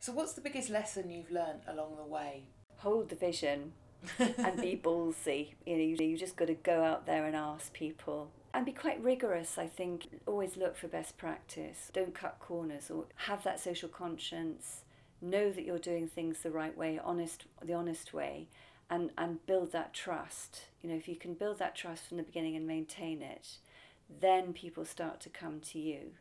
So 0.00 0.12
what's 0.12 0.34
the 0.34 0.42
biggest 0.42 0.68
lesson 0.68 1.10
you've 1.10 1.30
learned 1.30 1.62
along 1.66 1.96
the 1.96 2.04
way? 2.04 2.44
Hold 2.78 3.08
the 3.08 3.16
vision 3.16 3.72
and 4.18 4.60
be 4.60 4.76
ballsy. 4.82 5.54
You 5.66 5.76
know, 5.76 5.82
you, 5.82 5.96
you 6.00 6.16
just 6.16 6.36
got 6.36 6.48
to 6.48 6.54
go 6.54 6.82
out 6.82 7.06
there 7.06 7.26
and 7.26 7.36
ask 7.36 7.72
people 7.72 8.30
and 8.52 8.66
be 8.66 8.72
quite 8.72 9.02
rigorous. 9.02 9.58
I 9.58 9.66
think 9.66 10.08
always 10.26 10.56
look 10.56 10.76
for 10.76 10.88
best 10.88 11.16
practice. 11.16 11.90
Don't 11.92 12.14
cut 12.14 12.38
corners 12.40 12.90
or 12.90 13.04
have 13.16 13.44
that 13.44 13.60
social 13.60 13.88
conscience. 13.88 14.82
Know 15.22 15.52
that 15.52 15.64
you're 15.64 15.78
doing 15.78 16.08
things 16.08 16.40
the 16.40 16.50
right 16.50 16.76
way, 16.76 16.98
honest, 17.02 17.44
the 17.62 17.74
honest 17.74 18.12
way, 18.12 18.48
and 18.88 19.10
and 19.18 19.44
build 19.46 19.72
that 19.72 19.92
trust. 19.92 20.66
You 20.82 20.90
know, 20.90 20.96
if 20.96 21.08
you 21.08 21.16
can 21.16 21.34
build 21.34 21.58
that 21.58 21.76
trust 21.76 22.08
from 22.08 22.16
the 22.16 22.22
beginning 22.22 22.56
and 22.56 22.66
maintain 22.66 23.22
it, 23.22 23.58
then 24.20 24.52
people 24.52 24.84
start 24.84 25.20
to 25.20 25.28
come 25.28 25.60
to 25.60 25.78
you. 25.78 26.12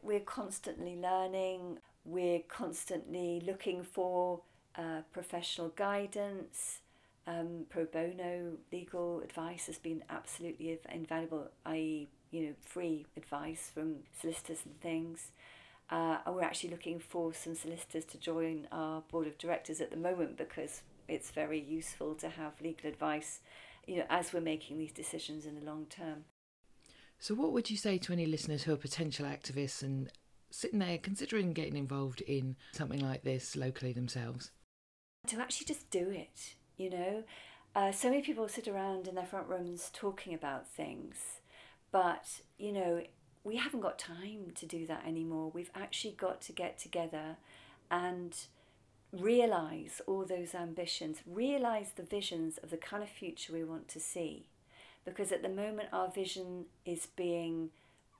We're 0.00 0.20
constantly 0.20 0.96
learning. 0.96 1.78
We're 2.04 2.40
constantly 2.48 3.40
looking 3.46 3.84
for 3.84 4.40
uh, 4.76 5.02
professional 5.12 5.68
guidance 5.68 6.80
Um, 7.26 7.66
pro 7.68 7.84
bono 7.84 8.56
legal 8.72 9.20
advice 9.20 9.66
has 9.66 9.78
been 9.78 10.02
absolutely 10.10 10.78
invaluable, 10.90 11.50
i.e., 11.66 12.08
you 12.30 12.46
know, 12.46 12.54
free 12.60 13.06
advice 13.16 13.70
from 13.72 13.98
solicitors 14.18 14.60
and 14.64 14.80
things. 14.80 15.30
Uh, 15.90 16.18
and 16.24 16.34
we're 16.34 16.42
actually 16.42 16.70
looking 16.70 16.98
for 16.98 17.34
some 17.34 17.54
solicitors 17.54 18.04
to 18.06 18.18
join 18.18 18.66
our 18.72 19.02
board 19.02 19.26
of 19.26 19.36
directors 19.38 19.80
at 19.80 19.90
the 19.90 19.96
moment 19.96 20.36
because 20.36 20.82
it's 21.06 21.30
very 21.30 21.60
useful 21.60 22.14
to 22.14 22.30
have 22.30 22.52
legal 22.62 22.88
advice, 22.88 23.40
you 23.86 23.96
know, 23.96 24.04
as 24.08 24.32
we're 24.32 24.40
making 24.40 24.78
these 24.78 24.92
decisions 24.92 25.44
in 25.44 25.54
the 25.54 25.64
long 25.64 25.86
term. 25.90 26.24
So, 27.18 27.34
what 27.34 27.52
would 27.52 27.70
you 27.70 27.76
say 27.76 27.98
to 27.98 28.12
any 28.12 28.26
listeners 28.26 28.64
who 28.64 28.72
are 28.72 28.76
potential 28.76 29.26
activists 29.26 29.82
and 29.82 30.10
sitting 30.50 30.78
there 30.78 30.98
considering 30.98 31.52
getting 31.52 31.76
involved 31.76 32.20
in 32.22 32.56
something 32.72 33.00
like 33.00 33.22
this 33.22 33.54
locally 33.54 33.92
themselves? 33.92 34.50
To 35.28 35.40
actually 35.40 35.66
just 35.66 35.90
do 35.90 36.10
it, 36.10 36.56
you 36.82 36.90
know. 36.90 37.22
Uh, 37.74 37.92
so 37.92 38.10
many 38.10 38.20
people 38.20 38.48
sit 38.48 38.68
around 38.68 39.08
in 39.08 39.14
their 39.14 39.24
front 39.24 39.48
rooms 39.48 39.90
talking 39.92 40.34
about 40.34 40.68
things, 40.68 41.40
but, 41.90 42.40
you 42.58 42.72
know, 42.72 43.02
we 43.44 43.56
haven't 43.56 43.80
got 43.80 43.98
time 43.98 44.52
to 44.54 44.66
do 44.66 44.86
that 44.86 45.06
anymore. 45.06 45.50
We've 45.52 45.70
actually 45.74 46.14
got 46.14 46.40
to 46.42 46.52
get 46.52 46.78
together 46.78 47.36
and 47.90 48.36
realize 49.12 50.00
all 50.06 50.24
those 50.24 50.54
ambitions, 50.54 51.18
realize 51.26 51.92
the 51.96 52.02
visions 52.02 52.58
of 52.58 52.70
the 52.70 52.76
kind 52.76 53.02
of 53.02 53.08
future 53.08 53.52
we 53.52 53.64
want 53.64 53.88
to 53.88 54.00
see. 54.00 54.46
Because 55.04 55.32
at 55.32 55.42
the 55.42 55.48
moment, 55.48 55.88
our 55.92 56.10
vision 56.10 56.66
is 56.84 57.06
being 57.16 57.70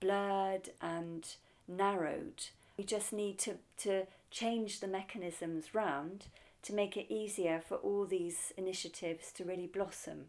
blurred 0.01 0.71
and 0.81 1.37
narrowed. 1.69 2.47
We 2.77 2.85
just 2.85 3.13
need 3.13 3.39
to, 3.41 3.55
to 3.79 4.07
change 4.31 4.81
the 4.81 4.89
mechanisms 4.89 5.75
round 5.75 6.27
to 6.63 6.75
make 6.75 6.97
it 6.97 7.13
easier 7.13 7.61
for 7.67 7.77
all 7.77 8.07
these 8.07 8.53
initiatives 8.57 9.33
to 9.33 9.45
really 9.45 9.67
blossom. 9.67 10.27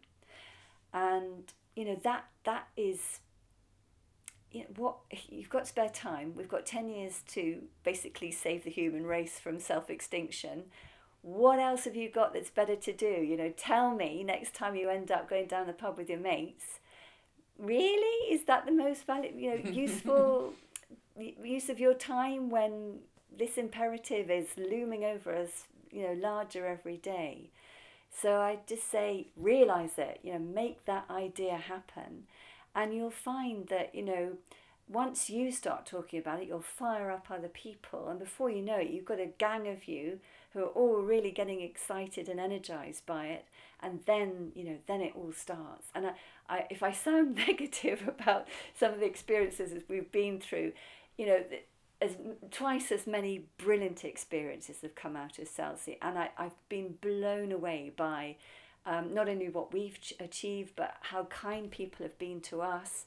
And 0.92 1.52
you 1.74 1.84
know 1.84 1.98
that 2.04 2.26
that 2.44 2.68
is 2.76 3.20
you 4.54 4.60
know, 4.60 4.66
what 4.76 4.96
you've 5.28 5.50
got 5.50 5.66
spare 5.66 5.88
time. 5.88 6.34
We've 6.36 6.48
got 6.48 6.64
10 6.64 6.88
years 6.88 7.22
to 7.28 7.62
basically 7.82 8.30
save 8.30 8.62
the 8.62 8.70
human 8.70 9.04
race 9.04 9.38
from 9.40 9.58
self 9.58 9.90
extinction. 9.90 10.64
What 11.22 11.58
else 11.58 11.84
have 11.84 11.96
you 11.96 12.08
got 12.08 12.32
that's 12.32 12.50
better 12.50 12.76
to 12.76 12.92
do? 12.92 13.06
You 13.06 13.36
know, 13.36 13.52
tell 13.56 13.94
me 13.94 14.22
next 14.22 14.54
time 14.54 14.76
you 14.76 14.90
end 14.90 15.10
up 15.10 15.28
going 15.28 15.46
down 15.46 15.66
the 15.66 15.72
pub 15.72 15.96
with 15.96 16.08
your 16.08 16.20
mates. 16.20 16.80
Really, 17.58 18.32
is 18.32 18.44
that 18.44 18.66
the 18.66 18.72
most 18.72 19.06
valid, 19.06 19.32
you 19.36 19.50
know, 19.50 19.70
useful 19.70 20.52
use 21.18 21.68
of 21.68 21.80
your 21.80 21.94
time 21.94 22.50
when 22.50 22.98
this 23.36 23.56
imperative 23.56 24.30
is 24.30 24.48
looming 24.56 25.04
over 25.04 25.34
us, 25.34 25.64
you 25.94 26.02
know, 26.02 26.12
larger 26.12 26.66
every 26.66 26.98
day? 26.98 27.50
So 28.10 28.40
I 28.40 28.58
just 28.66 28.90
say, 28.90 29.28
realize 29.36 29.92
it. 29.98 30.20
You 30.22 30.34
know, 30.34 30.38
make 30.38 30.84
that 30.84 31.06
idea 31.10 31.56
happen 31.56 32.24
and 32.74 32.94
you'll 32.94 33.10
find 33.10 33.68
that, 33.68 33.94
you 33.94 34.02
know, 34.02 34.32
once 34.88 35.30
you 35.30 35.50
start 35.50 35.86
talking 35.86 36.18
about 36.18 36.40
it, 36.40 36.48
you'll 36.48 36.60
fire 36.60 37.10
up 37.10 37.30
other 37.30 37.48
people. 37.48 38.08
And 38.08 38.18
before 38.18 38.50
you 38.50 38.60
know 38.60 38.78
it, 38.78 38.90
you've 38.90 39.04
got 39.04 39.20
a 39.20 39.30
gang 39.38 39.68
of 39.68 39.88
you 39.88 40.18
who 40.52 40.60
are 40.60 40.68
all 40.68 40.96
really 40.96 41.30
getting 41.30 41.62
excited 41.62 42.28
and 42.28 42.38
energized 42.38 43.06
by 43.06 43.26
it. 43.26 43.46
And 43.80 44.00
then, 44.06 44.52
you 44.54 44.64
know, 44.64 44.76
then 44.86 45.00
it 45.00 45.12
all 45.14 45.32
starts. 45.32 45.88
And 45.94 46.08
I, 46.08 46.12
I, 46.48 46.66
if 46.70 46.82
I 46.82 46.92
sound 46.92 47.36
negative 47.48 48.06
about 48.06 48.48
some 48.78 48.92
of 48.92 49.00
the 49.00 49.06
experiences 49.06 49.72
we've 49.88 50.12
been 50.12 50.40
through, 50.40 50.72
you 51.16 51.26
know, 51.26 51.38
as 52.00 52.16
twice 52.50 52.90
as 52.92 53.06
many 53.06 53.46
brilliant 53.56 54.04
experiences 54.04 54.78
have 54.82 54.94
come 54.94 55.16
out 55.16 55.38
of 55.38 55.48
SELCE. 55.48 55.96
And 56.02 56.18
I, 56.18 56.30
I've 56.36 56.68
been 56.68 56.96
blown 57.00 57.52
away 57.52 57.92
by 57.96 58.36
um, 58.86 59.14
not 59.14 59.28
only 59.28 59.48
what 59.48 59.72
we've 59.72 59.98
achieved, 60.20 60.72
but 60.76 60.96
how 61.00 61.24
kind 61.24 61.70
people 61.70 62.04
have 62.04 62.18
been 62.18 62.40
to 62.42 62.60
us, 62.60 63.06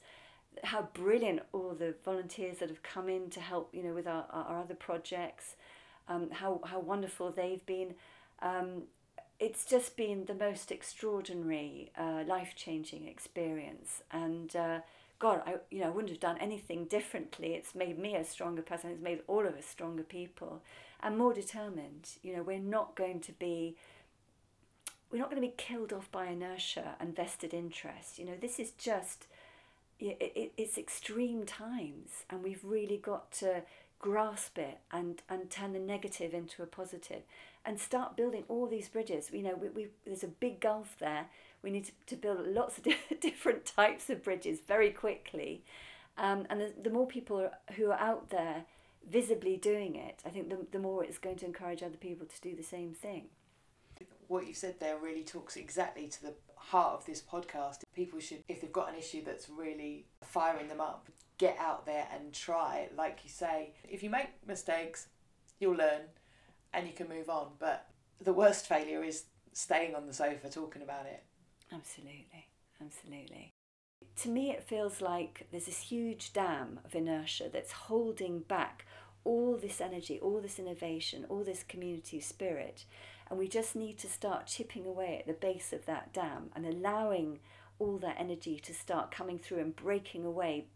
how 0.64 0.88
brilliant 0.92 1.40
all 1.52 1.74
the 1.78 1.94
volunteers 2.04 2.58
that 2.58 2.68
have 2.68 2.82
come 2.82 3.08
in 3.08 3.30
to 3.30 3.40
help, 3.40 3.70
you 3.72 3.82
know, 3.82 3.94
with 3.94 4.06
our, 4.06 4.26
our 4.32 4.60
other 4.60 4.74
projects, 4.74 5.54
um, 6.08 6.30
how, 6.30 6.60
how 6.64 6.80
wonderful 6.80 7.30
they've 7.30 7.64
been. 7.66 7.94
Um, 8.42 8.84
it's 9.38 9.64
just 9.64 9.96
been 9.96 10.24
the 10.24 10.34
most 10.34 10.72
extraordinary, 10.72 11.92
uh, 11.96 12.24
life 12.26 12.54
changing 12.56 13.06
experience. 13.06 14.02
And 14.10 14.56
uh, 14.56 14.80
God, 15.18 15.42
I 15.46 15.56
you 15.70 15.80
know 15.80 15.86
I 15.86 15.90
wouldn't 15.90 16.10
have 16.10 16.20
done 16.20 16.38
anything 16.38 16.84
differently. 16.84 17.54
It's 17.54 17.74
made 17.74 17.98
me 17.98 18.14
a 18.14 18.24
stronger 18.24 18.62
person. 18.62 18.90
It's 18.90 19.02
made 19.02 19.20
all 19.26 19.46
of 19.46 19.54
us 19.54 19.66
stronger 19.66 20.04
people, 20.04 20.62
and 21.02 21.18
more 21.18 21.34
determined. 21.34 22.10
You 22.22 22.36
know, 22.36 22.42
we're 22.42 22.58
not 22.58 22.94
going 22.94 23.20
to 23.20 23.32
be 23.32 23.76
we're 25.10 25.18
not 25.18 25.30
going 25.30 25.42
to 25.42 25.48
be 25.48 25.54
killed 25.56 25.92
off 25.92 26.10
by 26.12 26.26
inertia 26.26 26.96
and 27.00 27.16
vested 27.16 27.54
interest. 27.54 28.18
You 28.18 28.26
know, 28.26 28.36
this 28.38 28.58
is 28.58 28.72
just, 28.72 29.26
it, 29.98 30.16
it, 30.20 30.52
it's 30.56 30.76
extreme 30.76 31.46
times, 31.46 32.24
and 32.28 32.42
we've 32.42 32.62
really 32.62 32.98
got 32.98 33.32
to 33.32 33.62
grasp 33.98 34.58
it 34.58 34.78
and, 34.92 35.22
and 35.28 35.50
turn 35.50 35.72
the 35.72 35.78
negative 35.78 36.34
into 36.34 36.62
a 36.62 36.66
positive 36.66 37.22
and 37.64 37.80
start 37.80 38.16
building 38.16 38.44
all 38.48 38.66
these 38.66 38.88
bridges. 38.88 39.30
You 39.32 39.42
know, 39.42 39.54
we, 39.56 39.68
we, 39.68 39.86
there's 40.04 40.22
a 40.22 40.28
big 40.28 40.60
gulf 40.60 40.96
there. 41.00 41.26
We 41.62 41.70
need 41.70 41.86
to, 41.86 41.92
to 42.06 42.16
build 42.16 42.46
lots 42.46 42.78
of 42.78 42.86
different 43.20 43.64
types 43.64 44.08
of 44.10 44.22
bridges 44.22 44.60
very 44.66 44.90
quickly. 44.90 45.64
Um, 46.16 46.46
and 46.50 46.60
the, 46.60 46.72
the 46.82 46.90
more 46.90 47.06
people 47.06 47.50
who 47.76 47.90
are 47.90 47.98
out 47.98 48.30
there 48.30 48.64
visibly 49.08 49.56
doing 49.56 49.96
it, 49.96 50.20
I 50.26 50.30
think 50.30 50.48
the, 50.48 50.66
the 50.70 50.78
more 50.78 51.04
it's 51.04 51.18
going 51.18 51.36
to 51.36 51.46
encourage 51.46 51.82
other 51.82 51.96
people 51.96 52.26
to 52.26 52.40
do 52.40 52.56
the 52.56 52.62
same 52.62 52.92
thing 52.92 53.26
what 54.28 54.46
you 54.46 54.54
said 54.54 54.78
there 54.78 54.96
really 54.98 55.24
talks 55.24 55.56
exactly 55.56 56.06
to 56.06 56.22
the 56.22 56.34
heart 56.56 56.94
of 56.94 57.06
this 57.06 57.22
podcast. 57.22 57.78
People 57.94 58.20
should, 58.20 58.44
if 58.46 58.60
they've 58.60 58.72
got 58.72 58.90
an 58.90 58.98
issue 58.98 59.24
that's 59.24 59.48
really 59.48 60.04
firing 60.22 60.68
them 60.68 60.80
up, 60.80 61.08
get 61.38 61.56
out 61.58 61.86
there 61.86 62.06
and 62.14 62.32
try. 62.32 62.88
Like 62.96 63.20
you 63.24 63.30
say, 63.30 63.72
if 63.88 64.02
you 64.02 64.10
make 64.10 64.28
mistakes, 64.46 65.08
you'll 65.58 65.76
learn 65.76 66.02
and 66.72 66.86
you 66.86 66.92
can 66.92 67.08
move 67.08 67.30
on. 67.30 67.48
But 67.58 67.86
the 68.22 68.34
worst 68.34 68.66
failure 68.66 69.02
is 69.02 69.24
staying 69.54 69.94
on 69.94 70.06
the 70.06 70.12
sofa 70.12 70.50
talking 70.50 70.82
about 70.82 71.06
it. 71.06 71.24
Absolutely, 71.72 72.48
absolutely. 72.82 73.52
To 74.22 74.28
me, 74.28 74.50
it 74.50 74.64
feels 74.64 75.00
like 75.00 75.46
there's 75.50 75.66
this 75.66 75.82
huge 75.82 76.32
dam 76.32 76.80
of 76.84 76.94
inertia 76.94 77.48
that's 77.52 77.72
holding 77.72 78.40
back 78.40 78.86
all 79.24 79.56
this 79.56 79.80
energy, 79.80 80.18
all 80.20 80.40
this 80.40 80.58
innovation, 80.58 81.26
all 81.28 81.44
this 81.44 81.62
community 81.62 82.20
spirit. 82.20 82.84
And 83.28 83.38
we 83.38 83.46
just 83.48 83.76
need 83.76 83.98
to 83.98 84.08
start 84.08 84.46
chipping 84.46 84.86
away 84.86 85.18
at 85.20 85.26
the 85.26 85.34
base 85.34 85.72
of 85.72 85.84
that 85.86 86.12
dam 86.12 86.50
and 86.56 86.64
allowing 86.64 87.40
all 87.78 87.98
that 87.98 88.16
energy 88.18 88.58
to 88.60 88.74
start 88.74 89.10
coming 89.10 89.38
through 89.38 89.58
and 89.58 89.76
breaking 89.76 90.24
away. 90.24 90.66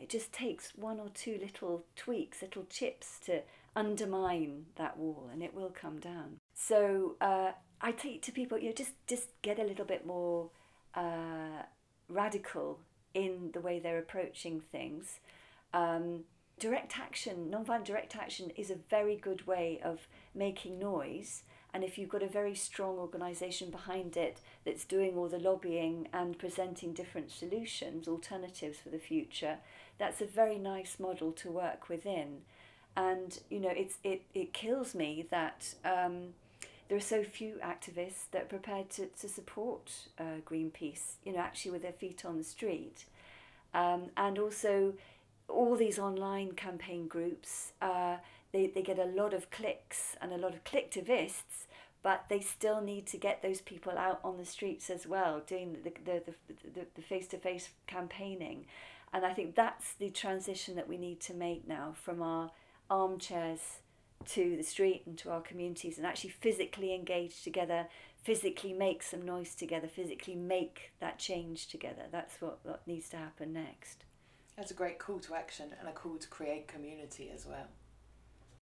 It 0.00 0.08
just 0.08 0.32
takes 0.32 0.72
one 0.74 0.98
or 0.98 1.08
two 1.10 1.38
little 1.40 1.84
tweaks, 1.94 2.42
little 2.42 2.64
chips 2.64 3.18
to 3.26 3.42
undermine 3.74 4.66
that 4.76 4.98
wall 4.98 5.28
and 5.32 5.42
it 5.42 5.54
will 5.54 5.70
come 5.70 5.98
down. 5.98 6.38
So 6.54 7.16
uh, 7.20 7.52
I 7.82 7.92
take 7.92 8.22
to 8.22 8.32
people, 8.32 8.58
you 8.58 8.68
know, 8.68 8.74
just, 8.74 8.92
just 9.06 9.28
get 9.42 9.58
a 9.58 9.64
little 9.64 9.84
bit 9.84 10.06
more 10.06 10.50
uh, 10.94 11.64
radical 12.08 12.78
in 13.12 13.50
the 13.52 13.60
way 13.60 13.80
they're 13.80 13.98
approaching 13.98 14.60
things. 14.60 15.18
Um, 15.74 16.20
direct 16.60 16.98
action, 16.98 17.50
nonviolent 17.50 17.84
direct 17.84 18.14
action, 18.14 18.50
is 18.56 18.70
a 18.70 18.76
very 18.88 19.16
good 19.16 19.46
way 19.48 19.80
of 19.82 20.06
making 20.34 20.78
noise. 20.78 21.42
And 21.74 21.82
if 21.82 21.98
you've 21.98 22.10
got 22.10 22.22
a 22.22 22.28
very 22.28 22.54
strong 22.54 22.98
organisation 22.98 23.70
behind 23.70 24.16
it 24.16 24.38
that's 24.64 24.84
doing 24.84 25.16
all 25.16 25.28
the 25.28 25.38
lobbying 25.38 26.08
and 26.12 26.38
presenting 26.38 26.92
different 26.92 27.32
solutions, 27.32 28.06
alternatives 28.06 28.78
for 28.78 28.90
the 28.90 28.98
future, 28.98 29.56
that's 29.98 30.20
a 30.20 30.26
very 30.26 30.58
nice 30.58 31.00
model 31.00 31.32
to 31.32 31.50
work 31.50 31.88
within. 31.88 32.42
And 32.94 33.38
you 33.48 33.58
know, 33.58 33.72
it's 33.74 33.96
it, 34.04 34.22
it 34.34 34.52
kills 34.52 34.94
me 34.94 35.26
that 35.30 35.74
um, 35.84 36.34
there 36.92 36.98
are 36.98 37.00
so 37.00 37.24
few 37.24 37.54
activists 37.64 38.24
that 38.32 38.42
are 38.42 38.44
prepared 38.44 38.90
to, 38.90 39.06
to 39.06 39.26
support 39.26 39.90
uh, 40.18 40.42
Greenpeace, 40.44 41.12
you 41.24 41.32
know, 41.32 41.38
actually 41.38 41.70
with 41.70 41.80
their 41.80 41.94
feet 41.94 42.22
on 42.26 42.36
the 42.36 42.44
street. 42.44 43.06
Um, 43.72 44.10
and 44.14 44.38
also, 44.38 44.92
all 45.48 45.74
these 45.74 45.98
online 45.98 46.52
campaign 46.52 47.08
groups, 47.08 47.72
uh, 47.80 48.16
they, 48.52 48.66
they 48.66 48.82
get 48.82 48.98
a 48.98 49.06
lot 49.06 49.32
of 49.32 49.50
clicks 49.50 50.16
and 50.20 50.34
a 50.34 50.36
lot 50.36 50.52
of 50.52 50.64
clicktivists, 50.64 51.64
but 52.02 52.26
they 52.28 52.40
still 52.40 52.82
need 52.82 53.06
to 53.06 53.16
get 53.16 53.40
those 53.40 53.62
people 53.62 53.96
out 53.96 54.20
on 54.22 54.36
the 54.36 54.44
streets 54.44 54.90
as 54.90 55.06
well, 55.06 55.40
doing 55.46 55.78
the, 55.84 55.92
the, 56.04 56.22
the, 56.74 56.86
the 56.94 57.00
face-to-face 57.00 57.70
campaigning. 57.86 58.66
And 59.14 59.24
I 59.24 59.32
think 59.32 59.54
that's 59.54 59.94
the 59.94 60.10
transition 60.10 60.76
that 60.76 60.90
we 60.90 60.98
need 60.98 61.20
to 61.20 61.32
make 61.32 61.66
now 61.66 61.94
from 61.94 62.20
our 62.20 62.50
armchairs 62.90 63.78
to 64.26 64.56
the 64.56 64.62
street 64.62 65.02
and 65.06 65.16
to 65.18 65.30
our 65.30 65.40
communities 65.40 65.98
and 65.98 66.06
actually 66.06 66.30
physically 66.30 66.94
engage 66.94 67.42
together, 67.42 67.86
physically 68.22 68.72
make 68.72 69.02
some 69.02 69.22
noise 69.22 69.54
together, 69.54 69.88
physically 69.88 70.34
make 70.34 70.92
that 71.00 71.18
change 71.18 71.68
together. 71.68 72.02
That's 72.10 72.40
what, 72.40 72.60
what 72.62 72.86
needs 72.86 73.08
to 73.10 73.16
happen 73.16 73.52
next. 73.52 74.04
That's 74.56 74.70
a 74.70 74.74
great 74.74 74.98
call 74.98 75.18
to 75.20 75.34
action 75.34 75.74
and 75.78 75.88
a 75.88 75.92
call 75.92 76.16
to 76.18 76.28
create 76.28 76.68
community 76.68 77.30
as 77.34 77.46
well. 77.46 77.68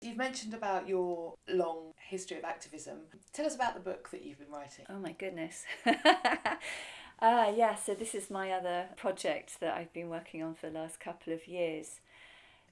You've 0.02 0.16
mentioned 0.16 0.54
about 0.54 0.88
your 0.88 1.34
long 1.48 1.92
history 1.98 2.38
of 2.38 2.44
activism. 2.44 3.00
Tell 3.34 3.44
us 3.44 3.54
about 3.54 3.74
the 3.74 3.80
book 3.80 4.10
that 4.10 4.24
you've 4.24 4.38
been 4.38 4.50
writing. 4.50 4.86
Oh 4.88 4.98
my 4.98 5.12
goodness. 5.12 5.64
Ah, 5.86 6.58
uh, 7.20 7.52
yeah, 7.54 7.74
so 7.74 7.92
this 7.92 8.14
is 8.14 8.30
my 8.30 8.50
other 8.50 8.86
project 8.96 9.60
that 9.60 9.76
I've 9.76 9.92
been 9.92 10.08
working 10.08 10.42
on 10.42 10.54
for 10.54 10.70
the 10.70 10.78
last 10.78 11.00
couple 11.00 11.34
of 11.34 11.46
years. 11.46 12.00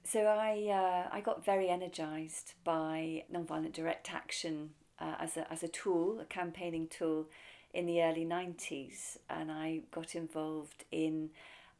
So 0.03 0.25
I, 0.25 0.69
uh, 0.69 1.15
I 1.15 1.21
got 1.21 1.45
very 1.45 1.69
energised 1.69 2.53
by 2.63 3.25
nonviolent 3.31 3.73
direct 3.73 4.11
action 4.11 4.71
uh, 4.99 5.15
as, 5.19 5.37
a, 5.37 5.51
as 5.51 5.63
a 5.63 5.67
tool, 5.67 6.19
a 6.19 6.25
campaigning 6.25 6.87
tool 6.87 7.27
in 7.73 7.85
the 7.85 8.01
early 8.01 8.25
90s, 8.25 9.17
and 9.29 9.51
I 9.51 9.81
got 9.91 10.15
involved 10.15 10.85
in 10.91 11.29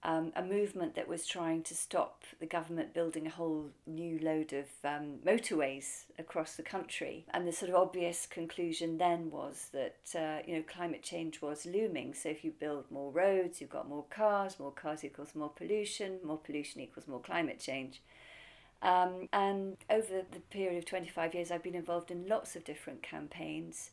um, 0.03 0.31
a 0.35 0.41
movement 0.41 0.95
that 0.95 1.09
was 1.09 1.27
trying 1.27 1.61
to 1.63 1.75
stop 1.75 2.23
the 2.39 2.45
government 2.45 2.93
building 2.93 3.27
a 3.27 3.31
whole 3.31 3.65
new 3.85 4.17
load 4.19 4.53
of 4.53 4.65
um, 4.85 5.17
motorways 5.25 6.05
across 6.17 6.55
the 6.55 6.63
country. 6.63 7.25
And 7.33 7.45
the 7.45 7.51
sort 7.51 7.69
of 7.69 7.75
obvious 7.75 8.25
conclusion 8.25 8.97
then 8.97 9.29
was 9.29 9.67
that 9.73 9.97
uh, 10.15 10.41
you 10.47 10.55
know 10.55 10.63
climate 10.63 11.03
change 11.03 11.41
was 11.41 11.65
looming. 11.65 12.13
So 12.13 12.29
if 12.29 12.45
you 12.45 12.51
build 12.51 12.89
more 12.89 13.11
roads, 13.11 13.59
you've 13.59 13.69
got 13.69 13.89
more 13.89 14.05
cars. 14.09 14.57
More 14.57 14.71
cars 14.71 15.03
equals 15.03 15.35
more 15.35 15.49
pollution. 15.49 16.19
More 16.23 16.37
pollution 16.37 16.79
equals 16.79 17.07
more 17.07 17.19
climate 17.19 17.59
change. 17.59 18.01
Um, 18.81 19.27
and 19.33 19.75
over 19.89 20.21
the 20.31 20.39
period 20.49 20.77
of 20.77 20.85
25 20.85 21.35
years, 21.35 21.51
I've 21.51 21.63
been 21.63 21.75
involved 21.75 22.11
in 22.11 22.25
lots 22.27 22.55
of 22.55 22.63
different 22.63 23.03
campaigns. 23.03 23.91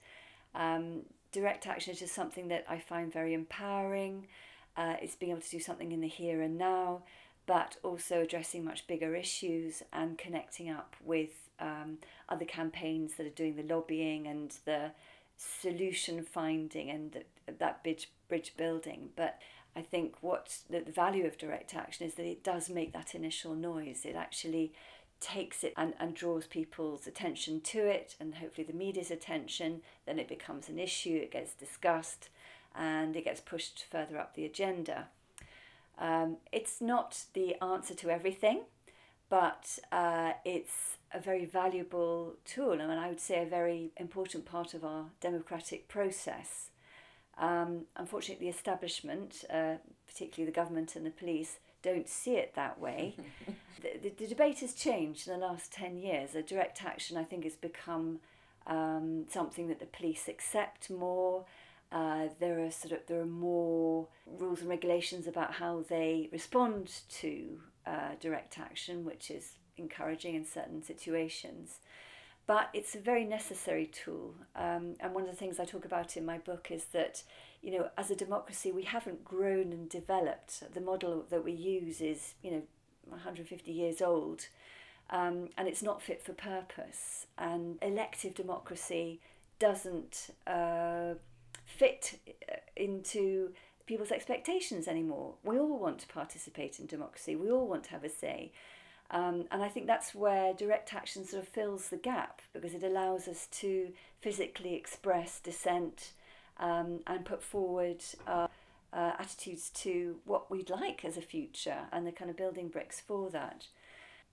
Um, 0.54 1.02
direct 1.32 1.66
action 1.66 1.92
is 1.92 1.98
just 1.98 2.14
something 2.14 2.46
that 2.48 2.64
I 2.68 2.78
find 2.78 3.12
very 3.12 3.34
empowering. 3.34 4.28
Uh, 4.77 4.97
it's 5.01 5.14
being 5.14 5.33
able 5.33 5.41
to 5.41 5.51
do 5.51 5.61
something 5.61 5.93
in 5.93 6.01
the 6.01 6.09
here 6.09 6.43
and 6.43 6.59
now, 6.59 7.03
but 7.47 7.77
also 7.83 8.20
addressing 8.20 8.64
much 8.64 8.87
bigger 8.87 9.14
issues 9.14 9.83
and 9.93 10.18
connecting 10.18 10.68
up 10.68 10.97
with 11.05 11.49
um, 11.61 11.99
other 12.29 12.45
campaigns 12.45 13.14
that 13.14 13.27
are 13.27 13.31
doing 13.31 13.57
the 13.57 13.62
lobbying 13.62 14.27
and 14.27 14.57
the 14.64 14.91
solution 15.37 16.22
finding 16.22 16.91
and 16.91 17.12
the, 17.12 17.53
that 17.59 17.83
bridge, 17.83 18.11
bridge 18.29 18.55
building. 18.57 19.11
But 19.16 19.39
I 19.74 19.83
think 19.83 20.16
what 20.22 20.59
the, 20.68 20.81
the 20.81 20.93
value 20.93 21.27
of 21.27 21.39
direct 21.39 21.74
action 21.74 22.07
is 22.07 22.14
that 22.14 22.27
it 22.27 22.43
does 22.43 22.68
make 22.68 22.93
that 22.93 23.14
initial 23.14 23.55
noise. 23.55 24.05
It 24.05 24.16
actually 24.16 24.72
takes 25.20 25.64
it 25.64 25.72
and, 25.77 25.95
and 25.99 26.14
draws 26.14 26.47
people's 26.47 27.07
attention 27.07 27.61
to 27.61 27.79
it 27.79 28.16
and 28.20 28.35
hopefully 28.35 28.66
the 28.66 28.72
media's 28.77 29.11
attention. 29.11 29.83
Then 30.07 30.18
it 30.18 30.29
becomes 30.29 30.68
an 30.68 30.79
issue, 30.79 31.20
it 31.22 31.31
gets 31.31 31.55
discussed 31.55 32.29
and 32.77 33.16
it 33.16 33.24
gets 33.24 33.41
pushed 33.41 33.85
further 33.91 34.18
up 34.18 34.35
the 34.35 34.45
agenda. 34.45 35.09
Um, 35.99 36.37
it's 36.53 36.81
not 36.81 37.24
the 37.33 37.61
answer 37.62 37.95
to 37.95 38.11
everything, 38.11 38.62
but 39.29 39.79
uh, 39.91 40.33
it's 40.45 40.97
a 41.12 41.20
very 41.20 41.45
valuable 41.45 42.35
tool 42.45 42.72
and 42.72 42.93
I 42.93 43.09
would 43.09 43.20
say 43.20 43.43
a 43.43 43.47
very 43.47 43.91
important 43.97 44.45
part 44.45 44.74
of 44.74 44.85
our 44.85 45.07
democratic 45.20 45.89
process. 45.89 46.70
Um, 47.39 47.83
unfortunately, 47.97 48.47
the 48.47 48.57
establishment, 48.57 49.45
uh, 49.53 49.74
particularly 50.07 50.51
the 50.51 50.55
government 50.55 50.97
and 50.97 51.05
the 51.05 51.11
police, 51.11 51.59
don't 51.83 52.09
see 52.09 52.37
it 52.37 52.55
that 52.55 52.81
way. 52.81 53.14
the, 53.83 53.99
the, 54.03 54.14
the, 54.16 54.27
debate 54.27 54.61
has 54.61 54.72
changed 54.72 55.29
in 55.29 55.39
the 55.39 55.47
last 55.47 55.72
10 55.72 55.99
years. 55.99 56.35
A 56.35 56.43
direct 56.43 56.83
action, 56.85 57.16
I 57.16 57.24
think, 57.24 57.45
has 57.45 57.55
become 57.55 58.20
um, 58.66 59.27
something 59.31 59.68
that 59.68 59.81
the 59.81 59.87
police 59.87 60.29
accept 60.29 60.91
more. 60.91 61.45
Uh, 61.93 62.28
there 62.41 62.64
are 62.64 62.70
sort 62.70 62.93
of 62.93 63.01
there 63.07 63.20
are 63.20 63.26
more 63.26 64.09
rules 64.26 64.61
and 64.61 64.68
regulations 64.68 65.26
about 65.26 65.53
how 65.55 65.84
they 65.89 66.28
respond 66.32 66.91
to 67.09 67.61
uh, 67.87 68.11
direct 68.20 68.59
action, 68.59 69.05
which 69.05 69.30
is 69.30 69.53
encouraging 69.76 70.34
in 70.34 70.45
certain 70.45 70.82
situations. 70.82 71.78
But 72.47 72.70
it's 72.72 72.95
a 72.95 73.01
very 73.01 73.24
necessary 73.24 73.87
tool, 73.87 74.34
um, 74.55 74.95
and 75.01 75.14
one 75.14 75.24
of 75.24 75.30
the 75.30 75.37
things 75.37 75.59
I 75.59 75.64
talk 75.64 75.84
about 75.84 76.16
in 76.16 76.24
my 76.24 76.39
book 76.39 76.68
is 76.70 76.84
that, 76.87 77.24
you 77.61 77.72
know, 77.72 77.89
as 77.99 78.11
a 78.11 78.14
democracy, 78.14 78.70
we 78.70 78.84
haven't 78.84 79.24
grown 79.24 79.72
and 79.72 79.89
developed. 79.89 80.62
The 80.72 80.80
model 80.80 81.26
that 81.30 81.45
we 81.45 81.51
use 81.51 82.01
is, 82.01 82.34
you 82.43 82.53
know, 82.53 82.62
150 83.09 83.72
years 83.72 84.01
old, 84.01 84.47
um, 85.11 85.49
and 85.59 85.66
it's 85.66 85.82
not 85.82 86.03
fit 86.03 86.22
for 86.22 86.34
purpose. 86.34 87.26
And 87.37 87.78
elective 87.82 88.34
democracy 88.34 89.20
doesn't. 89.59 90.30
Uh, 90.47 91.14
fit 91.67 92.19
uh, 92.51 92.57
into 92.77 93.53
people's 93.87 94.11
expectations 94.11 94.89
anymore. 94.89 95.35
We 95.45 95.59
all 95.59 95.79
want 95.79 95.99
to 96.01 96.07
participate 96.09 96.81
in 96.81 96.87
democracy, 96.87 97.37
we 97.37 97.51
all 97.51 97.69
want 97.69 97.85
to 97.85 97.91
have 97.91 98.05
a 98.05 98.09
say. 98.09 98.53
Um, 99.11 99.45
and 99.53 99.62
I 99.62 99.69
think 99.69 99.87
that's 99.87 100.14
where 100.14 100.53
direct 100.53 100.93
action 100.93 101.25
sort 101.25 101.45
of 101.45 101.49
fills 101.49 101.89
the 101.89 101.97
gap 101.97 102.43
because 102.53 102.75
it 102.75 102.83
allows 102.83 103.29
us 103.29 103.47
to 103.53 103.93
physically 104.21 104.75
express 104.75 105.39
dissent 105.39 106.12
um, 106.59 107.01
and 107.07 107.25
put 107.25 107.41
forward 107.41 108.03
uh, 108.27 108.49
uh, 108.93 109.12
attitudes 109.19 109.71
to 109.71 110.17
what 110.25 110.51
we'd 110.51 110.71
like 110.71 111.05
as 111.05 111.17
a 111.17 111.23
future 111.23 111.83
and 111.93 112.05
the 112.05 112.11
kind 112.11 112.31
of 112.31 112.37
building 112.37 112.69
bricks 112.69 113.01
for 113.01 113.31
that. 113.31 113.69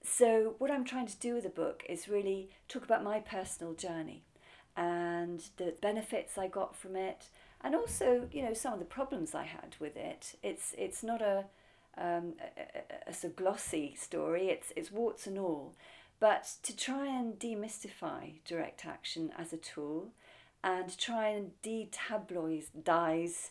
So, 0.02 0.56
what 0.58 0.72
I'm 0.72 0.84
trying 0.84 1.08
to 1.08 1.20
do 1.20 1.36
with 1.36 1.44
the 1.44 1.50
book 1.50 1.84
is 1.88 2.10
really 2.10 2.50
talk 2.68 2.84
about 2.84 3.04
my 3.04 3.20
personal 3.20 3.74
journey 3.74 4.24
and 4.76 5.44
the 5.58 5.74
benefits 5.82 6.38
I 6.38 6.48
got 6.48 6.76
from 6.76 6.96
it, 6.96 7.26
and 7.62 7.76
also 7.76 8.28
you 8.32 8.42
know 8.44 8.54
some 8.54 8.74
of 8.74 8.80
the 8.80 8.86
problems 8.86 9.36
I 9.36 9.44
had 9.44 9.76
with 9.80 9.96
it. 9.96 10.36
It's 10.44 10.74
it's 10.78 11.04
not 11.04 11.22
a 11.22 11.46
um, 11.98 12.34
a, 12.58 13.10
a, 13.10 13.28
a, 13.28 13.30
glossy 13.30 13.96
story. 13.96 14.50
It's 14.50 14.74
it's 14.76 14.92
warts 14.92 15.28
and 15.28 15.38
all, 15.38 15.76
but 16.20 16.52
to 16.64 16.76
try 16.76 17.08
and 17.08 17.38
demystify 17.38 18.36
direct 18.46 18.86
action 18.86 19.32
as 19.38 19.54
a 19.54 19.58
tool, 19.58 20.12
and 20.64 20.98
try 20.98 21.28
and 21.30 21.52
detabloidize 21.64 23.50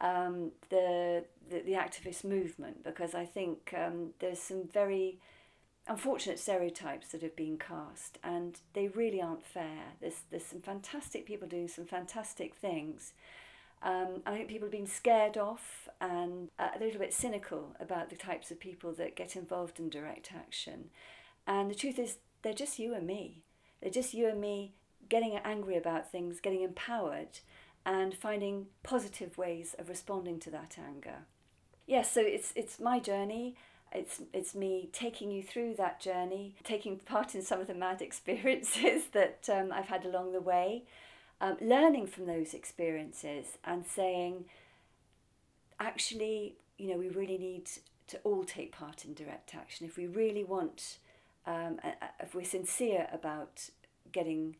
um, 0.00 0.52
the, 0.70 1.24
the 1.50 1.60
the 1.60 1.72
activist 1.72 2.24
movement 2.24 2.82
because 2.82 3.14
I 3.14 3.24
think 3.24 3.74
um, 3.76 4.10
there's 4.18 4.40
some 4.40 4.68
very 4.72 5.18
unfortunate 5.86 6.38
stereotypes 6.38 7.08
that 7.08 7.22
have 7.22 7.36
been 7.36 7.58
cast, 7.58 8.18
and 8.22 8.60
they 8.72 8.88
really 8.88 9.20
aren't 9.20 9.44
fair. 9.44 9.94
There's 10.00 10.22
there's 10.30 10.46
some 10.46 10.60
fantastic 10.60 11.26
people 11.26 11.48
doing 11.48 11.68
some 11.68 11.86
fantastic 11.86 12.54
things. 12.54 13.12
Um, 13.82 14.22
I 14.24 14.32
think 14.36 14.48
people 14.48 14.66
have 14.66 14.72
been 14.72 14.86
scared 14.86 15.36
off 15.36 15.88
and 16.00 16.50
a 16.56 16.78
little 16.78 17.00
bit 17.00 17.12
cynical 17.12 17.74
about 17.80 18.10
the 18.10 18.16
types 18.16 18.52
of 18.52 18.60
people 18.60 18.92
that 18.92 19.16
get 19.16 19.34
involved 19.34 19.80
in 19.80 19.88
direct 19.88 20.30
action. 20.32 20.90
And 21.48 21.68
the 21.68 21.74
truth 21.74 21.98
is, 21.98 22.18
they're 22.42 22.52
just 22.52 22.78
you 22.78 22.94
and 22.94 23.06
me. 23.06 23.42
They're 23.80 23.90
just 23.90 24.14
you 24.14 24.28
and 24.28 24.40
me 24.40 24.74
getting 25.08 25.36
angry 25.36 25.76
about 25.76 26.12
things, 26.12 26.38
getting 26.38 26.62
empowered, 26.62 27.40
and 27.84 28.14
finding 28.14 28.66
positive 28.84 29.36
ways 29.36 29.74
of 29.78 29.88
responding 29.88 30.38
to 30.40 30.50
that 30.50 30.76
anger. 30.78 31.26
Yes, 31.86 32.06
yeah, 32.06 32.12
so 32.12 32.20
it's 32.20 32.52
it's 32.54 32.78
my 32.78 33.00
journey. 33.00 33.56
It's, 33.94 34.22
it's 34.32 34.54
me 34.54 34.88
taking 34.92 35.30
you 35.30 35.42
through 35.42 35.74
that 35.74 36.00
journey, 36.00 36.54
taking 36.64 36.98
part 36.98 37.34
in 37.34 37.42
some 37.42 37.60
of 37.60 37.66
the 37.66 37.74
mad 37.74 38.00
experiences 38.02 39.04
that 39.12 39.48
um, 39.52 39.72
I've 39.72 39.86
had 39.86 40.04
along 40.04 40.32
the 40.32 40.40
way, 40.40 40.84
um, 41.40 41.56
learning 41.60 42.06
from 42.06 42.26
those 42.26 42.54
experiences 42.54 43.58
and 43.64 43.84
saying, 43.84 44.44
actually, 45.80 46.56
you 46.78 46.88
know, 46.88 46.96
we 46.96 47.08
really 47.08 47.38
need 47.38 47.68
to 48.08 48.18
all 48.24 48.44
take 48.44 48.72
part 48.72 49.04
in 49.04 49.14
direct 49.14 49.54
action. 49.54 49.86
If 49.86 49.96
we 49.96 50.06
really 50.06 50.44
want, 50.44 50.98
um, 51.46 51.80
if 52.20 52.34
we're 52.34 52.44
sincere 52.44 53.08
about 53.12 53.68
getting 54.12 54.56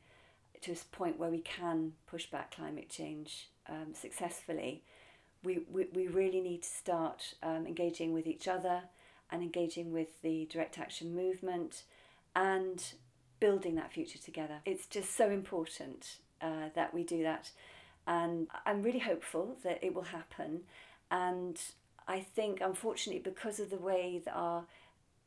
to 0.62 0.72
a 0.72 0.76
point 0.90 1.18
where 1.18 1.30
we 1.30 1.40
can 1.40 1.92
push 2.06 2.26
back 2.26 2.54
climate 2.54 2.88
change 2.88 3.48
um, 3.68 3.94
successfully, 3.94 4.82
we, 5.44 5.62
we, 5.70 5.86
we 5.92 6.06
really 6.06 6.40
need 6.40 6.62
to 6.62 6.68
start 6.68 7.34
um, 7.42 7.66
engaging 7.66 8.12
with 8.12 8.26
each 8.26 8.46
other 8.46 8.82
and 9.32 9.42
engaging 9.42 9.92
with 9.92 10.20
the 10.22 10.46
direct 10.50 10.78
action 10.78 11.16
movement 11.16 11.82
and 12.36 12.84
building 13.40 13.74
that 13.74 13.92
future 13.92 14.18
together. 14.18 14.58
It's 14.64 14.86
just 14.86 15.16
so 15.16 15.30
important 15.30 16.18
uh, 16.40 16.68
that 16.74 16.94
we 16.94 17.02
do 17.02 17.22
that. 17.24 17.50
And 18.06 18.48
I'm 18.66 18.82
really 18.82 18.98
hopeful 19.00 19.56
that 19.64 19.82
it 19.82 19.94
will 19.94 20.02
happen. 20.02 20.60
And 21.10 21.60
I 22.06 22.20
think, 22.20 22.60
unfortunately, 22.60 23.22
because 23.22 23.58
of 23.58 23.70
the 23.70 23.76
way 23.76 24.20
that 24.24 24.34
our 24.34 24.64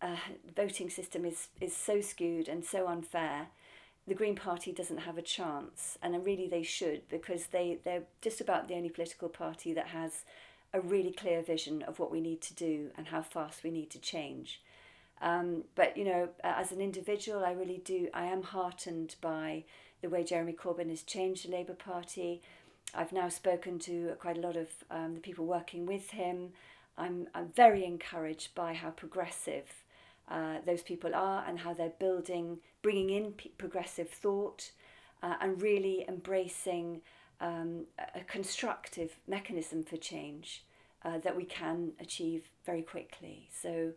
uh, 0.01 0.17
voting 0.55 0.89
system 0.89 1.25
is, 1.25 1.47
is 1.59 1.75
so 1.75 1.99
skewed 2.01 2.47
and 2.47 2.63
so 2.63 2.87
unfair, 2.87 3.47
the 4.07 4.13
Green 4.13 4.35
Party 4.35 4.71
doesn't 4.71 4.99
have 4.99 5.17
a 5.17 5.21
chance. 5.21 5.97
And 6.01 6.25
really, 6.25 6.47
they 6.47 6.63
should, 6.63 7.07
because 7.09 7.47
they, 7.47 7.79
they're 7.83 8.03
just 8.21 8.41
about 8.41 8.67
the 8.67 8.75
only 8.75 8.89
political 8.89 9.29
party 9.29 9.73
that 9.73 9.87
has 9.87 10.23
a 10.75 10.81
really 10.81 11.11
clear 11.11 11.41
vision 11.41 11.81
of 11.83 11.99
what 11.99 12.11
we 12.11 12.19
need 12.19 12.41
to 12.41 12.53
do 12.53 12.91
and 12.97 13.07
how 13.07 13.21
fast 13.21 13.63
we 13.63 13.71
need 13.71 13.89
to 13.91 13.99
change. 13.99 14.61
Um, 15.21 15.63
but 15.75 15.95
you 15.95 16.03
know, 16.03 16.29
as 16.43 16.71
an 16.71 16.81
individual, 16.81 17.45
I 17.45 17.53
really 17.53 17.81
do. 17.83 18.09
I 18.13 18.25
am 18.25 18.43
heartened 18.43 19.15
by 19.21 19.63
the 20.01 20.09
way 20.09 20.23
Jeremy 20.23 20.53
Corbyn 20.53 20.89
has 20.89 21.03
changed 21.03 21.47
the 21.47 21.51
Labour 21.51 21.73
Party. 21.73 22.41
I've 22.93 23.13
now 23.13 23.29
spoken 23.29 23.79
to 23.79 24.15
quite 24.19 24.37
a 24.37 24.41
lot 24.41 24.57
of 24.57 24.67
um, 24.91 25.15
the 25.15 25.21
people 25.21 25.45
working 25.45 25.85
with 25.85 26.11
him. 26.11 26.49
I'm 26.97 27.27
I'm 27.33 27.49
very 27.55 27.85
encouraged 27.85 28.53
by 28.55 28.73
how 28.73 28.89
progressive 28.89 29.83
uh, 30.29 30.57
those 30.65 30.81
people 30.81 31.15
are 31.15 31.45
and 31.47 31.59
how 31.59 31.73
they're 31.73 31.93
building, 31.99 32.59
bringing 32.81 33.09
in 33.09 33.31
p- 33.31 33.51
progressive 33.57 34.09
thought 34.09 34.71
uh, 35.23 35.35
and 35.39 35.61
really 35.61 36.05
embracing 36.07 37.01
um, 37.41 37.85
a 38.13 38.21
constructive 38.21 39.15
mechanism 39.27 39.83
for 39.83 39.97
change 39.97 40.63
uh, 41.03 41.19
that 41.19 41.35
we 41.35 41.45
can 41.45 41.91
achieve 41.99 42.43
very 42.65 42.81
quickly. 42.81 43.49
So, 43.61 43.91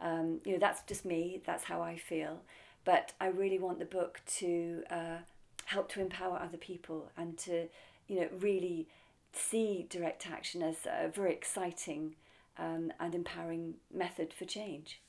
um, 0.00 0.40
you 0.44 0.52
know, 0.52 0.58
that's 0.58 0.82
just 0.82 1.04
me, 1.04 1.42
that's 1.44 1.64
how 1.64 1.82
I 1.82 1.96
feel. 1.96 2.40
But 2.84 3.12
I 3.20 3.26
really 3.26 3.58
want 3.58 3.78
the 3.78 3.84
book 3.84 4.20
to 4.38 4.82
uh, 4.90 5.18
help 5.66 5.90
to 5.92 6.00
empower 6.00 6.38
other 6.38 6.56
people 6.56 7.10
and 7.16 7.36
to, 7.38 7.68
you 8.08 8.20
know, 8.20 8.28
really 8.40 8.86
see 9.32 9.86
direct 9.90 10.26
action 10.30 10.62
as 10.62 10.86
a 10.86 11.08
very 11.08 11.32
exciting 11.32 12.14
um, 12.58 12.92
and 13.00 13.14
empowering 13.14 13.74
method 13.92 14.32
for 14.32 14.44
change. 14.44 15.00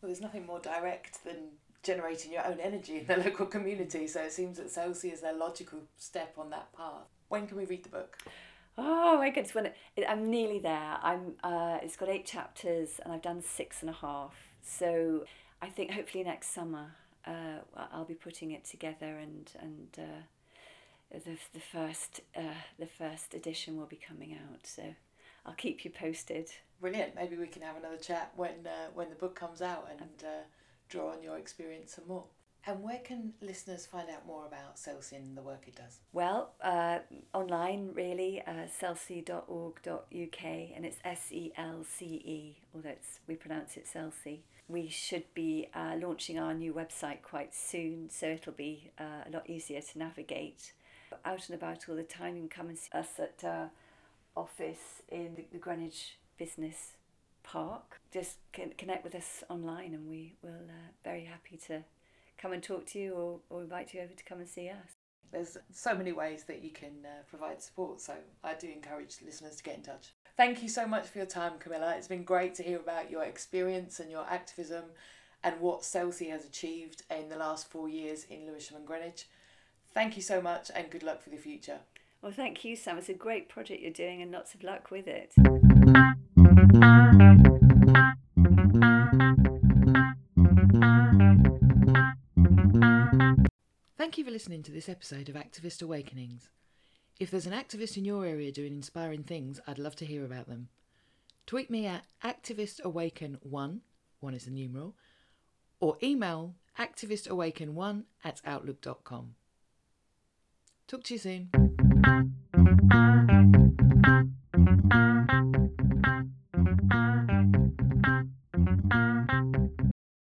Well, 0.00 0.08
there's 0.08 0.20
nothing 0.20 0.46
more 0.46 0.60
direct 0.60 1.24
than 1.24 1.36
generating 1.82 2.32
your 2.32 2.46
own 2.46 2.60
energy 2.60 2.98
in 2.98 3.06
the 3.06 3.16
local 3.24 3.46
community, 3.46 4.06
so 4.06 4.20
it 4.20 4.32
seems 4.32 4.58
that 4.58 4.70
SELCE 4.70 5.04
is 5.04 5.22
a 5.22 5.32
logical 5.32 5.80
step 5.96 6.34
on 6.38 6.50
that 6.50 6.72
path. 6.76 7.08
When 7.28 7.46
can 7.46 7.56
we 7.56 7.64
read 7.64 7.84
the 7.84 7.90
book? 7.90 8.18
Oh 8.76 9.18
my 9.18 9.30
goodness! 9.30 9.54
When 9.54 9.66
it, 9.66 10.04
I'm 10.08 10.30
nearly 10.30 10.58
there. 10.58 10.96
I'm. 11.02 11.34
Uh, 11.42 11.78
it's 11.82 11.96
got 11.96 12.08
eight 12.08 12.26
chapters, 12.26 13.00
and 13.02 13.12
I've 13.12 13.22
done 13.22 13.42
six 13.42 13.82
and 13.82 13.90
a 13.90 13.94
half. 13.94 14.34
So 14.62 15.24
I 15.60 15.68
think 15.68 15.90
hopefully 15.90 16.24
next 16.24 16.54
summer 16.54 16.92
uh, 17.26 17.58
I'll 17.92 18.04
be 18.04 18.14
putting 18.14 18.52
it 18.52 18.64
together, 18.64 19.18
and 19.18 19.50
and 19.60 19.88
uh, 19.98 21.18
the 21.24 21.36
the 21.52 21.60
first 21.60 22.20
uh, 22.36 22.62
the 22.78 22.86
first 22.86 23.34
edition 23.34 23.76
will 23.76 23.86
be 23.86 24.00
coming 24.08 24.34
out. 24.34 24.66
So 24.66 24.82
I'll 25.44 25.54
keep 25.54 25.84
you 25.84 25.90
posted. 25.90 26.48
Brilliant. 26.80 27.14
Maybe 27.14 27.36
we 27.36 27.46
can 27.46 27.62
have 27.62 27.76
another 27.76 27.98
chat 27.98 28.32
when 28.36 28.66
uh, 28.66 28.90
when 28.94 29.10
the 29.10 29.16
book 29.16 29.34
comes 29.34 29.60
out 29.60 29.88
and 29.90 30.24
uh, 30.24 30.42
draw 30.90 31.12
on 31.12 31.22
your 31.22 31.38
experience 31.38 31.94
some 31.94 32.06
more. 32.06 32.24
And 32.66 32.82
where 32.82 32.98
can 32.98 33.32
listeners 33.40 33.86
find 33.86 34.10
out 34.10 34.26
more 34.26 34.46
about 34.46 34.78
SELCE 34.78 35.12
and 35.12 35.34
the 35.34 35.40
work 35.40 35.62
it 35.66 35.76
does? 35.76 36.00
Well, 36.12 36.52
uh, 36.62 36.98
online 37.32 37.92
really, 37.94 38.42
uh, 38.46 38.66
selce.org.uk, 38.78 40.44
and 40.44 40.84
it's 40.84 40.98
S 41.02 41.28
E 41.30 41.52
L 41.56 41.84
C 41.88 42.04
E, 42.04 42.58
although 42.74 42.90
it's, 42.90 43.20
we 43.26 43.34
pronounce 43.34 43.78
it 43.78 43.86
CELSI. 43.86 44.40
We 44.68 44.88
should 44.88 45.24
be 45.32 45.68
uh, 45.74 45.96
launching 46.00 46.38
our 46.38 46.52
new 46.52 46.74
website 46.74 47.22
quite 47.22 47.54
soon, 47.54 48.10
so 48.10 48.26
it'll 48.26 48.52
be 48.52 48.90
uh, 49.00 49.24
a 49.26 49.30
lot 49.30 49.48
easier 49.48 49.80
to 49.80 49.98
navigate. 49.98 50.74
Out 51.24 51.48
and 51.48 51.56
about 51.60 51.88
all 51.88 51.96
the 51.96 52.02
time, 52.02 52.36
you 52.36 52.42
can 52.42 52.50
come 52.50 52.68
and 52.68 52.78
see 52.78 52.90
us 52.92 53.18
at 53.18 53.42
our 53.42 53.70
office 54.36 55.02
in 55.08 55.44
the 55.50 55.58
Greenwich 55.58 56.18
Business 56.38 56.92
Park. 57.42 58.00
Just 58.12 58.38
connect 58.52 59.04
with 59.04 59.14
us 59.14 59.44
online, 59.48 59.94
and 59.94 60.08
we 60.08 60.34
will 60.42 60.50
uh, 60.50 60.92
very 61.04 61.24
happy 61.24 61.56
to 61.66 61.84
come 62.38 62.52
and 62.52 62.62
talk 62.62 62.86
to 62.86 62.98
you 62.98 63.12
or, 63.14 63.40
or 63.50 63.62
invite 63.62 63.92
you 63.94 64.00
over 64.00 64.12
to 64.12 64.24
come 64.24 64.38
and 64.38 64.48
see 64.48 64.68
us. 64.68 64.92
There's 65.32 65.56
so 65.72 65.94
many 65.94 66.12
ways 66.12 66.44
that 66.44 66.64
you 66.64 66.70
can 66.70 67.04
uh, 67.04 67.22
provide 67.28 67.62
support, 67.62 68.00
so 68.00 68.14
I 68.42 68.54
do 68.54 68.68
encourage 68.68 69.16
listeners 69.24 69.56
to 69.56 69.62
get 69.62 69.76
in 69.76 69.82
touch. 69.82 70.12
Thank 70.36 70.62
you 70.62 70.68
so 70.68 70.86
much 70.86 71.06
for 71.06 71.18
your 71.18 71.26
time, 71.26 71.52
Camilla. 71.58 71.94
It's 71.96 72.08
been 72.08 72.24
great 72.24 72.54
to 72.56 72.62
hear 72.62 72.78
about 72.78 73.10
your 73.10 73.24
experience 73.24 74.00
and 74.00 74.10
your 74.10 74.26
activism 74.28 74.84
and 75.44 75.60
what 75.60 75.84
SELCE 75.84 76.30
has 76.30 76.44
achieved 76.44 77.02
in 77.10 77.28
the 77.28 77.36
last 77.36 77.70
four 77.70 77.88
years 77.88 78.24
in 78.24 78.46
Lewisham 78.46 78.78
and 78.78 78.86
Greenwich. 78.86 79.26
Thank 79.92 80.16
you 80.16 80.22
so 80.22 80.40
much 80.40 80.70
and 80.74 80.90
good 80.90 81.02
luck 81.02 81.22
for 81.22 81.30
the 81.30 81.36
future. 81.36 81.80
Well, 82.22 82.32
thank 82.32 82.64
you, 82.64 82.76
Sam. 82.76 82.98
It's 82.98 83.08
a 83.08 83.14
great 83.14 83.48
project 83.48 83.82
you're 83.82 83.92
doing 83.92 84.22
and 84.22 84.30
lots 84.30 84.54
of 84.54 84.62
luck 84.62 84.90
with 84.90 85.06
it. 85.08 85.32
Thank 94.10 94.18
you 94.18 94.24
for 94.24 94.32
listening 94.32 94.64
to 94.64 94.72
this 94.72 94.88
episode 94.88 95.28
of 95.28 95.36
Activist 95.36 95.82
Awakenings. 95.82 96.48
If 97.20 97.30
there's 97.30 97.46
an 97.46 97.52
activist 97.52 97.96
in 97.96 98.04
your 98.04 98.26
area 98.26 98.50
doing 98.50 98.72
inspiring 98.72 99.22
things, 99.22 99.60
I'd 99.68 99.78
love 99.78 99.94
to 99.94 100.04
hear 100.04 100.24
about 100.24 100.48
them. 100.48 100.66
Tweet 101.46 101.70
me 101.70 101.86
at 101.86 102.02
activistawaken1, 102.24 103.78
one 104.18 104.34
is 104.34 104.46
the 104.46 104.50
numeral, 104.50 104.96
or 105.78 105.96
email 106.02 106.56
activistawaken1 106.76 108.02
at 108.24 108.40
outlook.com. 108.44 109.36
Talk 110.88 111.04
to 111.04 111.14
you 111.14 111.18
soon. 111.20 112.30